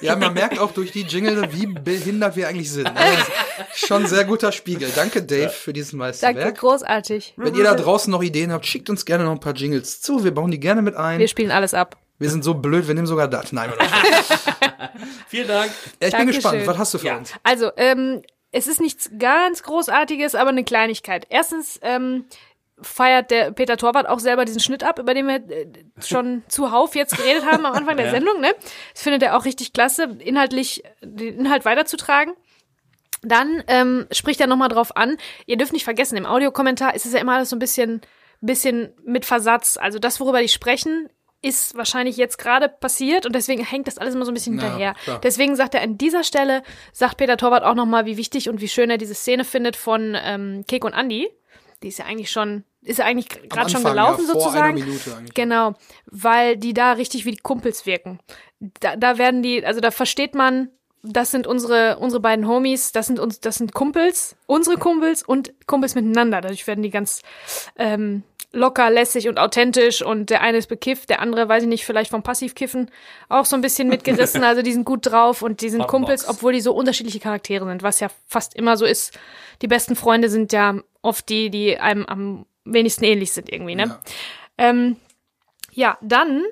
Ja, 0.00 0.16
man 0.16 0.34
merkt 0.34 0.58
auch 0.58 0.72
durch 0.72 0.92
die 0.92 1.02
Jingle, 1.02 1.48
wie 1.52 1.66
behindert 1.66 2.36
wir 2.36 2.48
eigentlich 2.48 2.70
sind. 2.70 2.84
ne? 2.84 3.00
Schon 3.74 4.02
ein 4.04 4.08
sehr 4.08 4.24
guter 4.24 4.52
Spiegel. 4.52 4.90
Danke, 4.94 5.22
Dave, 5.22 5.50
für 5.50 5.72
dieses 5.72 5.90
Danke, 5.90 6.04
Meisterwerk. 6.04 6.58
großartig. 6.58 7.34
Wenn 7.36 7.54
ihr 7.54 7.64
da 7.64 7.74
draußen 7.74 8.10
noch 8.10 8.22
Ideen 8.22 8.52
habt, 8.52 8.66
schickt 8.66 8.88
uns 8.90 9.04
gerne 9.04 9.24
noch 9.24 9.32
ein 9.32 9.40
paar 9.40 9.54
Jingles 9.54 10.00
zu. 10.00 10.24
Wir 10.24 10.32
bauen 10.32 10.50
die 10.50 10.60
gerne 10.60 10.82
mit 10.82 10.94
ein. 10.96 11.18
Wir 11.18 11.28
spielen 11.28 11.50
alles 11.50 11.74
ab. 11.74 11.96
Wir 12.20 12.30
sind 12.30 12.44
so 12.44 12.54
blöd, 12.54 12.86
wir 12.86 12.94
nehmen 12.94 13.06
sogar 13.08 13.26
das. 13.28 13.50
Nein, 13.52 13.72
oder? 13.72 13.84
Vielen 15.26 15.48
Dank. 15.48 15.70
Ja, 15.70 15.72
ich 15.92 16.00
bin 16.00 16.10
Dankeschön. 16.10 16.42
gespannt. 16.42 16.66
Was 16.66 16.78
hast 16.78 16.94
du 16.94 16.98
für 16.98 17.06
Ja. 17.06 17.16
uns? 17.16 17.32
Also, 17.42 17.70
ähm, 17.76 18.22
es 18.52 18.66
ist 18.66 18.80
nichts 18.80 19.10
ganz 19.18 19.62
Großartiges, 19.62 20.34
aber 20.34 20.50
eine 20.50 20.62
Kleinigkeit. 20.64 21.26
Erstens 21.30 21.78
ähm, 21.82 22.26
feiert 22.82 23.30
der 23.30 23.52
Peter 23.52 23.76
Torwart 23.76 24.08
auch 24.08 24.18
selber 24.18 24.44
diesen 24.44 24.60
Schnitt 24.60 24.84
ab, 24.84 24.98
über 24.98 25.14
den 25.14 25.26
wir 25.28 25.36
äh, 25.36 25.66
schon 26.04 26.42
zuhauf 26.48 26.94
jetzt 26.94 27.16
geredet 27.16 27.44
haben 27.50 27.64
am 27.64 27.72
Anfang 27.74 27.96
der 27.96 28.06
Ja. 28.06 28.12
Sendung. 28.12 28.40
Ne? 28.40 28.52
Das 28.92 29.02
findet 29.02 29.22
er 29.22 29.36
auch 29.36 29.44
richtig 29.44 29.72
klasse, 29.72 30.04
inhaltlich 30.18 30.82
den 31.02 31.38
Inhalt 31.40 31.64
weiterzutragen. 31.64 32.34
Dann 33.22 33.62
ähm, 33.66 34.06
spricht 34.12 34.40
er 34.40 34.46
nochmal 34.46 34.68
drauf 34.68 34.96
an. 34.96 35.16
Ihr 35.46 35.56
dürft 35.56 35.72
nicht 35.72 35.84
vergessen, 35.84 36.16
im 36.16 36.26
Audiokommentar 36.26 36.94
ist 36.94 37.06
es 37.06 37.12
ja 37.12 37.18
immer 37.20 37.34
alles 37.36 37.50
so 37.50 37.56
ein 37.56 37.60
bisschen, 37.60 38.00
bisschen 38.40 38.92
mit 39.04 39.24
Versatz. 39.26 39.76
Also 39.76 39.98
das, 39.98 40.20
worüber 40.20 40.40
die 40.40 40.48
sprechen, 40.48 41.08
ist 41.42 41.76
wahrscheinlich 41.76 42.16
jetzt 42.16 42.38
gerade 42.38 42.68
passiert 42.68 43.24
und 43.24 43.34
deswegen 43.34 43.64
hängt 43.64 43.86
das 43.86 43.98
alles 43.98 44.14
immer 44.14 44.24
so 44.24 44.30
ein 44.30 44.34
bisschen 44.34 44.58
hinterher. 44.58 44.94
klar. 44.94 45.20
Deswegen 45.22 45.56
sagt 45.56 45.74
er 45.74 45.82
an 45.82 45.96
dieser 45.96 46.22
Stelle, 46.22 46.62
sagt 46.92 47.16
Peter 47.16 47.36
Torwart 47.36 47.64
auch 47.64 47.74
nochmal, 47.74 48.06
wie 48.06 48.16
wichtig 48.16 48.48
und 48.48 48.60
wie 48.60 48.68
schön 48.68 48.90
er 48.90 48.98
diese 48.98 49.14
Szene 49.14 49.44
findet 49.44 49.76
von 49.76 50.16
ähm, 50.22 50.64
Kek 50.68 50.84
und 50.84 50.92
Andy. 50.92 51.30
Die 51.82 51.88
ist 51.88 51.98
ja 51.98 52.04
eigentlich 52.04 52.30
schon, 52.30 52.64
ist 52.82 52.98
ja 52.98 53.06
eigentlich 53.06 53.28
gerade 53.48 53.70
schon 53.70 53.84
gelaufen 53.84 54.26
ja, 54.26 54.34
sozusagen. 54.34 54.84
Genau, 55.34 55.74
weil 56.06 56.58
die 56.58 56.74
da 56.74 56.92
richtig 56.92 57.24
wie 57.24 57.30
die 57.30 57.38
Kumpels 57.38 57.86
wirken. 57.86 58.20
Da, 58.80 58.96
da 58.96 59.16
werden 59.16 59.42
die, 59.42 59.64
also 59.64 59.80
da 59.80 59.90
versteht 59.90 60.34
man, 60.34 60.68
das 61.02 61.30
sind 61.30 61.46
unsere 61.46 61.98
unsere 61.98 62.20
beiden 62.20 62.46
Homies, 62.46 62.92
das 62.92 63.06
sind 63.06 63.18
uns, 63.18 63.40
das 63.40 63.56
sind 63.56 63.72
Kumpels, 63.72 64.36
unsere 64.46 64.76
Kumpels 64.76 65.22
und 65.22 65.52
Kumpels 65.66 65.94
miteinander. 65.94 66.40
Dadurch 66.40 66.66
werden 66.66 66.82
die 66.82 66.90
ganz 66.90 67.22
ähm, 67.76 68.22
locker, 68.52 68.90
lässig 68.90 69.28
und 69.28 69.38
authentisch 69.38 70.02
und 70.02 70.30
der 70.30 70.40
eine 70.40 70.58
ist 70.58 70.66
bekifft, 70.66 71.10
der 71.10 71.20
andere, 71.20 71.48
weiß 71.48 71.62
ich 71.62 71.68
nicht, 71.68 71.86
vielleicht 71.86 72.10
vom 72.10 72.22
Passivkiffen 72.22 72.90
auch 73.28 73.44
so 73.44 73.56
ein 73.56 73.62
bisschen 73.62 73.88
mitgerissen. 73.88 74.44
Also 74.50 74.62
die 74.62 74.72
sind 74.72 74.84
gut 74.84 75.06
drauf 75.06 75.42
und 75.42 75.60
die 75.60 75.70
sind 75.70 75.82
Hotbox. 75.82 75.90
Kumpels, 75.90 76.28
obwohl 76.28 76.52
die 76.52 76.60
so 76.60 76.72
unterschiedliche 76.72 77.20
Charaktere 77.20 77.64
sind, 77.66 77.82
was 77.82 78.00
ja 78.00 78.08
fast 78.26 78.56
immer 78.56 78.76
so 78.76 78.84
ist. 78.84 79.16
Die 79.62 79.68
besten 79.68 79.94
Freunde 79.94 80.28
sind 80.28 80.52
ja 80.52 80.74
oft 81.02 81.28
die, 81.28 81.50
die 81.50 81.78
einem 81.78 82.04
am 82.06 82.46
wenigsten 82.64 83.04
ähnlich 83.04 83.32
sind 83.32 83.52
irgendwie, 83.52 83.76
ne? 83.76 83.84
Ja. 83.84 84.00
Ähm, 84.58 84.96
ja, 85.72 85.98
dann 86.00 86.42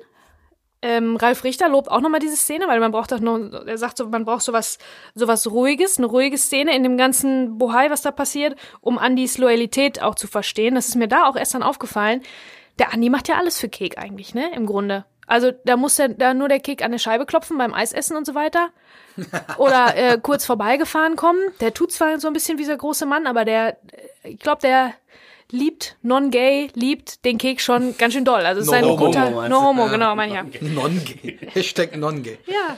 ähm, 0.81 1.17
Ralf 1.17 1.43
Richter 1.43 1.67
lobt 1.67 1.91
auch 1.91 1.99
nochmal 1.99 2.21
diese 2.21 2.37
Szene, 2.37 2.67
weil 2.67 2.79
man 2.79 2.91
braucht 2.91 3.11
doch 3.11 3.19
noch, 3.19 3.37
er 3.65 3.77
sagt 3.77 3.97
so, 3.97 4.07
man 4.07 4.23
braucht 4.23 4.43
sowas, 4.43 4.77
sowas 5.13 5.47
Ruhiges, 5.47 5.97
eine 5.97 6.07
ruhige 6.07 6.37
Szene 6.37 6.75
in 6.75 6.83
dem 6.83 6.97
ganzen 6.97 7.57
Bohai, 7.57 7.89
was 7.89 8.01
da 8.01 8.11
passiert, 8.11 8.57
um 8.79 8.97
Andys 8.97 9.37
Loyalität 9.37 10.01
auch 10.01 10.15
zu 10.15 10.27
verstehen. 10.27 10.75
Das 10.75 10.87
ist 10.87 10.95
mir 10.95 11.07
da 11.07 11.27
auch 11.27 11.35
erst 11.35 11.53
dann 11.53 11.63
aufgefallen. 11.63 12.21
Der 12.79 12.93
Andi 12.93 13.09
macht 13.09 13.27
ja 13.27 13.35
alles 13.35 13.59
für 13.59 13.67
Kek 13.67 13.97
eigentlich, 13.97 14.33
ne, 14.33 14.53
im 14.53 14.65
Grunde. 14.65 15.05
Also 15.27 15.51
da 15.65 15.77
muss 15.77 15.97
der, 15.97 16.09
da 16.09 16.33
nur 16.33 16.47
der 16.47 16.59
Kek 16.59 16.83
an 16.83 16.91
der 16.91 16.97
Scheibe 16.97 17.25
klopfen 17.25 17.57
beim 17.57 17.73
Eisessen 17.73 18.17
und 18.17 18.25
so 18.25 18.33
weiter. 18.33 18.69
Oder 19.57 19.95
äh, 19.95 20.17
kurz 20.19 20.45
vorbeigefahren 20.45 21.17
kommen. 21.17 21.39
Der 21.59 21.73
tut 21.73 21.91
zwar 21.91 22.19
so 22.19 22.27
ein 22.27 22.33
bisschen 22.33 22.57
wie 22.57 22.65
der 22.65 22.77
große 22.77 23.05
Mann, 23.05 23.27
aber 23.27 23.45
der, 23.45 23.77
ich 24.23 24.39
glaube, 24.39 24.61
der 24.61 24.93
liebt 25.51 25.97
non-gay, 26.01 26.69
liebt 26.73 27.25
den 27.25 27.37
Kek 27.37 27.61
schon 27.61 27.97
ganz 27.97 28.13
schön 28.13 28.25
doll. 28.25 28.41
Also 28.41 28.61
es 28.61 28.67
ist 28.67 28.71
No 28.71 28.77
ein 28.77 28.85
homo, 28.85 29.05
guter, 29.05 29.49
no 29.49 29.61
homo, 29.63 29.85
Ja. 29.85 29.91
genau, 29.91 30.15
mein 30.15 30.29
ich 30.29 30.35
ja. 30.35 30.69
Non-gay. 30.69 31.39
Hashtag 31.53 31.95
non-gay. 31.97 32.37
Ja. 32.45 32.77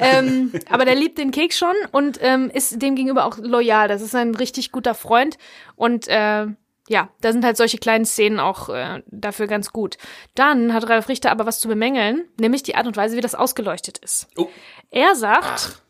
ähm, 0.00 0.52
aber 0.70 0.84
der 0.84 0.94
liebt 0.94 1.18
den 1.18 1.30
Keks 1.30 1.58
schon 1.58 1.74
und 1.92 2.18
ähm, 2.22 2.50
ist 2.52 2.80
dem 2.80 2.94
gegenüber 2.94 3.26
auch 3.26 3.38
loyal. 3.38 3.88
Das 3.88 4.02
ist 4.02 4.14
ein 4.14 4.34
richtig 4.34 4.72
guter 4.72 4.94
Freund. 4.94 5.36
Und 5.76 6.08
äh, 6.08 6.46
ja, 6.88 7.10
da 7.20 7.32
sind 7.32 7.44
halt 7.44 7.56
solche 7.58 7.78
kleinen 7.78 8.06
Szenen 8.06 8.40
auch 8.40 8.70
äh, 8.70 9.02
dafür 9.06 9.46
ganz 9.46 9.72
gut. 9.72 9.98
Dann 10.34 10.72
hat 10.72 10.88
Ralf 10.88 11.08
Richter 11.08 11.30
aber 11.30 11.44
was 11.44 11.60
zu 11.60 11.68
bemängeln, 11.68 12.24
nämlich 12.40 12.62
die 12.62 12.74
Art 12.74 12.86
und 12.86 12.96
Weise, 12.96 13.16
wie 13.16 13.20
das 13.20 13.34
ausgeleuchtet 13.34 13.98
ist. 13.98 14.28
Oh. 14.36 14.48
Er 14.90 15.14
sagt, 15.14 15.82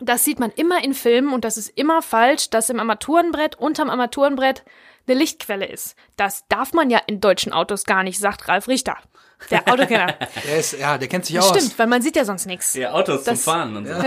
das 0.00 0.24
sieht 0.24 0.40
man 0.40 0.50
immer 0.50 0.82
in 0.82 0.94
Filmen 0.94 1.34
und 1.34 1.44
das 1.44 1.58
ist 1.58 1.68
immer 1.68 2.00
falsch, 2.00 2.48
dass 2.48 2.70
im 2.70 2.80
Armaturenbrett, 2.80 3.56
unterm 3.56 3.90
Armaturenbrett 3.90 4.64
eine 5.06 5.18
Lichtquelle 5.18 5.66
ist. 5.66 5.96
Das 6.16 6.44
darf 6.48 6.72
man 6.72 6.90
ja 6.90 7.00
in 7.06 7.20
deutschen 7.20 7.52
Autos 7.52 7.84
gar 7.84 8.02
nicht, 8.02 8.18
sagt 8.18 8.48
Ralf 8.48 8.68
Richter. 8.68 8.96
Der 9.50 9.68
Autokenner. 9.68 10.14
Der 10.46 10.58
ist, 10.58 10.72
ja, 10.78 10.96
der 10.96 11.06
kennt 11.08 11.26
sich 11.26 11.36
Das 11.36 11.50
aus. 11.50 11.56
stimmt, 11.56 11.78
weil 11.78 11.86
man 11.88 12.00
sieht 12.00 12.16
ja 12.16 12.24
sonst 12.24 12.46
nichts. 12.46 12.72
Ja, 12.74 12.92
Autos 12.92 13.24
Das- 13.24 13.42
zum 13.42 13.52
Fahren 13.52 13.76
und 13.76 13.86
so. 13.86 13.92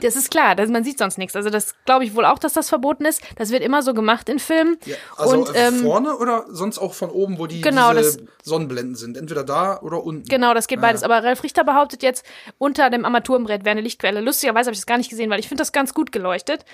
Das 0.00 0.16
ist 0.16 0.30
klar, 0.30 0.54
das, 0.54 0.68
man 0.70 0.84
sieht 0.84 0.98
sonst 0.98 1.18
nichts. 1.18 1.34
Also 1.36 1.50
das 1.50 1.74
glaube 1.84 2.04
ich 2.04 2.14
wohl 2.14 2.24
auch, 2.24 2.38
dass 2.38 2.52
das 2.52 2.68
verboten 2.68 3.04
ist. 3.04 3.22
Das 3.36 3.50
wird 3.50 3.62
immer 3.62 3.82
so 3.82 3.94
gemacht 3.94 4.28
in 4.28 4.38
Filmen. 4.38 4.76
Ja, 4.84 4.96
also 5.16 5.38
und 5.38 5.54
äh, 5.54 5.68
ähm, 5.68 5.80
vorne 5.82 6.16
oder 6.16 6.44
sonst 6.50 6.78
auch 6.78 6.94
von 6.94 7.10
oben, 7.10 7.38
wo 7.38 7.46
die 7.46 7.60
Genau, 7.60 7.92
diese 7.94 8.18
das- 8.18 8.28
Sonnenblenden 8.42 8.94
sind. 8.94 9.16
Entweder 9.16 9.42
da 9.44 9.80
oder 9.80 10.04
unten. 10.04 10.28
genau, 10.28 10.52
das 10.54 10.66
geht 10.66 10.80
beides. 10.80 11.02
Aber 11.02 11.24
Ralf 11.24 11.42
Richter 11.42 11.64
behauptet 11.64 12.02
jetzt, 12.02 12.24
unter 12.58 12.90
dem 12.90 13.04
Armaturenbrett 13.04 13.64
wäre 13.64 13.72
eine 13.72 13.80
Lichtquelle. 13.80 14.20
Lustigerweise 14.20 14.68
habe 14.68 14.74
ich 14.74 14.80
das 14.80 14.86
gar 14.86 14.98
nicht 14.98 15.10
gesehen, 15.10 15.30
weil 15.30 15.40
ich 15.40 15.48
finde 15.48 15.62
das 15.62 15.72
ganz 15.72 15.94
gut 15.94 16.12
geleuchtet. 16.12 16.64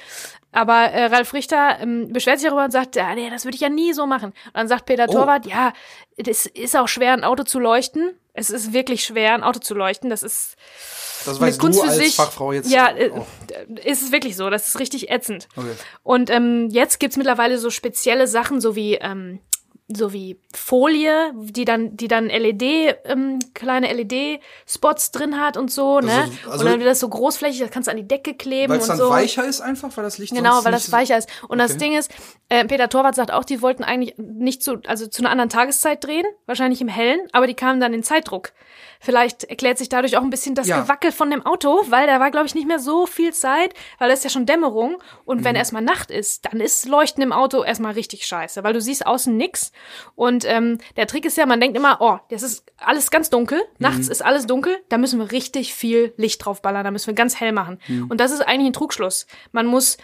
Aber 0.53 0.75
äh, 0.91 1.07
Ralf 1.07 1.33
Richter 1.33 1.79
ähm, 1.81 2.10
beschwert 2.11 2.38
sich 2.40 2.49
darüber 2.49 2.64
und 2.64 2.70
sagt, 2.70 2.96
ja, 2.96 3.14
nee, 3.14 3.31
das 3.31 3.44
würde 3.44 3.55
ich 3.55 3.61
ja 3.61 3.68
nie 3.68 3.92
so 3.92 4.07
machen. 4.07 4.31
Und 4.46 4.55
dann 4.55 4.68
sagt 4.68 4.87
Peter 4.87 5.07
Oh. 5.09 5.12
Torwart, 5.12 5.46
ja, 5.46 5.73
es 6.16 6.46
ist 6.46 6.77
auch 6.77 6.88
schwer, 6.88 7.12
ein 7.12 7.25
Auto 7.25 7.42
zu 7.44 7.59
leuchten. 7.59 8.12
Es 8.33 8.51
ist 8.51 8.73
wirklich 8.73 9.05
schwer, 9.05 9.35
ein 9.35 9.42
Auto 9.42 9.59
zu 9.59 9.75
leuchten. 9.75 10.09
Das 10.11 10.23
ist 10.23 10.57
Das 11.25 11.37
eine 11.38 11.49
weißt 11.49 11.61
Kunst 11.61 11.79
du 11.79 11.83
für 11.85 11.88
als 11.88 11.99
sich. 11.99 12.14
Fachfrau 12.14 12.53
jetzt 12.53 12.70
Ja, 12.70 12.90
äh, 12.96 13.11
auch. 13.11 13.27
ist 13.85 14.03
es 14.03 14.12
wirklich 14.12 14.37
so. 14.37 14.51
Das 14.51 14.68
ist 14.68 14.79
richtig 14.79 15.11
ätzend. 15.11 15.49
Okay. 15.57 15.73
Und 16.03 16.31
ähm, 16.31 16.68
jetzt 16.70 17.01
gibt's 17.01 17.16
mittlerweile 17.16 17.59
so 17.59 17.70
spezielle 17.70 18.27
Sachen, 18.27 18.61
so 18.61 18.77
wie 18.77 18.94
ähm, 18.94 19.40
so 19.94 20.12
wie 20.12 20.38
Folie, 20.55 21.33
die 21.37 21.64
dann 21.64 21.96
die 21.96 22.09
dann 22.09 22.26
LED 22.26 22.62
ähm, 23.05 23.38
kleine 23.55 23.92
LED-Spots 23.92 25.11
drin 25.11 25.40
hat 25.40 25.57
und 25.57 25.70
so, 25.70 26.00
ne? 26.00 26.11
Also- 26.12 26.50
also- 26.50 26.64
und 26.64 26.70
dann 26.70 26.79
wird 26.81 26.88
das 26.90 27.00
so 27.00 27.09
großflächig, 27.09 27.61
das 27.61 27.70
kannst 27.70 27.87
du 27.88 27.90
an 27.90 27.96
die 27.96 28.07
Decke 28.07 28.35
kleben 28.35 28.70
Weil 28.70 28.76
und 28.79 28.83
es 28.83 28.88
dann 28.88 28.98
so. 28.98 29.11
weicher 29.11 29.44
ist 29.46 29.61
einfach, 29.61 29.96
weil 29.96 30.05
das 30.05 30.18
Licht 30.18 30.35
Genau, 30.35 30.64
weil 30.64 30.72
das 30.72 30.90
weicher 30.92 31.16
ist. 31.18 31.29
Und 31.48 31.59
das 31.59 31.72
Okay. 31.72 31.81
Ding 31.81 31.98
ist, 31.98 32.11
äh, 32.48 32.64
Peter 32.64 32.88
Torwart 32.88 33.14
sagt 33.14 33.33
auch, 33.33 33.44
die 33.44 33.62
wollten 33.62 33.85
eigentlich 33.85 34.14
nicht 34.18 34.62
zu, 34.62 34.79
also 34.87 35.07
zu 35.07 35.22
einer 35.22 35.31
anderen 35.31 35.50
Tageszeit 35.50 36.05
drehen, 36.05 36.24
wahrscheinlich 36.46 36.81
im 36.81 36.88
Hellen, 36.88 37.20
aber 37.33 37.46
die 37.46 37.55
kamen 37.55 37.81
dann 37.81 37.92
in 37.94 38.03
Zeitdruck. 38.03 38.53
Vielleicht 39.03 39.45
erklärt 39.45 39.79
sich 39.79 39.89
dadurch 39.89 40.17
auch 40.19 40.23
ein 40.23 40.29
bisschen 40.31 40.55
das 40.55 40.69
Ja. 40.69 40.83
Gewackel 40.83 41.11
von 41.11 41.31
dem 41.31 41.45
Auto, 41.45 41.81
weil 41.89 42.07
da 42.07 42.21
war, 42.21 42.31
glaube 42.31 42.47
ich, 42.47 42.55
nicht 42.55 42.69
mehr 42.69 42.79
so 42.79 43.07
viel 43.07 43.33
Zeit, 43.33 43.73
weil 43.99 44.11
es 44.11 44.19
ist 44.21 44.25
ja 44.25 44.31
schon 44.31 44.45
Dämmerung. 44.47 45.03
Und 45.25 45.41
Mhm. 45.41 45.45
wenn 45.45 45.57
erstmal 45.57 45.81
Nacht 45.83 46.11
ist, 46.11 46.45
dann 46.45 46.61
ist 46.61 46.87
Leuchten 46.87 47.23
im 47.23 47.33
Auto 47.33 47.63
erstmal 47.65 47.93
richtig 47.93 48.27
scheiße, 48.27 48.63
weil 48.63 48.75
du 48.75 48.81
siehst 48.81 49.07
außen 49.07 49.35
nix. 49.37 49.73
Und 50.15 50.45
ähm, 50.45 50.79
der 50.97 51.07
Trick 51.07 51.25
ist 51.25 51.37
ja, 51.39 51.47
man 51.47 51.61
denkt 51.61 51.77
immer, 51.79 51.97
oh, 52.01 52.19
das 52.29 52.43
ist 52.43 52.65
alles 52.77 53.11
ganz 53.11 53.31
dunkel, 53.31 53.61
nachts 53.79 54.07
Mhm. 54.07 54.13
ist 54.13 54.23
alles 54.25 54.47
dunkel, 54.47 54.77
da 54.91 54.99
müssen 54.99 55.19
wir 55.19 55.33
richtig 55.33 55.73
viel 55.75 56.13
Licht 56.19 56.45
draufballern, 56.45 56.85
da 56.85 56.91
müssen 56.91 57.07
wir 57.07 57.15
ganz 57.15 57.41
hell 57.41 57.53
machen. 57.53 57.81
Mhm. 57.89 58.09
Und 58.11 58.21
das 58.21 58.31
ist 58.33 58.43
eigentlich 58.43 58.67
ein 58.69 58.73
Trugschluss. 58.75 59.27
Man 59.53 59.67
muss 59.67 59.97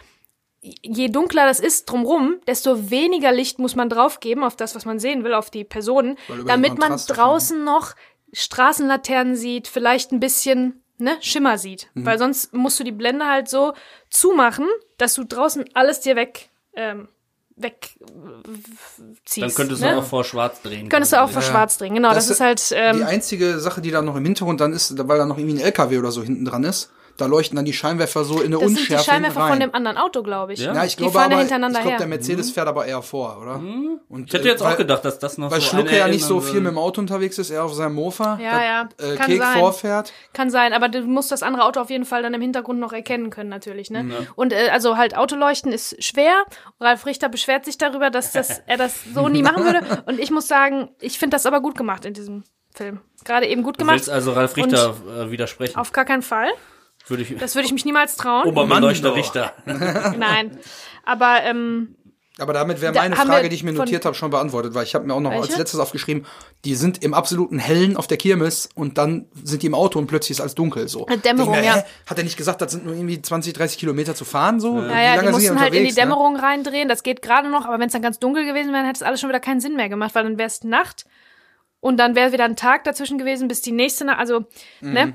je 0.83 1.09
dunkler 1.09 1.47
das 1.47 1.61
ist 1.61 1.85
drumrum, 1.87 2.37
desto 2.49 2.91
weniger 2.91 3.31
Licht 3.31 3.59
muss 3.61 3.77
man 3.77 3.89
draufgeben 3.89 4.43
auf 4.43 4.57
das, 4.57 4.75
was 4.75 4.85
man 4.85 4.99
sehen 4.99 5.23
will, 5.23 5.33
auf 5.35 5.49
die 5.51 5.63
Personen, 5.63 6.17
damit 6.47 6.71
man 6.79 6.89
Kontrast 6.89 7.17
draußen 7.17 7.63
noch 7.63 7.93
Straßenlaternen 8.37 9.35
sieht, 9.35 9.67
vielleicht 9.67 10.13
ein 10.13 10.21
bisschen 10.21 10.83
ne, 10.99 11.17
Schimmer 11.21 11.57
sieht. 11.57 11.89
Mhm. 11.95 12.05
Weil 12.05 12.19
sonst 12.19 12.53
musst 12.53 12.79
du 12.79 12.85
die 12.85 12.93
Blende 12.93 13.27
halt 13.27 13.49
so 13.49 13.73
zumachen, 14.11 14.67
dass 14.99 15.15
du 15.15 15.25
draußen 15.25 15.65
alles 15.73 16.01
dir 16.01 16.17
weg, 16.17 16.51
ähm, 16.75 17.09
weg 17.57 17.97
äh, 18.03 19.03
ziehst. 19.25 19.43
Dann 19.43 19.55
könntest 19.55 19.81
ne? 19.81 19.93
du 19.93 19.99
auch 20.01 20.05
vor 20.05 20.23
Schwarz 20.23 20.61
drehen. 20.61 20.91
Könntest 20.91 21.15
du 21.15 21.23
auch 21.23 21.31
vor 21.31 21.41
Ja. 21.41 21.49
Schwarz 21.49 21.79
drehen, 21.79 21.95
genau. 21.95 22.11
Das, 22.11 22.27
Das 22.27 22.37
ist 22.37 22.41
halt, 22.41 22.71
Die 22.71 22.75
ähm, 22.75 23.07
einzige 23.07 23.59
Sache, 23.59 23.81
die 23.81 23.91
da 23.91 24.03
noch 24.03 24.17
im 24.17 24.25
Hintergrund 24.25 24.61
dann 24.61 24.75
ist, 24.75 24.97
weil 25.09 25.17
da 25.17 25.25
noch 25.25 25.39
irgendwie 25.39 25.57
ein 25.57 25.65
LKW 25.65 25.99
oder 25.99 26.13
so 26.13 26.23
hinten 26.23 26.45
dran 26.45 26.65
ist, 26.65 26.93
da 27.17 27.27
leuchten 27.27 27.57
dann 27.57 27.65
die 27.65 27.73
Scheinwerfer 27.73 28.25
so 28.25 28.41
in 28.41 28.47
eine 28.47 28.59
das 28.59 28.61
sind 28.61 28.77
die 28.77 28.81
Unschärfe 28.83 29.05
Scheinwerfer 29.05 29.41
rein. 29.41 29.51
von 29.51 29.61
dem 29.61 29.75
anderen 29.75 29.97
Auto, 29.97 30.23
glaube 30.23 30.53
ich. 30.53 30.61
Ja? 30.61 30.75
ja, 30.75 30.85
ich 30.85 30.97
die 30.97 31.03
glaube 31.03 31.19
fahren 31.19 31.33
aber, 31.33 31.43
ja 31.43 31.43
ich 31.43 31.49
glaube, 31.73 31.89
her. 31.89 31.99
der 31.99 32.07
Mercedes 32.07 32.51
fährt 32.51 32.69
aber 32.69 32.87
eher 32.87 33.03
vor, 33.03 33.39
oder? 33.41 33.57
Und, 34.09 34.27
Ich 34.29 34.33
hätte 34.35 34.49
jetzt 34.49 34.61
äh, 34.61 34.65
weil, 34.65 34.73
auch 34.75 34.77
gedacht, 34.79 35.05
dass 35.05 35.19
das 35.19 35.39
noch 35.39 35.51
Weil 35.51 35.61
so 35.61 35.67
Schlucke 35.69 35.97
ja 35.97 36.09
nicht 36.09 36.25
so 36.25 36.41
viel 36.41 36.61
mit 36.61 36.73
dem 36.73 36.79
Auto 36.79 37.01
unterwegs 37.01 37.39
ist, 37.39 37.51
er 37.51 37.65
auf 37.65 37.75
seinem 37.75 37.95
Mofa. 37.95 38.39
Ja, 38.43 38.63
ja, 38.63 38.89
Äh, 38.99 39.17
kann 39.17 39.27
Kek 39.27 39.43
sein. 39.43 39.59
vorfährt. 39.59 40.13
Kann 40.33 40.51
sein, 40.51 40.73
aber 40.73 40.89
du 40.89 41.03
musst 41.03 41.33
das 41.33 41.43
andere 41.43 41.65
Auto 41.65 41.81
auf 41.81 41.91
jeden 41.91 42.05
Fall 42.05 42.23
dann 42.23 42.35
im 42.35 42.41
Hintergrund 42.41 42.79
noch 42.81 42.93
erkennen 42.93 43.31
können, 43.31 43.51
natürlich, 43.51 43.91
ne? 43.91 44.27
Und 44.35 44.53
äh, 44.53 44.69
also 44.71 44.97
halt 44.97 45.17
Autoleuchten 45.17 45.73
ist 45.73 46.03
schwer. 46.05 46.45
Ralf 46.81 47.07
Richter 47.07 47.29
beschwert 47.29 47.65
sich 47.65 47.79
darüber, 47.79 48.11
dass 48.11 48.33
das, 48.33 48.59
er 48.67 48.77
das 48.77 48.95
so 49.15 49.29
nie 49.29 49.43
machen 49.43 49.65
würde. 49.65 50.03
Und 50.07 50.19
ich 50.21 50.31
muss 50.31 50.47
sagen, 50.49 50.89
ich 51.01 51.19
finde 51.19 51.35
das 51.37 51.47
aber 51.47 51.61
gut 51.61 51.77
gemacht 51.77 52.05
in 52.05 52.15
diesem 52.15 52.45
Film. 52.75 53.01
Gerade 53.25 53.47
eben 53.47 53.63
gut 53.63 53.77
Du 53.77 53.79
gemacht. 53.79 53.97
willst 53.97 54.11
also 54.11 54.33
Ralf 54.33 54.57
Richter 54.57 54.95
äh, 55.19 55.31
widersprechen. 55.31 55.77
Auf 55.79 55.93
gar 55.93 56.05
keinen 56.05 56.23
Fall. 56.23 56.49
Würde 57.09 57.23
ich, 57.23 57.37
Das 57.39 57.55
würde 57.55 57.67
ich 57.67 57.73
mich 57.73 57.85
niemals 57.85 58.17
trauen. 58.17 58.47
Oberbeleuchter 58.49 59.09
Mann, 59.11 59.17
Richter. 59.19 59.53
Nein. 60.19 60.59
Aber 61.05 61.43
ähm, 61.45 61.95
Aber 62.39 62.53
damit 62.53 62.81
wäre 62.81 62.93
Da 62.93 63.01
meine 63.03 63.17
haben 63.17 63.29
Frage, 63.29 63.49
die 63.49 63.55
ich 63.55 63.63
mir 63.63 63.73
notiert 63.73 64.05
habe, 64.05 64.15
schon 64.17 64.31
beantwortet, 64.31 64.75
weil 64.75 64.83
ich 64.85 64.95
habe 64.95 65.07
mir 65.07 65.15
auch 65.15 65.21
noch 65.21 65.31
als 65.31 65.43
Welche? 65.49 65.59
letztes 65.59 65.79
aufgeschrieben, 65.81 66.27
die 66.65 66.75
sind 66.75 67.03
im 67.05 67.15
absoluten 67.15 67.59
Hellen 67.61 67.97
auf 67.97 68.07
der 68.09 68.17
Kirmes 68.17 68.69
und 68.75 68.99
dann 68.99 69.27
sind 69.43 69.63
die 69.63 69.67
im 69.69 69.75
Auto 69.75 69.99
und 70.01 70.09
plötzlich 70.09 70.33
ist 70.33 70.41
alles 70.41 70.55
dunkel 70.57 70.89
so. 70.89 71.07
Eine 71.07 71.19
Dämmerung, 71.19 71.53
mir, 71.53 71.65
ja. 71.65 71.77
hä? 71.77 71.83
Hat 72.07 72.19
er 72.19 72.25
nicht 72.25 72.37
gesagt, 72.37 72.61
das 72.61 72.73
sind 72.73 72.85
nur 72.85 72.95
irgendwie 72.95 73.23
20, 73.23 73.53
30 73.55 73.79
Kilometer 73.79 74.15
zu 74.17 74.25
fahren 74.25 74.59
so? 74.59 74.75
Wie 74.77 74.81
Naja, 74.89 75.23
die 75.23 75.29
mussten 75.31 75.61
halt 75.61 75.73
in 75.75 75.85
die 75.85 75.91
ne? 75.91 75.95
Dämmerung 75.95 76.37
reindrehen. 76.37 76.89
Das 76.89 77.03
geht 77.05 77.23
gerade 77.23 77.49
noch, 77.49 77.65
aber 77.67 77.79
wenn 77.79 77.87
es 77.87 77.93
dann 77.93 78.03
ganz 78.03 78.19
dunkel 78.19 78.45
gewesen 78.45 78.69
wäre, 78.73 78.79
dann 78.79 78.87
hätte 78.87 78.99
es 78.99 79.03
alles 79.03 79.21
schon 79.21 79.29
wieder 79.31 79.41
keinen 79.41 79.61
Sinn 79.61 79.77
mehr 79.77 79.89
gemacht, 79.89 80.15
weil 80.17 80.25
dann 80.25 80.39
wäre 80.39 80.49
es 80.49 80.65
Nacht 80.65 81.07
und 81.81 81.99
dann 81.99 82.17
wäre 82.17 82.33
wieder 82.33 82.45
ein 82.45 82.57
Tag 82.57 82.83
dazwischen 82.85 83.17
gewesen, 83.17 83.47
bis 83.49 83.61
die 83.63 83.73
nächste 83.73 84.05
Nacht, 84.05 84.19
also, 84.19 84.41
Mhm. 84.81 84.93
ne? 84.93 85.13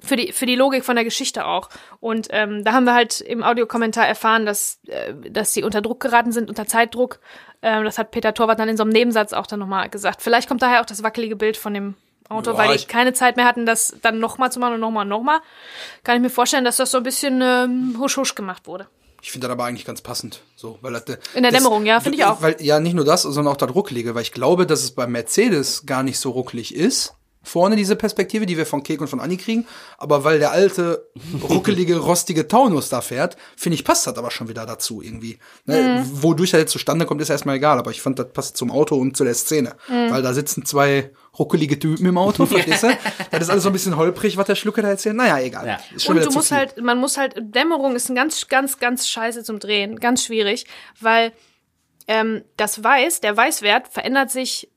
Für 0.00 0.16
die, 0.16 0.32
für 0.32 0.46
die 0.46 0.56
Logik 0.56 0.84
von 0.84 0.96
der 0.96 1.04
Geschichte 1.04 1.46
auch. 1.46 1.68
Und 2.00 2.28
ähm, 2.30 2.64
da 2.64 2.72
haben 2.72 2.84
wir 2.84 2.94
halt 2.94 3.20
im 3.20 3.42
Audiokommentar 3.42 4.06
erfahren, 4.06 4.44
dass, 4.44 4.78
äh, 4.86 5.14
dass 5.30 5.52
sie 5.54 5.62
unter 5.62 5.80
Druck 5.82 6.00
geraten 6.00 6.32
sind, 6.32 6.48
unter 6.48 6.66
Zeitdruck. 6.66 7.20
Ähm, 7.62 7.84
das 7.84 7.96
hat 7.98 8.10
Peter 8.10 8.34
Torwart 8.34 8.58
dann 8.58 8.68
in 8.68 8.76
so 8.76 8.82
einem 8.82 8.92
Nebensatz 8.92 9.32
auch 9.32 9.46
dann 9.46 9.60
nochmal 9.60 9.88
gesagt. 9.88 10.20
Vielleicht 10.20 10.48
kommt 10.48 10.62
daher 10.62 10.80
auch 10.80 10.86
das 10.86 11.02
wackelige 11.02 11.36
Bild 11.36 11.56
von 11.56 11.72
dem 11.74 11.94
Auto, 12.28 12.52
Ja, 12.52 12.58
weil 12.58 12.68
die 12.70 12.74
ich- 12.76 12.88
keine 12.88 13.12
Zeit 13.12 13.36
mehr 13.36 13.44
hatten, 13.46 13.66
das 13.66 13.96
dann 14.02 14.18
nochmal 14.18 14.50
zu 14.50 14.58
machen 14.58 14.74
und 14.74 14.80
nochmal 14.80 15.02
und 15.04 15.10
nochmal. 15.10 15.40
Kann 16.02 16.16
ich 16.16 16.22
mir 16.22 16.30
vorstellen, 16.30 16.64
dass 16.64 16.76
das 16.78 16.90
so 16.90 16.96
ein 16.98 17.02
bisschen 17.04 17.40
ähm, 17.42 17.96
husch 17.98 18.16
husch 18.16 18.34
gemacht 18.34 18.66
wurde. 18.66 18.88
Ich 19.22 19.30
finde 19.32 19.46
das 19.46 19.52
aber 19.52 19.64
eigentlich 19.64 19.84
ganz 19.86 20.00
passend. 20.02 20.42
So, 20.56 20.78
weil 20.82 20.92
das, 20.92 21.04
In 21.34 21.42
der 21.42 21.52
Dämmerung, 21.52 21.86
ja, 21.86 22.00
finde 22.00 22.18
ich 22.18 22.24
auch. 22.24 22.42
Weil, 22.42 22.56
ja, 22.60 22.78
nicht 22.80 22.94
nur 22.94 23.04
das, 23.06 23.22
sondern 23.22 23.48
auch 23.52 23.56
das 23.56 23.74
Rucklige, 23.74 24.14
weil 24.14 24.22
ich 24.22 24.32
glaube, 24.32 24.66
dass 24.66 24.82
es 24.82 24.90
beim 24.90 25.12
Mercedes 25.12 25.86
gar 25.86 26.02
nicht 26.02 26.18
so 26.18 26.30
ruckelig 26.30 26.74
ist. 26.74 27.14
Vorne 27.44 27.76
diese 27.76 27.94
Perspektive, 27.94 28.46
die 28.46 28.56
wir 28.56 28.66
von 28.66 28.82
Kek 28.82 29.00
und 29.00 29.08
von 29.08 29.20
Anni 29.20 29.36
kriegen. 29.36 29.66
Aber 29.98 30.24
weil 30.24 30.38
der 30.38 30.50
alte, 30.50 31.08
ruckelige, 31.48 31.96
rostige 31.98 32.48
Taunus 32.48 32.88
da 32.88 33.00
fährt, 33.00 33.36
finde 33.56 33.74
ich, 33.74 33.84
passt 33.84 34.06
das 34.06 34.16
aber 34.16 34.30
schon 34.30 34.48
wieder 34.48 34.66
dazu 34.66 35.02
irgendwie. 35.02 35.38
Ne? 35.66 36.04
Mhm. 36.04 36.22
Wodurch 36.22 36.54
er 36.54 36.60
jetzt 36.60 36.72
zustande 36.72 37.06
kommt, 37.06 37.20
ist 37.20 37.30
erstmal 37.30 37.56
egal. 37.56 37.78
Aber 37.78 37.90
ich 37.90 38.02
fand, 38.02 38.18
das 38.18 38.32
passt 38.32 38.56
zum 38.56 38.70
Auto 38.70 38.96
und 38.96 39.16
zu 39.16 39.24
der 39.24 39.34
Szene. 39.34 39.76
Mhm. 39.88 40.10
Weil 40.10 40.22
da 40.22 40.34
sitzen 40.34 40.64
zwei 40.64 41.10
ruckelige 41.38 41.78
Typen 41.78 42.06
im 42.06 42.18
Auto, 42.18 42.46
verstehst 42.46 42.82
du? 42.82 42.88
Das 43.30 43.42
ist 43.42 43.50
alles 43.50 43.62
so 43.62 43.68
ein 43.68 43.72
bisschen 43.72 43.96
holprig, 43.96 44.36
was 44.36 44.46
der 44.46 44.54
Schlucke 44.54 44.82
da 44.82 44.88
erzählt. 44.88 45.16
Naja, 45.16 45.38
egal. 45.38 45.66
Ja. 45.66 45.78
Ist 45.94 46.04
schon 46.04 46.16
Und 46.16 46.24
du 46.24 46.30
musst 46.32 46.48
viel. 46.48 46.56
halt, 46.56 46.80
man 46.80 46.98
muss 46.98 47.16
halt, 47.16 47.34
Dämmerung 47.38 47.96
ist 47.96 48.08
ein 48.08 48.14
ganz, 48.14 48.48
ganz, 48.48 48.78
ganz 48.78 49.08
scheiße 49.08 49.44
zum 49.44 49.58
Drehen. 49.58 50.00
Ganz 50.00 50.24
schwierig, 50.24 50.66
weil 51.00 51.32
ähm, 52.06 52.42
das 52.56 52.82
Weiß, 52.82 53.20
der 53.20 53.36
Weißwert 53.36 53.88
verändert 53.88 54.30
sich 54.30 54.70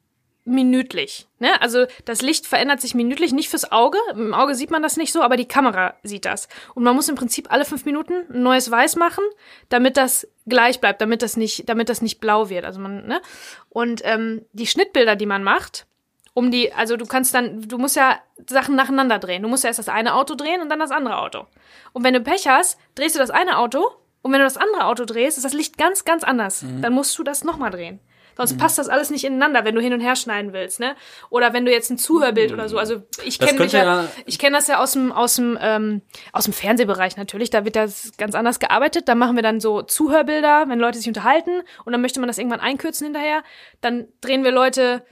minütlich. 0.47 1.27
Ne? 1.39 1.61
Also 1.61 1.85
das 2.05 2.21
Licht 2.21 2.47
verändert 2.47 2.81
sich 2.81 2.95
minütlich, 2.95 3.33
nicht 3.33 3.49
fürs 3.49 3.71
Auge. 3.71 3.97
Im 4.11 4.33
Auge 4.33 4.55
sieht 4.55 4.71
man 4.71 4.81
das 4.81 4.97
nicht 4.97 5.11
so, 5.11 5.21
aber 5.21 5.37
die 5.37 5.47
Kamera 5.47 5.95
sieht 6.03 6.25
das. 6.25 6.47
Und 6.73 6.83
man 6.83 6.95
muss 6.95 7.09
im 7.09 7.15
Prinzip 7.15 7.51
alle 7.51 7.65
fünf 7.65 7.85
Minuten 7.85 8.13
ein 8.31 8.43
neues 8.43 8.71
Weiß 8.71 8.95
machen, 8.95 9.23
damit 9.69 9.97
das 9.97 10.27
gleich 10.47 10.79
bleibt, 10.79 11.01
damit 11.01 11.21
das 11.21 11.37
nicht, 11.37 11.67
damit 11.69 11.89
das 11.89 12.01
nicht 12.01 12.19
blau 12.19 12.49
wird. 12.49 12.65
Also 12.65 12.79
man, 12.79 13.05
ne? 13.05 13.21
Und 13.69 14.01
ähm, 14.05 14.45
die 14.53 14.67
Schnittbilder, 14.67 15.15
die 15.15 15.25
man 15.25 15.43
macht, 15.43 15.85
um 16.33 16.51
die, 16.51 16.71
also 16.71 16.97
du 16.97 17.05
kannst 17.05 17.33
dann, 17.33 17.61
du 17.61 17.77
musst 17.77 17.95
ja 17.95 18.19
Sachen 18.47 18.75
nacheinander 18.75 19.19
drehen. 19.19 19.41
Du 19.41 19.49
musst 19.49 19.63
ja 19.63 19.69
erst 19.69 19.79
das 19.79 19.89
eine 19.89 20.13
Auto 20.15 20.35
drehen 20.35 20.61
und 20.61 20.69
dann 20.69 20.79
das 20.79 20.91
andere 20.91 21.17
Auto. 21.17 21.47
Und 21.93 22.03
wenn 22.03 22.13
du 22.13 22.21
Pech 22.21 22.47
hast, 22.47 22.79
drehst 22.95 23.15
du 23.15 23.19
das 23.19 23.31
eine 23.31 23.57
Auto 23.57 23.85
und 24.21 24.31
wenn 24.31 24.39
du 24.39 24.45
das 24.45 24.57
andere 24.57 24.85
Auto 24.85 25.05
drehst, 25.05 25.37
ist 25.37 25.45
das 25.45 25.53
Licht 25.53 25.77
ganz, 25.77 26.05
ganz 26.05 26.23
anders. 26.23 26.63
Dann 26.81 26.93
musst 26.93 27.17
du 27.17 27.23
das 27.23 27.43
nochmal 27.43 27.71
drehen. 27.71 27.99
Sonst 28.37 28.57
passt 28.57 28.77
das 28.77 28.87
alles 28.87 29.09
nicht 29.09 29.23
ineinander, 29.25 29.65
wenn 29.65 29.75
du 29.75 29.81
hin 29.81 29.91
und 29.93 29.99
her 29.99 30.15
schneiden 30.15 30.53
willst, 30.53 30.79
ne? 30.79 30.95
Oder 31.29 31.53
wenn 31.53 31.65
du 31.65 31.71
jetzt 31.71 31.89
ein 31.89 31.97
Zuhörbild 31.97 32.51
oder 32.53 32.69
so. 32.69 32.77
Also 32.77 33.01
ich 33.25 33.39
kenne 33.39 33.57
ja- 33.79 33.83
ich 34.25 34.39
kenne 34.39 34.55
das 34.55 34.67
ja 34.67 34.79
aus 34.79 34.91
dem 34.93 35.11
aus 35.11 35.35
dem 35.35 35.57
ähm, 35.61 36.01
aus 36.33 36.43
dem 36.45 36.53
Fernsehbereich 36.53 37.17
natürlich. 37.17 37.49
Da 37.49 37.65
wird 37.65 37.75
das 37.75 38.11
ganz 38.17 38.35
anders 38.35 38.59
gearbeitet. 38.59 39.07
Da 39.09 39.15
machen 39.15 39.35
wir 39.35 39.43
dann 39.43 39.59
so 39.59 39.81
Zuhörbilder, 39.81 40.65
wenn 40.67 40.79
Leute 40.79 40.97
sich 40.99 41.07
unterhalten 41.07 41.61
und 41.83 41.91
dann 41.91 42.01
möchte 42.01 42.19
man 42.19 42.27
das 42.27 42.37
irgendwann 42.37 42.59
einkürzen 42.59 43.05
hinterher. 43.05 43.43
Dann 43.81 44.07
drehen 44.21 44.43
wir 44.43 44.51
Leute, 44.51 45.03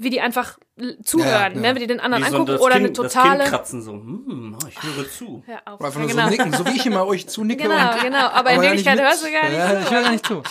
wie 0.00 0.10
die 0.10 0.20
einfach 0.20 0.58
zuhören, 1.02 1.28
Ja, 1.28 1.48
ja. 1.48 1.60
ne? 1.60 1.74
Wie 1.74 1.80
die 1.80 1.86
den 1.88 1.98
anderen 2.00 2.24
Wie 2.24 2.28
so 2.30 2.36
angucken 2.36 2.52
das 2.52 2.60
oder 2.62 2.74
Kind, 2.76 2.84
eine 2.86 2.92
Das 3.08 3.12
totale. 3.12 3.38
kind 3.40 3.50
kratzen 3.50 3.82
so. 3.82 3.92
Hm, 3.92 4.56
ich 4.68 4.82
höre 4.82 5.10
zu. 5.10 5.42
Hör 5.44 5.60
auf. 5.66 5.80
Einfach 5.80 5.94
Ja, 5.94 6.06
nur 6.06 6.08
genau. 6.08 6.24
so 6.24 6.30
nicken, 6.30 6.52
so 6.52 6.66
wie 6.66 6.76
ich 6.76 6.86
immer 6.86 7.06
euch 7.06 7.28
zunicke. 7.28 7.64
Genau, 7.64 7.92
und, 7.94 8.00
genau. 8.02 8.28
Aber 8.28 8.50
in 8.52 8.62
ja 8.62 8.70
nicht 8.72 8.84
Wirklichkeit 8.86 9.00
hörst 9.00 9.24
du 9.26 9.30
gar 9.32 9.42
nicht 9.48 9.58
ja, 9.58 9.68
zu, 9.74 9.80
Ich 9.82 9.90
höre 9.90 10.02
gar 10.02 10.10
nicht 10.12 10.26
zu. 10.26 10.42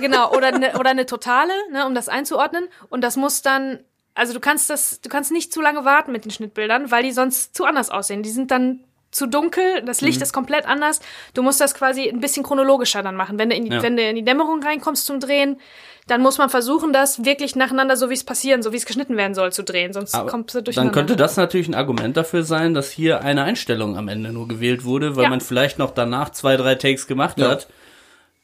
Genau, 0.00 0.32
oder 0.32 0.46
eine, 0.48 0.72
oder 0.78 0.90
eine 0.90 1.04
totale, 1.06 1.52
ne, 1.70 1.86
um 1.86 1.94
das 1.94 2.08
einzuordnen. 2.08 2.68
Und 2.88 3.02
das 3.02 3.16
muss 3.16 3.42
dann, 3.42 3.80
also 4.14 4.32
du 4.32 4.40
kannst 4.40 4.70
das, 4.70 5.00
du 5.02 5.08
kannst 5.10 5.30
nicht 5.30 5.52
zu 5.52 5.60
lange 5.60 5.84
warten 5.84 6.10
mit 6.12 6.24
den 6.24 6.30
Schnittbildern, 6.30 6.90
weil 6.90 7.02
die 7.02 7.12
sonst 7.12 7.54
zu 7.54 7.66
anders 7.66 7.90
aussehen. 7.90 8.22
Die 8.22 8.30
sind 8.30 8.50
dann 8.50 8.80
zu 9.10 9.26
dunkel, 9.26 9.82
das 9.84 10.00
Mhm. 10.00 10.06
Licht 10.08 10.22
ist 10.22 10.32
komplett 10.32 10.66
anders. 10.66 11.00
Du 11.34 11.42
musst 11.42 11.60
das 11.60 11.74
quasi 11.74 12.08
ein 12.08 12.20
bisschen 12.20 12.42
chronologischer 12.42 13.02
dann 13.02 13.16
machen. 13.16 13.38
Wenn 13.38 13.50
du 13.50 13.56
in 13.56 13.64
die, 13.64 13.72
Ja. 13.72 13.82
wenn 13.82 13.96
du 13.96 14.02
in 14.02 14.16
die 14.16 14.24
Dämmerung 14.24 14.62
reinkommst 14.62 15.04
zum 15.06 15.18
Drehen, 15.20 15.58
dann 16.06 16.22
muss 16.22 16.38
man 16.38 16.50
versuchen, 16.50 16.92
das 16.92 17.24
wirklich 17.24 17.54
nacheinander, 17.56 17.96
so 17.96 18.10
wie 18.10 18.14
es 18.14 18.24
passieren, 18.24 18.62
so 18.62 18.72
wie 18.72 18.76
es 18.76 18.86
geschnitten 18.86 19.16
werden 19.16 19.34
soll, 19.34 19.52
zu 19.52 19.62
drehen. 19.62 19.92
Sonst 19.92 20.14
Aber 20.14 20.28
kommst 20.30 20.54
du 20.54 20.58
dann 20.58 20.64
durcheinander. 20.64 20.92
könnte 20.92 21.16
das 21.16 21.36
natürlich 21.36 21.68
ein 21.68 21.74
Argument 21.74 22.16
dafür 22.16 22.42
sein, 22.42 22.74
dass 22.74 22.90
hier 22.90 23.22
eine 23.22 23.42
Einstellung 23.44 23.96
am 23.96 24.08
Ende 24.08 24.32
nur 24.32 24.48
gewählt 24.48 24.84
wurde, 24.84 25.14
weil 25.16 25.24
Ja. 25.24 25.28
man 25.30 25.40
vielleicht 25.40 25.78
noch 25.78 25.92
danach 25.92 26.30
zwei, 26.30 26.56
drei 26.56 26.74
Takes 26.74 27.06
gemacht 27.06 27.38
Ja. 27.38 27.50
hat. 27.50 27.68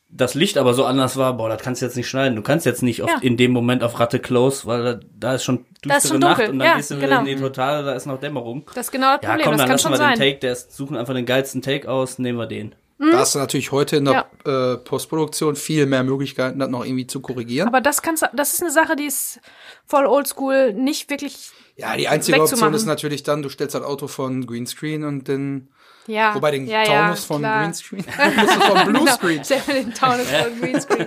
Das 0.08 0.34
Licht 0.34 0.56
aber 0.56 0.72
so 0.72 0.84
anders 0.84 1.16
war, 1.16 1.36
boah, 1.36 1.48
das 1.48 1.60
kannst 1.60 1.82
du 1.82 1.86
jetzt 1.86 1.96
nicht 1.96 2.08
schneiden. 2.08 2.36
Du 2.36 2.42
kannst 2.42 2.64
jetzt 2.64 2.82
nicht 2.82 2.98
Ja. 2.98 3.18
in 3.22 3.36
dem 3.36 3.50
Moment 3.52 3.82
auf 3.82 3.98
Ratte 3.98 4.18
close, 4.20 4.64
weil 4.66 4.82
da, 4.82 5.00
da 5.18 5.34
ist 5.34 5.44
schon 5.44 5.64
düstere 5.84 5.88
Da 5.88 5.96
ist 5.96 6.08
schon 6.08 6.20
Nacht 6.20 6.38
dunkel. 6.38 6.52
und 6.52 6.58
dann 6.60 6.68
Ja, 6.68 6.76
gehst 6.76 6.90
du 6.92 6.96
wieder 6.96 7.08
genau. 7.08 7.20
in 7.20 7.26
die 7.26 7.36
Totale, 7.36 7.84
da 7.84 7.92
ist 7.94 8.06
noch 8.06 8.18
Dämmerung. 8.20 8.64
das 8.74 8.86
ist 8.86 8.92
genau 8.92 9.16
das 9.16 9.22
Ja, 9.22 9.28
Problem, 9.30 9.44
komm, 9.44 9.52
das 9.52 9.58
dann 9.58 9.66
kann 9.66 9.68
lassen 9.74 9.82
schon 9.82 9.92
wir 9.92 9.96
sein. 9.98 10.12
den 10.14 10.18
Take, 10.20 10.38
der 10.38 10.52
ist, 10.52 10.72
suchen 10.76 10.96
einfach 10.96 11.14
den 11.14 11.26
geilsten 11.26 11.60
Take 11.60 11.90
aus, 11.90 12.18
nehmen 12.18 12.38
wir 12.38 12.46
den. 12.46 12.74
Da 12.98 13.18
hast 13.18 13.34
du 13.34 13.40
natürlich 13.40 13.72
heute 13.72 13.96
in 13.96 14.06
der 14.06 14.24
äh, 14.46 14.78
Postproduktion 14.78 15.54
viel 15.54 15.84
mehr 15.84 16.02
Möglichkeiten, 16.02 16.58
das 16.60 16.70
noch 16.70 16.82
irgendwie 16.82 17.06
zu 17.06 17.20
korrigieren. 17.20 17.68
Aber 17.68 17.82
das 17.82 18.00
kannst 18.00 18.22
du, 18.22 18.26
das 18.32 18.54
ist 18.54 18.62
eine 18.62 18.70
Sache, 18.72 18.96
die 18.96 19.04
ist 19.04 19.38
voll 19.84 20.06
oldschool, 20.06 20.72
nicht 20.72 21.10
wirklich 21.10 21.50
ja, 21.78 21.94
die 21.94 22.08
einzige 22.08 22.40
Option 22.40 22.72
ist 22.72 22.86
natürlich 22.86 23.22
dann, 23.22 23.42
du 23.42 23.50
stellst 23.50 23.74
das 23.74 23.82
Auto 23.82 24.06
von 24.08 24.46
Greenscreen 24.46 25.04
und 25.04 25.28
den, 25.28 25.68
Ja. 26.06 26.34
wobei 26.34 26.52
den 26.52 26.66
ja, 26.66 26.84
Taunus 26.84 27.20
ja, 27.20 27.26
von 27.26 27.38
klar. 27.40 27.62
Greenscreen, 27.62 28.02
von 28.04 28.86
Bluescreen. 28.92 29.42
Genau, 29.42 29.78
den 29.78 29.94
Taunus 29.94 30.30
von 30.30 30.60
Greenscreen. 30.60 31.06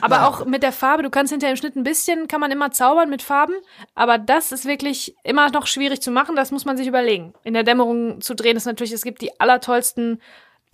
Aber 0.00 0.28
auch 0.28 0.44
mit 0.44 0.62
der 0.62 0.72
Farbe, 0.72 1.02
du 1.02 1.10
kannst 1.10 1.32
hinter 1.32 1.48
dem 1.48 1.56
Schnitt 1.56 1.76
ein 1.76 1.84
bisschen, 1.84 2.28
kann 2.28 2.40
man 2.40 2.50
immer 2.50 2.70
zaubern 2.70 3.08
mit 3.08 3.22
Farben, 3.22 3.54
aber 3.94 4.18
das 4.18 4.52
ist 4.52 4.66
wirklich 4.66 5.16
immer 5.24 5.50
noch 5.50 5.66
schwierig 5.66 6.00
zu 6.02 6.10
machen, 6.10 6.36
das 6.36 6.50
muss 6.50 6.64
man 6.64 6.76
sich 6.76 6.86
überlegen. 6.86 7.34
In 7.44 7.54
der 7.54 7.62
Dämmerung 7.62 8.20
zu 8.20 8.34
drehen 8.34 8.56
ist 8.56 8.66
natürlich, 8.66 8.92
es 8.92 9.02
gibt 9.02 9.22
die 9.22 9.40
allertollsten, 9.40 10.20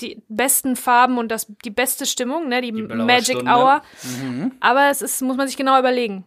die 0.00 0.22
besten 0.28 0.76
Farben 0.76 1.18
und 1.18 1.28
das, 1.28 1.46
die 1.64 1.70
beste 1.70 2.06
Stimmung, 2.06 2.48
ne, 2.48 2.60
die, 2.60 2.72
blaue 2.72 3.06
Magic 3.06 3.36
Stunde. 3.36 3.50
Hour. 3.50 3.82
Aber 4.60 4.90
es 4.90 5.02
ist, 5.02 5.22
muss 5.22 5.36
man 5.36 5.46
sich 5.46 5.56
genau 5.56 5.78
überlegen. 5.78 6.24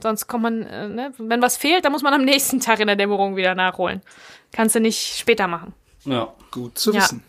Sonst 0.00 0.28
kommt 0.28 0.44
man, 0.44 0.62
äh, 0.62 0.88
ne, 0.88 1.12
wenn 1.18 1.42
was 1.42 1.56
fehlt, 1.56 1.84
dann 1.84 1.92
muss 1.92 2.02
man 2.02 2.14
am 2.14 2.24
nächsten 2.24 2.60
Tag 2.60 2.80
in 2.80 2.86
der 2.86 2.96
Dämmerung 2.96 3.36
wieder 3.36 3.54
nachholen. 3.54 4.00
Kannst 4.52 4.74
du 4.74 4.80
nicht 4.80 5.18
später 5.18 5.48
machen. 5.48 5.74
Ja. 6.04 6.32
Gut 6.50 6.78
zu 6.78 6.92
Ja. 6.92 7.02
wissen. 7.02 7.22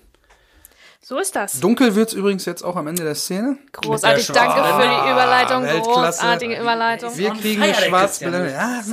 So 1.01 1.17
ist 1.17 1.35
das. 1.35 1.59
Dunkel 1.59 1.95
wird's 1.95 2.13
übrigens 2.13 2.45
jetzt 2.45 2.61
auch 2.61 2.75
am 2.75 2.85
Ende 2.85 3.03
der 3.03 3.15
Szene. 3.15 3.57
Großartig, 3.71 4.27
der 4.27 4.35
danke 4.35 4.59
für 4.61 4.87
die 4.87 5.11
Überleitung. 5.11 5.63
Weltklasse. 5.63 6.19
Großartige 6.19 6.61
Überleitung. 6.61 7.17
Wir 7.17 7.31
kriegen 7.31 7.63
eine 7.63 7.73
Schwarzblende. 7.73 8.51
Ja, 8.51 8.83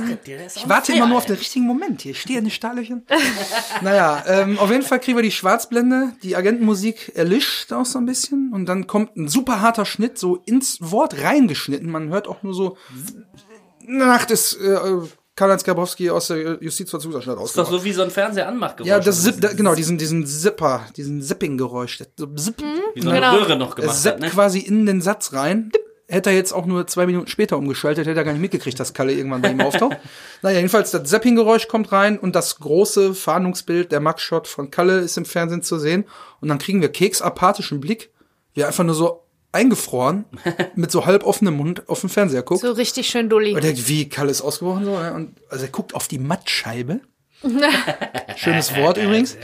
ich 0.55 0.67
warte 0.67 0.93
immer 0.93 1.05
nur 1.05 1.19
auf 1.19 1.27
den 1.27 1.35
richtigen 1.35 1.67
Moment 1.67 2.01
hier. 2.01 2.13
Ich 2.13 2.21
stehe 2.21 2.39
in 2.39 2.45
den 2.45 2.51
Stahllöchern. 2.51 3.03
naja, 3.81 4.23
ähm, 4.25 4.57
auf 4.57 4.71
jeden 4.71 4.81
Fall 4.81 4.99
kriegen 4.99 5.15
wir 5.15 5.21
die 5.21 5.31
Schwarzblende. 5.31 6.13
Die 6.23 6.35
Agentenmusik 6.35 7.11
erlischt 7.15 7.71
auch 7.71 7.85
so 7.85 7.99
ein 7.99 8.07
bisschen. 8.07 8.51
Und 8.51 8.65
dann 8.65 8.87
kommt 8.87 9.15
ein 9.15 9.27
super 9.27 9.61
harter 9.61 9.85
Schnitt, 9.85 10.17
so 10.17 10.37
ins 10.37 10.77
Wort 10.79 11.21
reingeschnitten. 11.21 11.87
Man 11.91 12.09
hört 12.09 12.27
auch 12.27 12.41
nur 12.41 12.55
so, 12.55 12.77
Nacht 13.85 14.31
ist 14.31 14.53
äh, 14.59 14.79
Karl-Heinz 15.37 15.63
Grabowski 15.63 16.09
aus 16.09 16.27
der 16.27 16.57
Justizvollzugsanstalt 16.61 17.39
Ist 17.41 17.57
doch 17.57 17.69
so 17.69 17.83
wie 17.83 17.93
so 17.93 18.01
ein 18.01 18.09
Fernsehanmachgeräusch. 18.09 18.89
Ja, 18.89 18.99
das 18.99 19.23
Zip, 19.23 19.39
da, 19.39 19.53
genau, 19.53 19.75
diesen, 19.75 19.99
diesen 19.99 20.25
Zipper, 20.25 20.85
diesen 20.97 21.21
Zipping-Geräusch. 21.21 21.99
das 21.99 22.07
So 22.17 22.25
Zip, 22.35 22.55
Wie 22.95 23.01
so 23.01 23.09
eine 23.09 23.19
Genau. 23.21 23.35
Röhre 23.35 23.55
noch 23.55 23.75
gemacht 23.75 23.93
hat, 23.95 24.01
zappt 24.01 24.19
ne? 24.19 24.29
quasi 24.29 24.59
in 24.59 24.85
den 24.87 24.99
Satz 24.99 25.33
rein. 25.33 25.71
Hätte 26.09 26.31
er 26.31 26.35
jetzt 26.37 26.53
auch 26.53 26.65
nur 26.65 26.87
zwei 26.87 27.05
Minuten 27.05 27.27
später 27.27 27.57
umgeschaltet, 27.57 28.07
hätte 28.07 28.19
er 28.19 28.23
gar 28.23 28.31
nicht 28.31 28.41
mitgekriegt, 28.41 28.79
dass 28.79 28.93
Kalle 28.93 29.13
irgendwann 29.13 29.41
bei 29.43 29.51
ihm 29.51 29.61
auftaucht. 29.61 29.97
naja, 30.41 30.57
jedenfalls 30.57 30.89
das 30.89 31.07
Zapping-Geräusch 31.07 31.67
kommt 31.67 31.91
rein 31.91 32.17
und 32.17 32.35
das 32.35 32.57
große 32.59 33.13
Fahndungsbild, 33.13 33.91
der 33.91 33.99
Mugshot 33.99 34.47
von 34.47 34.71
Kalle 34.71 34.99
ist 34.99 35.17
im 35.17 35.25
Fernsehen 35.25 35.61
zu 35.61 35.77
sehen. 35.77 36.05
Und 36.41 36.47
dann 36.47 36.57
kriegen 36.57 36.81
wir 36.81 36.89
Keks 36.89 37.21
apathischen 37.21 37.79
Blick, 37.79 38.09
wie 38.55 38.61
er 38.61 38.67
einfach 38.67 38.83
nur 38.85 38.95
so 38.95 39.26
eingefroren, 39.51 40.25
mit 40.75 40.91
so 40.91 41.05
halb 41.05 41.25
offenem 41.25 41.55
Mund 41.55 41.87
auf 41.89 42.01
den 42.01 42.09
Fernseher 42.09 42.43
guckt. 42.43 42.61
So 42.61 42.71
richtig 42.71 43.07
schön 43.07 43.29
dulli. 43.29 43.51
Und 43.51 43.57
er 43.57 43.73
denkt, 43.73 43.87
wie 43.87 44.09
Kalle 44.09 44.31
ist 44.31 44.41
ausgebrochen 44.41 44.85
so. 44.85 44.95
Und 44.95 45.35
also 45.49 45.65
er 45.65 45.71
guckt 45.71 45.95
auf 45.95 46.07
die 46.07 46.19
Mattscheibe. 46.19 47.01
Schönes 48.35 48.75
Wort 48.75 48.97
übrigens. 48.97 49.37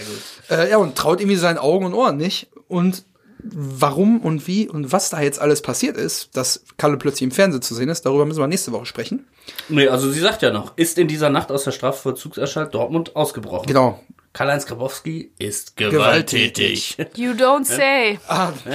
Äh, 0.49 0.72
ja, 0.72 0.78
und 0.78 0.95
traut 0.95 1.22
irgendwie 1.22 1.38
seinen 1.38 1.58
Augen 1.58 1.86
und 1.86 1.93
Ohren 1.93 2.18
nicht. 2.18 2.47
Und 2.68 3.06
warum 3.43 4.22
und 4.22 4.47
wie 4.47 4.70
und 4.70 4.91
was 4.91 5.10
da 5.10 5.22
jetzt 5.22 5.39
alles 5.39 5.62
passiert 5.62 5.97
ist, 5.97 6.36
dass 6.36 6.64
Kalle 6.78 6.97
plötzlich 6.97 7.24
im 7.24 7.32
Fernsehen 7.32 7.62
zu 7.62 7.76
sehen 7.76 7.89
ist, 7.89 8.06
darüber 8.06 8.26
müssen 8.26 8.39
wir 8.39 8.47
nächste 8.47 8.72
Woche 8.72 8.86
sprechen. 8.86 9.28
Nee, 9.70 9.88
also 9.88 10.10
sie 10.12 10.20
sagt 10.20 10.41
ja 10.41 10.51
noch, 10.51 10.78
ist 10.78 10.97
in 10.97 11.08
dieser 11.08 11.30
Nacht 11.30 11.51
aus 11.51 11.66
der 11.66 11.72
Strafvollzugsanstalt 11.72 12.74
Dortmund 12.74 13.16
ausgebrochen. 13.16 13.68
Genau. 13.68 13.99
Karl-Heinz 14.34 14.65
Grabowski 14.65 15.31
ist 15.38 15.77
gewalttätig. 15.77 16.97
You 17.15 17.31
don't 17.31 17.65
say. 17.65 18.19
Ah, 18.27 18.51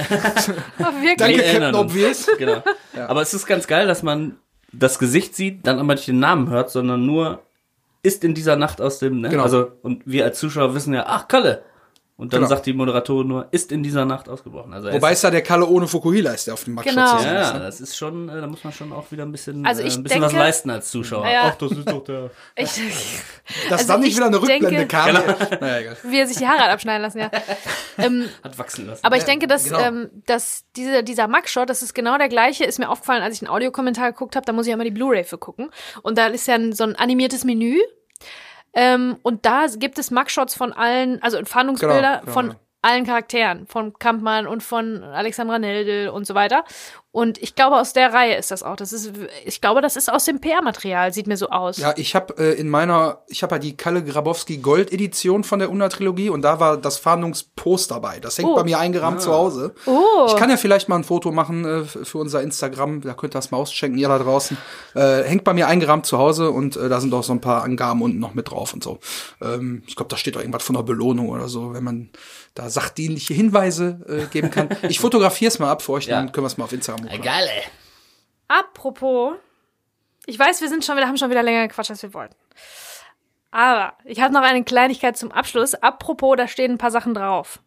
wirklich? 1.01 1.17
danke, 1.17 1.43
Captain. 1.43 1.75
Obvious. 1.75 2.27
genau. 2.37 2.63
Aber 3.07 3.21
es 3.21 3.33
ist 3.33 3.45
ganz 3.45 3.67
geil, 3.67 3.85
dass 3.85 4.01
man 4.01 4.37
das 4.71 4.99
Gesicht 4.99 5.35
sieht, 5.35 5.67
dann 5.67 5.79
aber 5.79 5.95
nicht 5.95 6.07
den 6.07 6.19
Namen 6.19 6.49
hört, 6.49 6.71
sondern 6.71 7.05
nur 7.05 7.43
ist 8.03 8.23
in 8.23 8.33
dieser 8.33 8.55
Nacht 8.55 8.79
aus 8.79 8.99
dem, 8.99 9.19
ne? 9.19 9.29
Genau. 9.29 9.43
Also, 9.43 9.71
und 9.81 10.03
wir 10.05 10.23
als 10.23 10.39
Zuschauer 10.39 10.73
wissen 10.75 10.93
ja, 10.93 11.05
ach, 11.07 11.27
Kalle. 11.27 11.63
Und 12.19 12.33
dann 12.33 12.41
Genau. 12.41 12.49
sagt 12.49 12.65
die 12.65 12.73
Moderatorin 12.73 13.27
nur, 13.29 13.47
ist 13.51 13.71
in 13.71 13.81
dieser 13.81 14.03
Nacht 14.03 14.27
ausgebrochen. 14.27 14.73
Also 14.73 14.89
er 14.89 14.93
Wobei 14.95 15.13
ist, 15.13 15.19
es 15.19 15.21
ja 15.23 15.31
der 15.31 15.41
Kalle 15.41 15.65
ohne 15.65 15.87
Fukuhila 15.87 16.31
ist, 16.33 16.47
der 16.47 16.53
auf 16.53 16.65
dem 16.65 16.73
Mugshot 16.75 16.91
Genau. 16.93 17.05
ja, 17.13 17.17
ist. 17.17 17.23
ja, 17.47 17.53
ne? 17.53 17.59
das 17.61 17.79
ist 17.79 17.95
schon, 17.97 18.27
äh, 18.27 18.41
da 18.41 18.45
muss 18.45 18.61
man 18.63 18.73
schon 18.73 18.91
auch 18.91 19.09
wieder 19.11 19.23
ein 19.23 19.31
bisschen, 19.31 19.65
Also 19.65 19.81
äh, 19.83 19.87
ich 19.87 19.95
ein 19.95 20.03
bisschen 20.03 20.21
was 20.21 20.31
denke- 20.33 20.43
leisten 20.45 20.69
als 20.69 20.91
Zuschauer. 20.91 21.25
Ja. 21.29 21.43
Ach, 21.45 21.55
das 21.55 21.71
ist 21.71 21.89
doch 21.89 22.03
der. 22.03 22.29
Ich, 22.57 22.69
Dass 23.69 23.79
Also 23.79 23.93
dann 23.93 24.01
nicht 24.01 24.09
ich 24.11 24.17
wieder 24.17 24.25
eine 24.27 24.37
Rückblende 24.37 24.69
denke- 24.69 24.87
kam. 24.87 25.07
Genau. 25.07 25.21
Naja, 25.61 25.79
egal. 25.79 25.97
wie 26.03 26.19
er 26.19 26.27
sich 26.27 26.37
die 26.37 26.45
Haare 26.47 26.59
hat 26.59 26.69
abschneiden 26.71 27.01
lassen, 27.01 27.19
ja. 27.19 27.31
ähm, 27.97 28.25
Hat 28.43 28.57
wachsen 28.59 28.85
lassen. 28.85 29.03
aber 29.05 29.15
ich 29.15 29.21
Ja, 29.23 29.27
denke, 29.29 29.47
dass, 29.47 29.63
genau. 29.63 29.79
ähm, 29.79 30.09
dass 30.25 30.65
diese, 30.75 31.03
dieser 31.05 31.29
Mugshot, 31.29 31.69
das 31.69 31.81
ist 31.81 31.93
genau 31.95 32.17
der 32.17 32.27
gleiche, 32.27 32.65
ist 32.65 32.79
mir 32.79 32.89
aufgefallen, 32.89 33.23
als 33.23 33.35
ich 33.35 33.41
einen 33.43 33.49
Audiokommentar 33.55 34.11
geguckt 34.11 34.35
habe, 34.35 34.45
da 34.45 34.51
muss 34.51 34.67
ich 34.67 34.73
immer 34.73 34.83
die 34.83 34.91
Blu-ray 34.91 35.23
für 35.23 35.37
gucken. 35.37 35.69
Und 36.03 36.17
da 36.17 36.27
ist 36.27 36.47
ja 36.47 36.55
ein, 36.55 36.73
so 36.73 36.83
ein 36.83 36.97
animiertes 36.97 37.45
Menü. 37.45 37.77
Ähm, 38.73 39.17
und 39.23 39.45
da 39.45 39.65
gibt 39.77 39.99
es 39.99 40.11
Mugshots 40.11 40.55
von 40.55 40.73
allen, 40.73 41.21
also 41.21 41.37
Entfahndungsbilder 41.37 42.01
Genau, 42.01 42.19
genau, 42.21 42.31
von 42.31 42.55
allen 42.81 43.05
Charakteren, 43.05 43.67
von 43.67 43.93
Kampmann 43.99 44.47
und 44.47 44.63
von 44.63 45.03
Alexandra 45.03 45.59
Neldel 45.59 46.09
und 46.09 46.25
so 46.25 46.33
weiter. 46.33 46.63
Und 47.11 47.39
ich 47.41 47.55
glaube, 47.55 47.77
aus 47.77 47.93
der 47.93 48.13
Reihe 48.13 48.35
ist 48.35 48.51
das 48.51 48.61
auch. 48.61 48.75
Das 48.75 48.93
ist, 48.93 49.11
ich 49.43 49.61
glaube, 49.61 49.81
das 49.81 49.95
ist 49.95 50.11
aus 50.13 50.25
dem 50.25 50.39
PR-Material, 50.39 51.11
sieht 51.11 51.25
mir 51.25 51.37
so 51.37 51.49
aus. 51.49 51.77
Ja, 51.77 51.93
ich 51.97 52.13
habe 52.13 52.35
äh, 52.37 52.53
in 52.53 52.69
meiner, 52.69 53.23
ich 53.27 53.41
habe 53.41 53.55
ja 53.55 53.59
die 53.59 53.75
Kalle 53.75 54.03
Grabowski 54.03 54.57
Gold 54.57 54.93
Edition 54.93 55.43
von 55.43 55.57
der 55.57 55.71
Unna-Trilogie 55.71 56.29
und 56.29 56.43
da 56.43 56.59
war 56.59 56.77
das 56.77 56.99
Fahndungsposter 56.99 57.95
dabei. 57.95 58.19
Das 58.19 58.37
hängt 58.37 58.49
Oh. 58.49 58.55
bei 58.55 58.63
mir 58.63 58.77
eingerahmt 58.77 59.21
zu 59.21 59.33
Hause. 59.33 59.73
Oh. 59.87 60.27
Ich 60.27 60.35
kann 60.35 60.51
ja 60.51 60.57
vielleicht 60.57 60.87
mal 60.87 60.97
ein 60.97 61.03
Foto 61.03 61.31
machen 61.31 61.65
äh, 61.65 61.83
für 61.83 62.19
unser 62.19 62.43
Instagram, 62.43 63.01
da 63.01 63.15
könnt 63.15 63.33
ihr 63.33 63.39
das 63.39 63.49
mal 63.49 63.57
auschecken, 63.57 63.97
ihr 63.97 64.07
da 64.07 64.19
draußen. 64.19 64.55
Äh, 64.93 65.23
hängt 65.23 65.43
bei 65.43 65.53
mir 65.55 65.67
eingerahmt 65.67 66.05
zu 66.05 66.19
Hause 66.19 66.51
und 66.51 66.75
äh, 66.75 66.89
da 66.89 67.01
sind 67.01 67.11
auch 67.15 67.23
so 67.23 67.33
ein 67.33 67.41
paar 67.41 67.63
Angaben 67.63 68.03
unten 68.03 68.19
noch 68.19 68.35
mit 68.35 68.51
drauf 68.51 68.73
und 68.75 68.83
so. 68.83 68.99
Ähm, 69.41 69.81
ich 69.87 69.95
glaube, 69.95 70.09
da 70.09 70.17
steht 70.17 70.37
auch 70.37 70.41
irgendwas 70.41 70.61
von 70.63 70.75
einer 70.75 70.83
Belohnung 70.83 71.29
oder 71.29 71.47
so, 71.47 71.73
wenn 71.73 71.83
man 71.83 72.09
da 72.59 72.69
sachdienliche 72.69 73.33
Hinweise 73.33 73.99
äh, 74.07 74.25
geben 74.31 74.51
kann. 74.51 74.69
Ich 74.83 74.99
fotografiere 74.99 75.49
es 75.49 75.59
mal 75.59 75.69
ab 75.71 75.81
für 75.81 75.93
euch, 75.93 76.05
Ja. 76.05 76.17
dann 76.17 76.31
können 76.31 76.43
wir 76.43 76.47
es 76.47 76.57
mal 76.57 76.65
auf 76.65 76.73
Instagram 76.73 77.05
hochladen. 77.05 77.21
Geil, 77.23 77.49
ey. 77.55 77.63
Apropos, 78.47 79.33
ich 80.25 80.37
weiß, 80.37 80.61
wir 80.61 80.69
sind 80.69 80.83
schon 80.85 80.97
wieder, 80.97 81.07
haben 81.07 81.17
schon 81.17 81.29
wieder 81.29 81.43
länger 81.43 81.67
gequatscht, 81.67 81.91
als 81.91 82.01
wir 82.03 82.13
wollten. 82.13 82.35
Aber 83.51 83.93
ich 84.05 84.21
habe 84.21 84.33
noch 84.33 84.41
eine 84.41 84.63
Kleinigkeit 84.63 85.17
zum 85.17 85.31
Abschluss. 85.31 85.73
Apropos, 85.75 86.35
da 86.37 86.47
stehen 86.47 86.73
ein 86.73 86.77
paar 86.77 86.91
Sachen 86.91 87.13
drauf. 87.13 87.59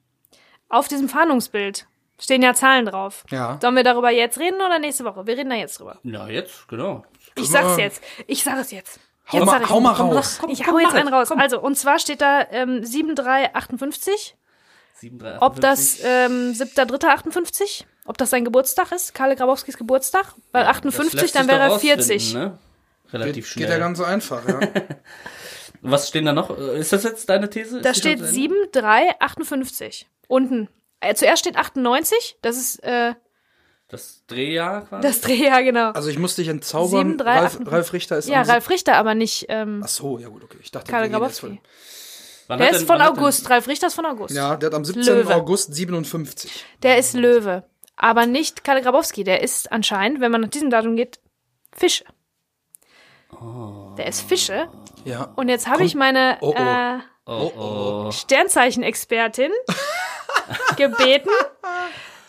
Auf 0.69 0.89
diesem 0.89 1.09
Fahndungsbild 1.09 1.87
stehen 2.21 2.41
ja 2.43 2.55
Zahlen 2.55 2.87
drauf. 2.87 3.25
Ja. 3.31 3.59
Sollen 3.61 3.75
wir 3.77 3.83
darüber 3.85 4.11
jetzt 4.11 4.39
reden 4.39 4.57
oder 4.65 4.79
nächste 4.79 5.05
Woche? 5.05 5.27
Wir 5.27 5.37
reden 5.37 5.51
da 5.51 5.57
jetzt 5.57 5.81
drüber. 5.81 5.99
Ja, 6.05 6.29
jetzt, 6.29 6.69
genau. 6.69 7.05
Ich 7.37 7.49
sag's 7.49 7.77
jetzt. 7.79 8.03
Ich 8.27 8.45
sag 8.45 8.59
es 8.59 8.71
jetzt. 8.71 9.01
Hau 9.33 9.39
Jetzt 9.39 9.47
mal- 9.47 9.53
sag 9.53 9.63
ich 9.63 9.71
hau 9.71 9.81
mal 9.81 9.95
Komm, 9.95 10.11
raus. 10.11 10.39
komm, 10.41 10.51
ich 10.51 10.63
Komm, 10.65 10.75
hau 10.75 10.79
jetzt 10.79 10.93
mach 10.93 11.01
einen 11.01 11.09
raus. 11.15 11.29
Komm. 11.29 11.39
Also, 11.41 11.61
und 11.61 11.77
zwar 11.77 11.99
steht 11.99 12.21
da 12.21 12.47
ähm, 12.51 12.85
7358. 12.85 14.37
7, 15.03 15.19
3, 15.19 15.43
Ob 15.43 15.61
das 15.61 15.99
ähm, 16.05 16.53
7.3.58? 16.53 17.85
Ob 18.05 18.17
das 18.19 18.31
sein 18.31 18.45
Geburtstag 18.45 18.93
ist? 18.93 19.15
Karl 19.15 19.35
Grabowskis 19.35 19.77
Geburtstag? 19.77 20.35
Weil 20.53 20.65
58, 20.65 21.33
dann 21.33 21.49
wäre 21.49 21.59
er 21.59 21.79
40. 21.79 22.35
Ne? 22.35 22.59
Relativ 23.13 23.35
Geht, 23.35 23.47
schnell. 23.47 23.67
geht 23.67 23.73
ja 23.73 23.79
ganz 23.79 23.99
so 23.99 24.05
einfach, 24.05 24.47
ja. 24.49 24.61
Was 25.81 26.07
stehen 26.07 26.25
da 26.25 26.33
noch? 26.33 26.57
Ist 26.57 26.93
das 26.93 27.03
jetzt 27.03 27.29
deine 27.29 27.51
These? 27.51 27.81
Da 27.81 27.95
steht 27.95 28.21
schon 28.21 28.29
zu 28.29 28.33
7, 28.33 28.55
3, 28.71 29.21
58. 29.21 30.09
Unten. 30.29 30.69
Äh, 31.01 31.17
zuerst 31.17 31.41
steht 31.41 31.57
98. 31.57 32.39
Das 32.41 32.57
ist 32.57 32.79
äh? 32.85 33.15
Das 33.89 34.25
Drehjahr 34.29 34.87
quasi? 34.87 35.03
das 35.03 35.21
Drehjahr, 35.21 35.65
genau. 35.65 35.91
Also 35.91 36.11
ich 36.11 36.19
muss 36.19 36.37
dich 36.37 36.47
entzaubern. 36.47 37.09
Sieben, 37.09 37.19
drei, 37.19 37.39
Ralf, 37.39 37.45
achtundfünfzig. 37.45 37.73
Ralf 37.73 37.93
Richter 37.93 38.19
ist 38.19 38.29
ja, 38.29 38.41
Ralf 38.43 38.71
Richter, 38.71 38.95
aber 38.95 39.15
nicht 39.17 39.47
ähm, 39.49 39.83
Ach 39.85 39.89
so, 39.89 40.19
ja 40.19 40.29
gut, 40.29 40.45
okay. 40.45 40.59
Ich 40.63 40.71
dachte, 40.71 40.91
Karl 40.91 41.11
Grabowski. 41.11 41.61
Wann 42.53 42.59
Der 42.59 42.69
hat 42.69 42.75
ist 42.75 42.81
denn- 42.81 42.87
von 42.89 43.01
August. 43.01 43.49
Ralf 43.51 43.67
Richter 43.69 43.87
ist 43.89 43.95
von 43.95 44.07
August. 44.07 44.35
Ja, 44.35 44.57
der 44.57 44.69
hat 44.69 44.75
am 44.75 44.85
17. 44.85 45.03
Löwe. 45.15 45.35
August 45.35 45.75
57. 45.75 46.65
Der 46.83 46.99
ist 46.99 47.15
Löwe. 47.15 47.65
Aber 47.97 48.27
nicht 48.27 48.65
Karl 48.65 48.81
Grabowski. 48.83 49.25
Der 49.25 49.43
ist 49.43 49.71
anscheinend, 49.73 50.21
wenn 50.21 50.31
man 50.33 50.41
nach 50.43 50.49
diesem 50.49 50.71
Datum 50.71 50.97
geht, 50.97 51.21
Fische. 51.75 52.05
Der 53.99 54.07
ist 54.07 54.21
Fische. 54.23 54.69
Ja. 55.05 55.33
Und 55.37 55.49
jetzt 55.49 55.67
habe 55.67 55.85
ich 55.85 55.95
meine 55.95 56.37
Oh, 56.41 56.55
oh. 56.57 56.61
Äh, 56.61 56.99
Oh, 57.25 57.53
oh. 57.57 58.11
Sternzeichen-Expertin 58.11 59.53
gebeten, 60.77 61.31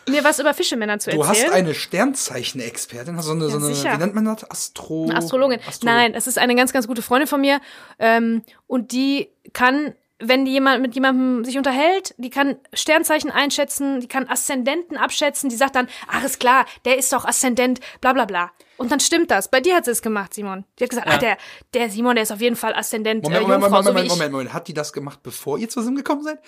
mir 0.08 0.22
was 0.22 0.38
über 0.38 0.54
Fischemänner 0.54 1.00
zu 1.00 1.10
Du 1.10 1.26
hast 1.26 1.38
erzählen. 1.38 1.52
eine 1.52 1.74
Sternzeichen-Expertin, 1.74 3.20
so 3.20 3.32
eine, 3.32 3.48
so 3.48 3.56
eine 3.56 3.74
sicher. 3.74 3.94
wie 3.94 3.98
nennt 3.98 4.14
man 4.14 4.24
das? 4.24 4.48
Astro 4.48 5.10
Astrologin. 5.12 5.58
Nein, 5.82 6.14
es 6.14 6.28
ist 6.28 6.38
eine 6.38 6.54
ganz, 6.54 6.72
ganz 6.72 6.86
gute 6.86 7.02
Freundin 7.02 7.26
von 7.26 7.40
mir. 7.40 7.60
Ähm, 7.98 8.42
und 8.68 8.92
die 8.92 9.30
kann, 9.52 9.94
wenn 10.20 10.44
die 10.44 10.52
jemand 10.52 10.80
mit 10.80 10.94
jemandem 10.94 11.44
sich 11.44 11.58
unterhält, 11.58 12.14
die 12.18 12.30
kann 12.30 12.56
Sternzeichen 12.72 13.30
einschätzen, 13.30 14.00
die 14.00 14.08
kann 14.08 14.28
Aszendenten 14.28 14.96
abschätzen, 14.96 15.50
die 15.50 15.56
sagt 15.56 15.74
dann, 15.74 15.88
ach 16.06 16.22
ist 16.24 16.38
klar, 16.38 16.66
der 16.84 16.98
ist 16.98 17.12
doch 17.12 17.24
Aszendent, 17.24 17.80
bla 18.00 18.12
bla 18.12 18.24
bla. 18.24 18.52
Und 18.76 18.92
dann 18.92 19.00
stimmt 19.00 19.30
das. 19.30 19.48
Bei 19.48 19.60
dir 19.60 19.76
hat 19.76 19.84
sie 19.84 19.90
es 19.90 20.02
gemacht, 20.02 20.34
Simon. 20.34 20.64
Die 20.78 20.84
hat 20.84 20.90
gesagt, 20.90 21.08
ah, 21.08 21.18
der, 21.18 21.36
der 21.74 21.90
Simon, 21.90 22.14
der 22.14 22.22
ist 22.22 22.32
auf 22.32 22.40
jeden 22.40 22.56
Fall 22.56 22.74
Aszendent 22.74 23.22
Moment, 23.22 23.38
äh, 23.38 23.42
Moment, 23.42 23.62
Jungfrau, 23.62 23.82
Moment, 23.82 23.86
so 23.86 23.92
Moment. 23.92 24.08
Moment, 24.10 24.32
Moment. 24.32 24.52
Hat 24.52 24.68
die 24.68 24.74
das 24.74 24.92
gemacht, 24.92 25.20
bevor 25.22 25.58
ihr 25.58 25.68
zusammengekommen 25.68 26.24
seid? 26.24 26.38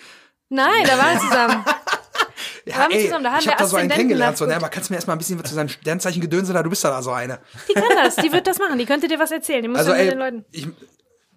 Nein, 0.49 0.83
da 0.85 0.97
waren 0.97 1.13
wir 1.13 1.19
zusammen. 1.19 1.65
Ja, 2.65 2.89
wir 2.89 2.99
zusammen, 2.99 3.23
da 3.23 3.31
haben 3.31 3.39
ich 3.39 3.47
hab 3.47 3.59
wir 3.59 3.63
da 3.63 3.67
so 3.67 3.77
einen 3.77 3.89
kennengelernt. 3.89 4.37
So, 4.37 4.45
ne, 4.45 4.55
aber 4.55 4.69
kannst 4.69 4.89
du 4.89 4.93
mir 4.93 4.97
erstmal 4.97 5.15
ein 5.15 5.19
bisschen 5.19 5.39
was 5.41 5.49
zu 5.49 5.55
seinem 5.55 5.69
Sternzeichen 5.69 6.21
gedönse 6.21 6.51
da? 6.53 6.63
Du 6.63 6.69
bist 6.69 6.83
da, 6.83 7.01
so 7.01 7.11
eine. 7.11 7.39
Die 7.69 7.73
kann 7.73 7.83
das, 7.95 8.15
die 8.17 8.31
wird 8.31 8.45
das 8.47 8.59
machen, 8.59 8.77
die 8.77 8.85
könnte 8.85 9.07
dir 9.07 9.19
was 9.19 9.31
erzählen. 9.31 9.61
Die 9.61 9.69
muss 9.69 9.79
Also 9.79 9.93
ey, 9.93 10.09
den 10.09 10.19
Leuten. 10.19 10.45
ich 10.51 10.67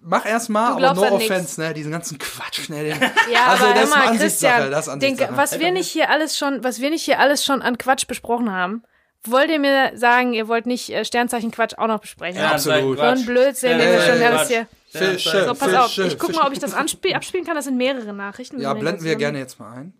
mach 0.01 0.25
erstmal, 0.25 0.71
aber 0.71 0.93
no 0.93 1.03
an 1.03 1.13
nix. 1.17 1.25
offense, 1.25 1.61
ne, 1.61 1.73
diesen 1.73 1.91
ganzen 1.91 2.17
Quatsch, 2.17 2.69
ne, 2.69 2.83
den, 2.83 2.99
Ja, 3.31 3.45
also 3.47 3.65
aber 3.65 3.73
das 3.73 3.83
ist 3.83 3.95
mal, 3.95 4.17
Christian, 4.17 4.71
das 4.71 4.87
ist 4.87 4.99
den, 4.99 5.17
was 5.31 5.59
wir 5.59 5.71
nicht 5.71 5.87
hier 5.89 6.09
alles 6.09 6.37
schon, 6.37 6.63
was 6.63 6.81
wir 6.81 6.89
nicht 6.89 7.03
hier 7.03 7.19
alles 7.19 7.45
schon 7.45 7.61
an 7.61 7.77
Quatsch 7.77 8.07
besprochen 8.07 8.51
haben, 8.51 8.83
wollt 9.23 9.49
ihr 9.49 9.59
mir 9.59 9.91
sagen, 9.95 10.33
ihr 10.33 10.47
wollt 10.47 10.65
nicht 10.65 10.89
äh, 10.89 11.05
Sternzeichen 11.05 11.51
Quatsch 11.51 11.77
auch 11.77 11.87
noch 11.87 11.99
besprechen? 11.99 12.39
Ja, 12.41 12.51
absolut. 12.51 12.97
So 12.97 13.03
ein 13.03 13.25
Blödsinn, 13.25 13.77
den 13.77 13.91
wir 13.91 14.01
schon 14.01 14.21
alles 14.21 14.47
hier. 14.47 14.67
Fische, 14.89 15.45
So, 15.45 15.53
pass 15.53 15.73
auf, 15.73 15.93
Fische, 15.93 16.07
ich 16.07 16.19
guck 16.19 16.35
mal, 16.35 16.45
ob 16.45 16.53
ich 16.53 16.59
das 16.59 16.73
abspielen 16.73 17.45
kann. 17.45 17.55
Das 17.55 17.65
sind 17.65 17.77
mehrere 17.77 18.13
Nachrichten. 18.13 18.59
Ja, 18.59 18.73
blenden 18.73 19.03
wir 19.03 19.15
gerne 19.15 19.39
jetzt 19.39 19.59
mal 19.59 19.71
ein. 19.73 19.93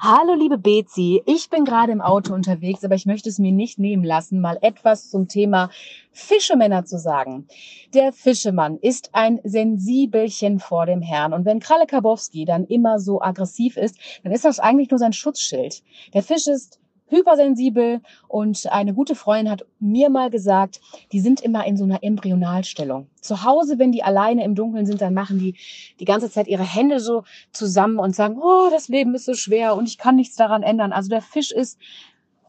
Hallo 0.00 0.34
liebe 0.34 0.58
Bezi, 0.58 1.24
ich 1.26 1.50
bin 1.50 1.64
gerade 1.64 1.90
im 1.90 2.00
Auto 2.00 2.32
unterwegs, 2.32 2.84
aber 2.84 2.94
ich 2.94 3.04
möchte 3.04 3.28
es 3.28 3.40
mir 3.40 3.50
nicht 3.50 3.80
nehmen 3.80 4.04
lassen, 4.04 4.40
mal 4.40 4.56
etwas 4.62 5.10
zum 5.10 5.26
Thema 5.26 5.70
Fischemänner 6.12 6.84
zu 6.84 7.00
sagen. 7.00 7.48
Der 7.94 8.12
Fischemann 8.12 8.78
ist 8.78 9.10
ein 9.12 9.40
Sensibelchen 9.42 10.60
vor 10.60 10.86
dem 10.86 11.02
Herrn 11.02 11.32
und 11.32 11.44
wenn 11.44 11.58
Kralle 11.58 11.86
Kabowski 11.86 12.44
dann 12.44 12.64
immer 12.64 13.00
so 13.00 13.20
aggressiv 13.20 13.76
ist, 13.76 13.98
dann 14.22 14.30
ist 14.30 14.44
das 14.44 14.60
eigentlich 14.60 14.88
nur 14.88 14.98
sein 14.98 15.12
Schutzschild. 15.12 15.82
Der 16.14 16.22
Fisch 16.22 16.46
ist 16.46 16.78
hypersensibel 17.08 18.00
und 18.28 18.70
eine 18.70 18.94
gute 18.94 19.14
Freundin 19.14 19.50
hat 19.50 19.66
mir 19.80 20.10
mal 20.10 20.30
gesagt, 20.30 20.80
die 21.12 21.20
sind 21.20 21.40
immer 21.40 21.66
in 21.66 21.76
so 21.76 21.84
einer 21.84 22.02
Embryonalstellung. 22.02 23.08
Zu 23.20 23.44
Hause, 23.44 23.78
wenn 23.78 23.92
die 23.92 24.02
alleine 24.02 24.44
im 24.44 24.54
Dunkeln 24.54 24.86
sind, 24.86 25.00
dann 25.00 25.14
machen 25.14 25.38
die 25.38 25.54
die 26.00 26.04
ganze 26.04 26.30
Zeit 26.30 26.48
ihre 26.48 26.64
Hände 26.64 27.00
so 27.00 27.24
zusammen 27.52 27.98
und 27.98 28.14
sagen, 28.14 28.38
oh, 28.40 28.68
das 28.70 28.88
Leben 28.88 29.14
ist 29.14 29.24
so 29.24 29.34
schwer 29.34 29.76
und 29.76 29.88
ich 29.88 29.98
kann 29.98 30.16
nichts 30.16 30.36
daran 30.36 30.62
ändern. 30.62 30.92
Also 30.92 31.08
der 31.08 31.22
Fisch 31.22 31.50
ist 31.50 31.78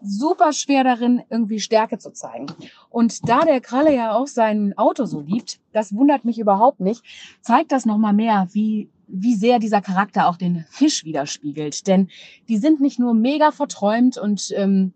super 0.01 0.53
schwer 0.53 0.83
darin, 0.83 1.21
irgendwie 1.29 1.59
Stärke 1.59 1.97
zu 1.97 2.11
zeigen. 2.11 2.47
Und 2.89 3.27
da 3.27 3.41
der 3.41 3.61
Kralle 3.61 3.93
ja 3.95 4.13
auch 4.13 4.27
sein 4.27 4.77
Auto 4.77 5.05
so 5.05 5.21
liebt, 5.21 5.59
das 5.71 5.93
wundert 5.93 6.25
mich 6.25 6.39
überhaupt 6.39 6.79
nicht, 6.79 7.03
zeigt 7.41 7.71
das 7.71 7.85
nochmal 7.85 8.13
mehr, 8.13 8.47
wie, 8.51 8.89
wie 9.07 9.35
sehr 9.35 9.59
dieser 9.59 9.81
Charakter 9.81 10.27
auch 10.27 10.37
den 10.37 10.65
Fisch 10.69 11.03
widerspiegelt. 11.03 11.87
Denn 11.87 12.09
die 12.47 12.57
sind 12.57 12.81
nicht 12.81 12.99
nur 12.99 13.13
mega 13.13 13.51
verträumt 13.51 14.17
und 14.17 14.53
ähm, 14.55 14.93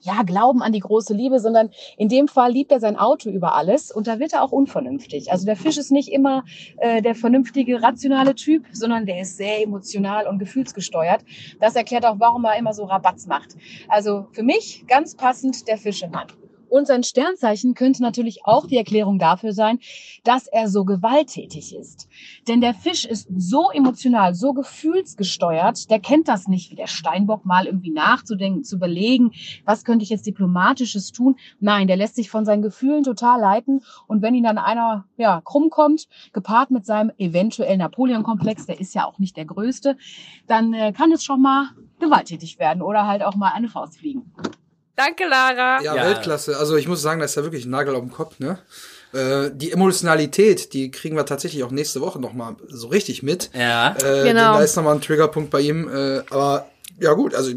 ja, 0.00 0.22
glauben 0.22 0.62
an 0.62 0.72
die 0.72 0.80
große 0.80 1.14
Liebe, 1.14 1.40
sondern 1.40 1.70
in 1.96 2.08
dem 2.08 2.28
Fall 2.28 2.52
liebt 2.52 2.72
er 2.72 2.80
sein 2.80 2.96
Auto 2.96 3.30
über 3.30 3.54
alles 3.54 3.90
und 3.90 4.06
da 4.06 4.18
wird 4.18 4.32
er 4.32 4.42
auch 4.42 4.52
unvernünftig. 4.52 5.32
Also 5.32 5.46
der 5.46 5.56
Fisch 5.56 5.78
ist 5.78 5.90
nicht 5.90 6.08
immer 6.08 6.44
äh, 6.78 7.02
der 7.02 7.14
vernünftige, 7.14 7.82
rationale 7.82 8.34
Typ, 8.34 8.64
sondern 8.72 9.06
der 9.06 9.20
ist 9.20 9.36
sehr 9.36 9.62
emotional 9.62 10.26
und 10.26 10.38
gefühlsgesteuert. 10.38 11.24
Das 11.60 11.76
erklärt 11.76 12.06
auch, 12.06 12.16
warum 12.18 12.44
er 12.44 12.58
immer 12.58 12.72
so 12.72 12.84
Rabatz 12.84 13.26
macht. 13.26 13.56
Also 13.88 14.26
für 14.32 14.42
mich 14.42 14.84
ganz 14.86 15.14
passend 15.16 15.68
der 15.68 15.78
Fischemann. 15.78 16.28
Und 16.68 16.86
sein 16.86 17.02
Sternzeichen 17.02 17.74
könnte 17.74 18.02
natürlich 18.02 18.40
auch 18.44 18.66
die 18.66 18.76
Erklärung 18.76 19.18
dafür 19.18 19.52
sein, 19.52 19.78
dass 20.24 20.46
er 20.46 20.68
so 20.68 20.84
gewalttätig 20.84 21.74
ist. 21.74 22.08
Denn 22.46 22.60
der 22.60 22.74
Fisch 22.74 23.04
ist 23.04 23.28
so 23.36 23.70
emotional, 23.70 24.34
so 24.34 24.52
gefühlsgesteuert, 24.52 25.90
der 25.90 26.00
kennt 26.00 26.28
das 26.28 26.48
nicht, 26.48 26.70
wie 26.70 26.76
der 26.76 26.86
Steinbock 26.86 27.44
mal 27.44 27.66
irgendwie 27.66 27.90
nachzudenken, 27.90 28.64
zu 28.64 28.76
überlegen, 28.76 29.32
was 29.64 29.84
könnte 29.84 30.02
ich 30.02 30.10
jetzt 30.10 30.26
diplomatisches 30.26 31.12
tun. 31.12 31.36
Nein, 31.60 31.86
der 31.86 31.96
lässt 31.96 32.16
sich 32.16 32.30
von 32.30 32.44
seinen 32.44 32.62
Gefühlen 32.62 33.04
total 33.04 33.40
leiten. 33.40 33.82
Und 34.06 34.22
wenn 34.22 34.34
ihn 34.34 34.44
dann 34.44 34.58
einer 34.58 35.06
ja, 35.16 35.40
krumm 35.40 35.70
kommt, 35.70 36.08
gepaart 36.32 36.70
mit 36.70 36.86
seinem 36.86 37.12
eventuell 37.18 37.76
Napoleon-Komplex, 37.76 38.66
der 38.66 38.80
ist 38.80 38.94
ja 38.94 39.06
auch 39.06 39.18
nicht 39.18 39.36
der 39.36 39.44
größte, 39.44 39.96
dann 40.46 40.72
äh, 40.74 40.92
kann 40.92 41.12
es 41.12 41.24
schon 41.24 41.40
mal 41.40 41.70
gewalttätig 42.00 42.58
werden 42.58 42.82
oder 42.82 43.06
halt 43.06 43.22
auch 43.22 43.34
mal 43.34 43.52
eine 43.52 43.68
Faust 43.68 43.98
fliegen. 43.98 44.32
Danke, 44.98 45.24
Lara. 45.28 45.80
Ja, 45.82 45.94
Ja. 45.94 46.04
Weltklasse. 46.06 46.56
Also 46.58 46.76
ich 46.76 46.88
muss 46.88 47.00
sagen, 47.00 47.20
das 47.20 47.30
ist 47.30 47.36
ja 47.36 47.44
wirklich 47.44 47.64
ein 47.64 47.70
Nagel 47.70 47.94
auf 47.94 48.00
dem 48.02 48.10
Kopf, 48.12 48.38
ne? 48.40 48.58
Äh, 49.14 49.50
die 49.54 49.70
Emotionalität, 49.72 50.72
die 50.74 50.90
kriegen 50.90 51.16
wir 51.16 51.24
tatsächlich 51.24 51.62
auch 51.64 51.70
nächste 51.70 52.00
Woche 52.00 52.18
noch 52.20 52.32
mal 52.34 52.56
so 52.66 52.88
richtig 52.88 53.22
mit. 53.22 53.48
Ja. 53.54 53.92
Äh, 53.92 54.00
Genau. 54.00 54.24
denn 54.24 54.34
Da 54.36 54.60
ist 54.60 54.76
nochmal 54.76 54.96
ein 54.96 55.00
Triggerpunkt 55.00 55.50
bei 55.50 55.60
ihm. 55.60 55.88
Äh, 55.88 56.22
aber 56.30 56.68
ja 57.00 57.12
gut, 57.12 57.34
also 57.34 57.52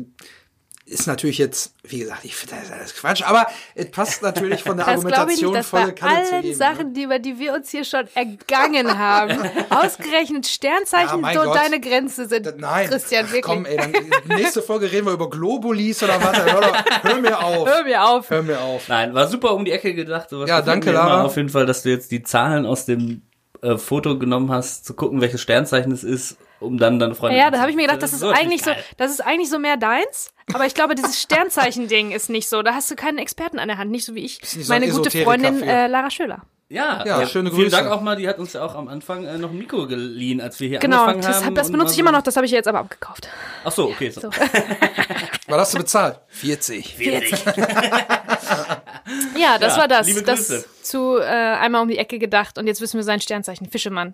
ist 0.91 1.07
natürlich 1.07 1.37
jetzt, 1.37 1.73
wie 1.83 1.99
gesagt, 1.99 2.25
ich 2.25 2.35
finde 2.35 2.55
das 2.55 2.65
ist 2.65 2.71
alles 2.73 2.95
Quatsch, 2.95 3.23
aber 3.23 3.47
es 3.75 3.89
passt 3.91 4.21
natürlich 4.21 4.61
von 4.63 4.77
der 4.77 4.85
Das 4.91 5.01
glaube 5.01 5.09
ich 5.33 5.43
Argumentation 5.45 5.51
nicht, 5.53 5.59
dass 5.59 5.67
volle 5.69 5.85
bei 5.87 5.91
Kanne 5.93 6.23
zu 6.25 6.33
allen 6.33 6.41
geben. 6.43 6.55
Sachen, 6.55 6.87
ne? 6.87 6.93
die, 6.93 7.03
über 7.03 7.19
die 7.19 7.39
wir 7.39 7.53
uns 7.53 7.69
hier 7.71 7.83
schon 7.85 8.07
ergangen 8.13 8.97
haben, 8.99 9.39
ausgerechnet 9.69 10.45
Ja, 10.45 10.51
Sternzeichen 10.51 11.21
mein 11.21 11.35
so 11.37 11.43
Gott. 11.43 11.55
deine 11.55 11.79
Grenze 11.79 12.27
sind. 12.27 12.45
Das- 12.45 12.55
Nein, 12.57 12.89
Christian, 12.89 13.25
Ach, 13.27 13.31
wirklich. 13.31 13.43
komm, 13.43 13.65
ey, 13.65 13.77
dann 13.77 14.37
nächste 14.37 14.61
Folge 14.61 14.91
reden 14.91 15.05
wir 15.07 15.13
über 15.13 15.29
Globulis 15.29 16.03
oder 16.03 16.21
was. 16.21 16.37
Hör, 16.37 16.61
doch- 16.61 17.03
hör 17.03 17.15
mir 17.21 17.39
auf. 17.43 17.67
Hör 17.69 17.83
mir 17.83 18.03
auf. 18.03 18.29
Hör 18.29 18.43
mir 18.43 18.59
auf. 18.61 18.87
Nein, 18.89 19.13
war 19.13 19.27
super 19.27 19.53
um 19.53 19.65
die 19.65 19.71
Ecke 19.71 19.93
gedacht. 19.93 20.29
Sowas 20.29 20.49
Ja, 20.49 20.61
danke, 20.61 20.91
Lara. 20.91 21.23
Auf 21.23 21.37
jeden 21.37 21.49
Fall, 21.49 21.65
dass 21.65 21.83
du 21.83 21.89
jetzt 21.89 22.11
die 22.11 22.21
Zahlen 22.23 22.65
aus 22.65 22.85
dem 22.85 23.21
äh, 23.61 23.77
Foto 23.77 24.17
genommen 24.17 24.51
hast, 24.51 24.85
zu 24.85 24.93
gucken, 24.93 25.21
welches 25.21 25.41
Sternzeichen 25.41 25.91
es 25.91 26.03
ist, 26.03 26.37
um 26.59 26.77
dann 26.77 26.99
deine 26.99 27.15
Freunde 27.15 27.37
Ja, 27.37 27.51
da 27.51 27.59
habe 27.59 27.69
ich 27.69 27.75
mir 27.75 27.83
gedacht, 27.83 28.01
das 28.01 28.13
ist 28.13 28.23
eigentlich 28.23 28.63
so, 28.63 28.71
das 28.97 29.11
ist 29.11 29.21
eigentlich 29.21 29.49
so 29.49 29.59
mehr 29.59 29.77
deins. 29.77 30.31
Aber 30.53 30.65
ich 30.65 30.73
glaube, 30.73 30.95
dieses 30.95 31.21
Sternzeichen-Ding 31.21 32.11
ist 32.11 32.29
nicht 32.29 32.49
so. 32.49 32.61
Da 32.61 32.73
hast 32.73 32.89
du 32.91 32.95
keinen 32.95 33.17
Experten 33.17 33.59
an 33.59 33.67
der 33.67 33.77
Hand, 33.77 33.91
nicht 33.91 34.05
so 34.05 34.15
wie 34.15 34.25
ich. 34.25 34.41
nicht 34.41 34.65
so 34.65 34.73
Meine 34.73 34.89
gute 34.89 35.11
Freundin 35.11 35.61
äh, 35.63 35.87
Lara 35.87 36.09
Schöler. 36.09 36.43
Ja, 36.71 37.03
Ja, 37.05 37.19
ja, 37.19 37.27
schöne 37.27 37.49
Vielen 37.49 37.63
Grüße. 37.63 37.75
Dank 37.75 37.89
auch 37.91 37.99
mal, 38.01 38.15
die 38.15 38.27
hat 38.29 38.39
uns 38.39 38.53
ja 38.53 38.63
auch 38.63 38.75
am 38.75 38.87
Anfang 38.87 39.25
äh, 39.25 39.37
noch 39.37 39.49
ein 39.49 39.57
Mikro 39.57 39.87
geliehen, 39.87 40.39
als 40.39 40.57
wir 40.61 40.69
hier 40.69 40.79
Genau, 40.79 41.01
angefangen 41.03 41.21
das, 41.21 41.37
haben. 41.37 41.45
hab, 41.47 41.55
das 41.55 41.69
benutze 41.71 41.93
ich 41.93 41.99
immer 41.99 42.11
so- 42.11 42.15
noch, 42.17 42.23
das 42.23 42.35
habe 42.37 42.45
ich 42.45 42.51
jetzt 42.53 42.67
aber 42.67 42.79
abgekauft. 42.79 43.27
Ach 43.65 43.71
so, 43.73 43.89
okay. 43.89 44.09
So. 44.09 44.29
Was 45.47 45.57
hast 45.59 45.73
du 45.73 45.77
bezahlt? 45.79 46.19
40. 46.29 46.95
Ja, 49.37 49.57
das 49.57 49.75
Ja, 49.75 49.81
war 49.81 49.87
das. 49.87 50.07
liebe 50.07 50.21
das 50.23 50.47
Grüße. 50.47 50.65
zu 50.81 51.17
äh, 51.19 51.23
einmal 51.25 51.81
um 51.81 51.87
die 51.87 51.97
Ecke 51.97 52.19
gedacht 52.19 52.57
und 52.57 52.67
jetzt 52.67 52.79
wissen 52.81 52.97
wir 52.97 53.03
sein 53.03 53.19
Sternzeichen, 53.19 53.69
Fischemann. 53.69 54.13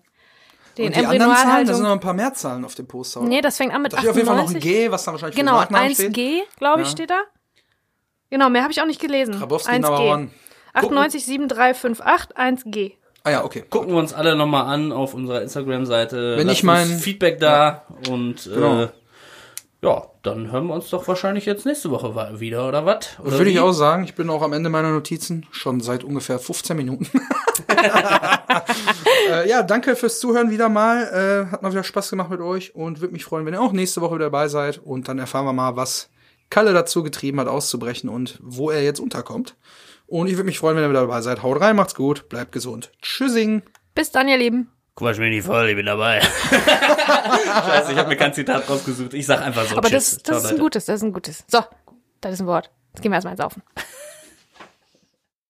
Den 0.77 0.87
Und 0.87 0.95
die 0.95 1.05
anderen 1.05 1.35
Zahlen, 1.35 1.67
da 1.67 1.73
sind 1.73 1.83
noch 1.83 1.91
ein 1.91 1.99
paar 1.99 2.13
mehr 2.13 2.33
Zahlen 2.33 2.63
auf 2.65 2.75
dem 2.75 2.87
Poster. 2.87 3.21
Nee, 3.21 3.41
das 3.41 3.57
fängt 3.57 3.73
an 3.73 3.81
mit 3.81 3.93
Da 3.93 3.97
steht 3.97 4.09
auf 4.11 4.15
jeden 4.15 4.27
Fall 4.27 4.35
noch 4.37 4.49
ein 4.49 4.55
98. 4.57 4.63
G, 4.85 4.91
was 4.91 5.03
dann 5.05 5.13
wahrscheinlich 5.13 5.35
Genau, 5.37 5.59
für 5.59 5.65
den 5.67 5.73
Nachnamen 5.73 5.93
steht. 5.95 6.15
1G, 6.15 6.39
glaube 6.57 6.81
ich, 6.81 6.87
Ja. 6.87 6.91
steht 6.91 7.09
da. 7.09 7.21
Genau, 8.29 8.49
mehr 8.49 8.61
habe 8.63 8.71
ich 8.71 8.81
auch 8.81 8.85
nicht 8.85 8.99
gelesen. 9.01 9.37
Grabowski 9.39 9.79
Number 9.79 9.99
1G. 9.99 10.13
One. 10.13 10.29
98 10.77 11.25
7358 11.25 12.37
1G. 12.37 12.93
Ah 13.23 13.31
ja, 13.31 13.43
okay. 13.43 13.63
Gucken 13.69 13.89
wir 13.91 13.97
uns 13.97 14.13
alle 14.13 14.35
nochmal 14.35 14.65
an 14.73 14.91
auf 14.91 15.13
unserer 15.13 15.41
Instagram-Seite. 15.41 16.37
Wenn 16.37 16.47
Lasst 16.47 16.59
ich 16.59 16.63
mein- 16.63 16.87
Feedback 16.87 17.39
da 17.39 17.83
und 18.09 18.45
Genau. 18.45 18.83
äh, 18.83 18.87
ja, 19.81 20.03
dann 20.23 20.51
hören 20.51 20.67
wir 20.67 20.73
uns 20.73 20.89
doch 20.89 21.07
wahrscheinlich 21.07 21.45
jetzt 21.45 21.65
nächste 21.65 21.91
Woche 21.91 22.15
wieder, 22.39 22.67
oder 22.67 22.85
was? 22.85 23.09
Würde 23.21 23.49
ich 23.49 23.55
wie? 23.57 23.59
auch 23.59 23.73
sagen, 23.73 24.05
ich 24.05 24.15
bin 24.15 24.29
auch 24.29 24.41
am 24.41 24.53
Ende 24.53 24.69
meiner 24.69 24.89
Notizen, 24.91 25.45
schon 25.51 25.81
seit 25.81 26.03
ungefähr 26.03 26.39
15 26.39 26.75
Minuten. 26.77 27.07
äh, 29.29 29.47
ja, 29.49 29.63
danke 29.63 29.95
fürs 29.95 30.19
Zuhören 30.19 30.49
wieder 30.49 30.69
mal. 30.69 31.03
Äh, 31.47 31.51
hat 31.51 31.61
mal 31.61 31.71
wieder 31.71 31.83
Spaß 31.83 32.09
gemacht 32.09 32.29
mit 32.29 32.41
euch 32.41 32.75
und 32.75 33.01
würde 33.01 33.13
mich 33.13 33.23
freuen, 33.25 33.45
wenn 33.45 33.53
ihr 33.53 33.61
auch 33.61 33.71
nächste 33.71 34.01
Woche 34.01 34.15
wieder 34.15 34.25
dabei 34.25 34.47
seid. 34.47 34.79
Und 34.79 35.07
dann 35.07 35.19
erfahren 35.19 35.45
wir 35.45 35.53
mal, 35.53 35.75
was 35.75 36.09
Kalle 36.49 36.73
dazu 36.73 37.03
getrieben 37.03 37.39
hat, 37.39 37.47
auszubrechen 37.47 38.09
und 38.09 38.39
wo 38.41 38.71
er 38.71 38.83
jetzt 38.83 38.99
unterkommt. 38.99 39.55
Und 40.07 40.27
ich 40.27 40.33
würde 40.33 40.45
mich 40.45 40.57
freuen, 40.59 40.75
wenn 40.77 40.83
ihr 40.85 40.89
wieder 40.89 41.01
dabei 41.01 41.21
seid. 41.21 41.43
Haut 41.43 41.59
rein, 41.61 41.75
macht's 41.75 41.93
gut, 41.95 42.29
bleibt 42.29 42.51
gesund. 42.51 42.91
Tschüssing. 43.01 43.61
Bis 43.93 44.11
dann, 44.11 44.27
ihr 44.27 44.37
Lieben. 44.37 44.71
Quatsch 44.95 45.19
mich 45.19 45.29
nicht 45.29 45.45
voll, 45.45 45.69
ich 45.69 45.75
bin 45.75 45.85
dabei. 45.85 46.21
Scheiße, 47.01 47.91
ich 47.91 47.97
habe 47.97 48.09
mir 48.09 48.15
kein 48.15 48.33
Zitat 48.33 48.67
rausgesucht. 48.69 49.13
Ich 49.13 49.25
sag 49.25 49.41
einfach 49.41 49.65
so 49.65 49.77
Aber 49.77 49.89
Tschüss. 49.89 50.17
das, 50.17 50.23
Ciao, 50.23 50.35
das 50.35 50.43
ist 50.43 50.49
ein 50.49 50.51
Leute. 50.53 50.63
gutes, 50.63 50.85
das 50.85 50.95
ist 50.95 51.03
ein 51.03 51.13
gutes. 51.13 51.43
So, 51.47 51.63
das 52.21 52.33
ist 52.33 52.39
ein 52.41 52.47
Wort. 52.47 52.71
Jetzt 52.93 53.01
gehen 53.03 53.11
wir 53.11 53.15
erstmal 53.15 53.33
ins 53.33 53.41
Saufen. 53.41 53.61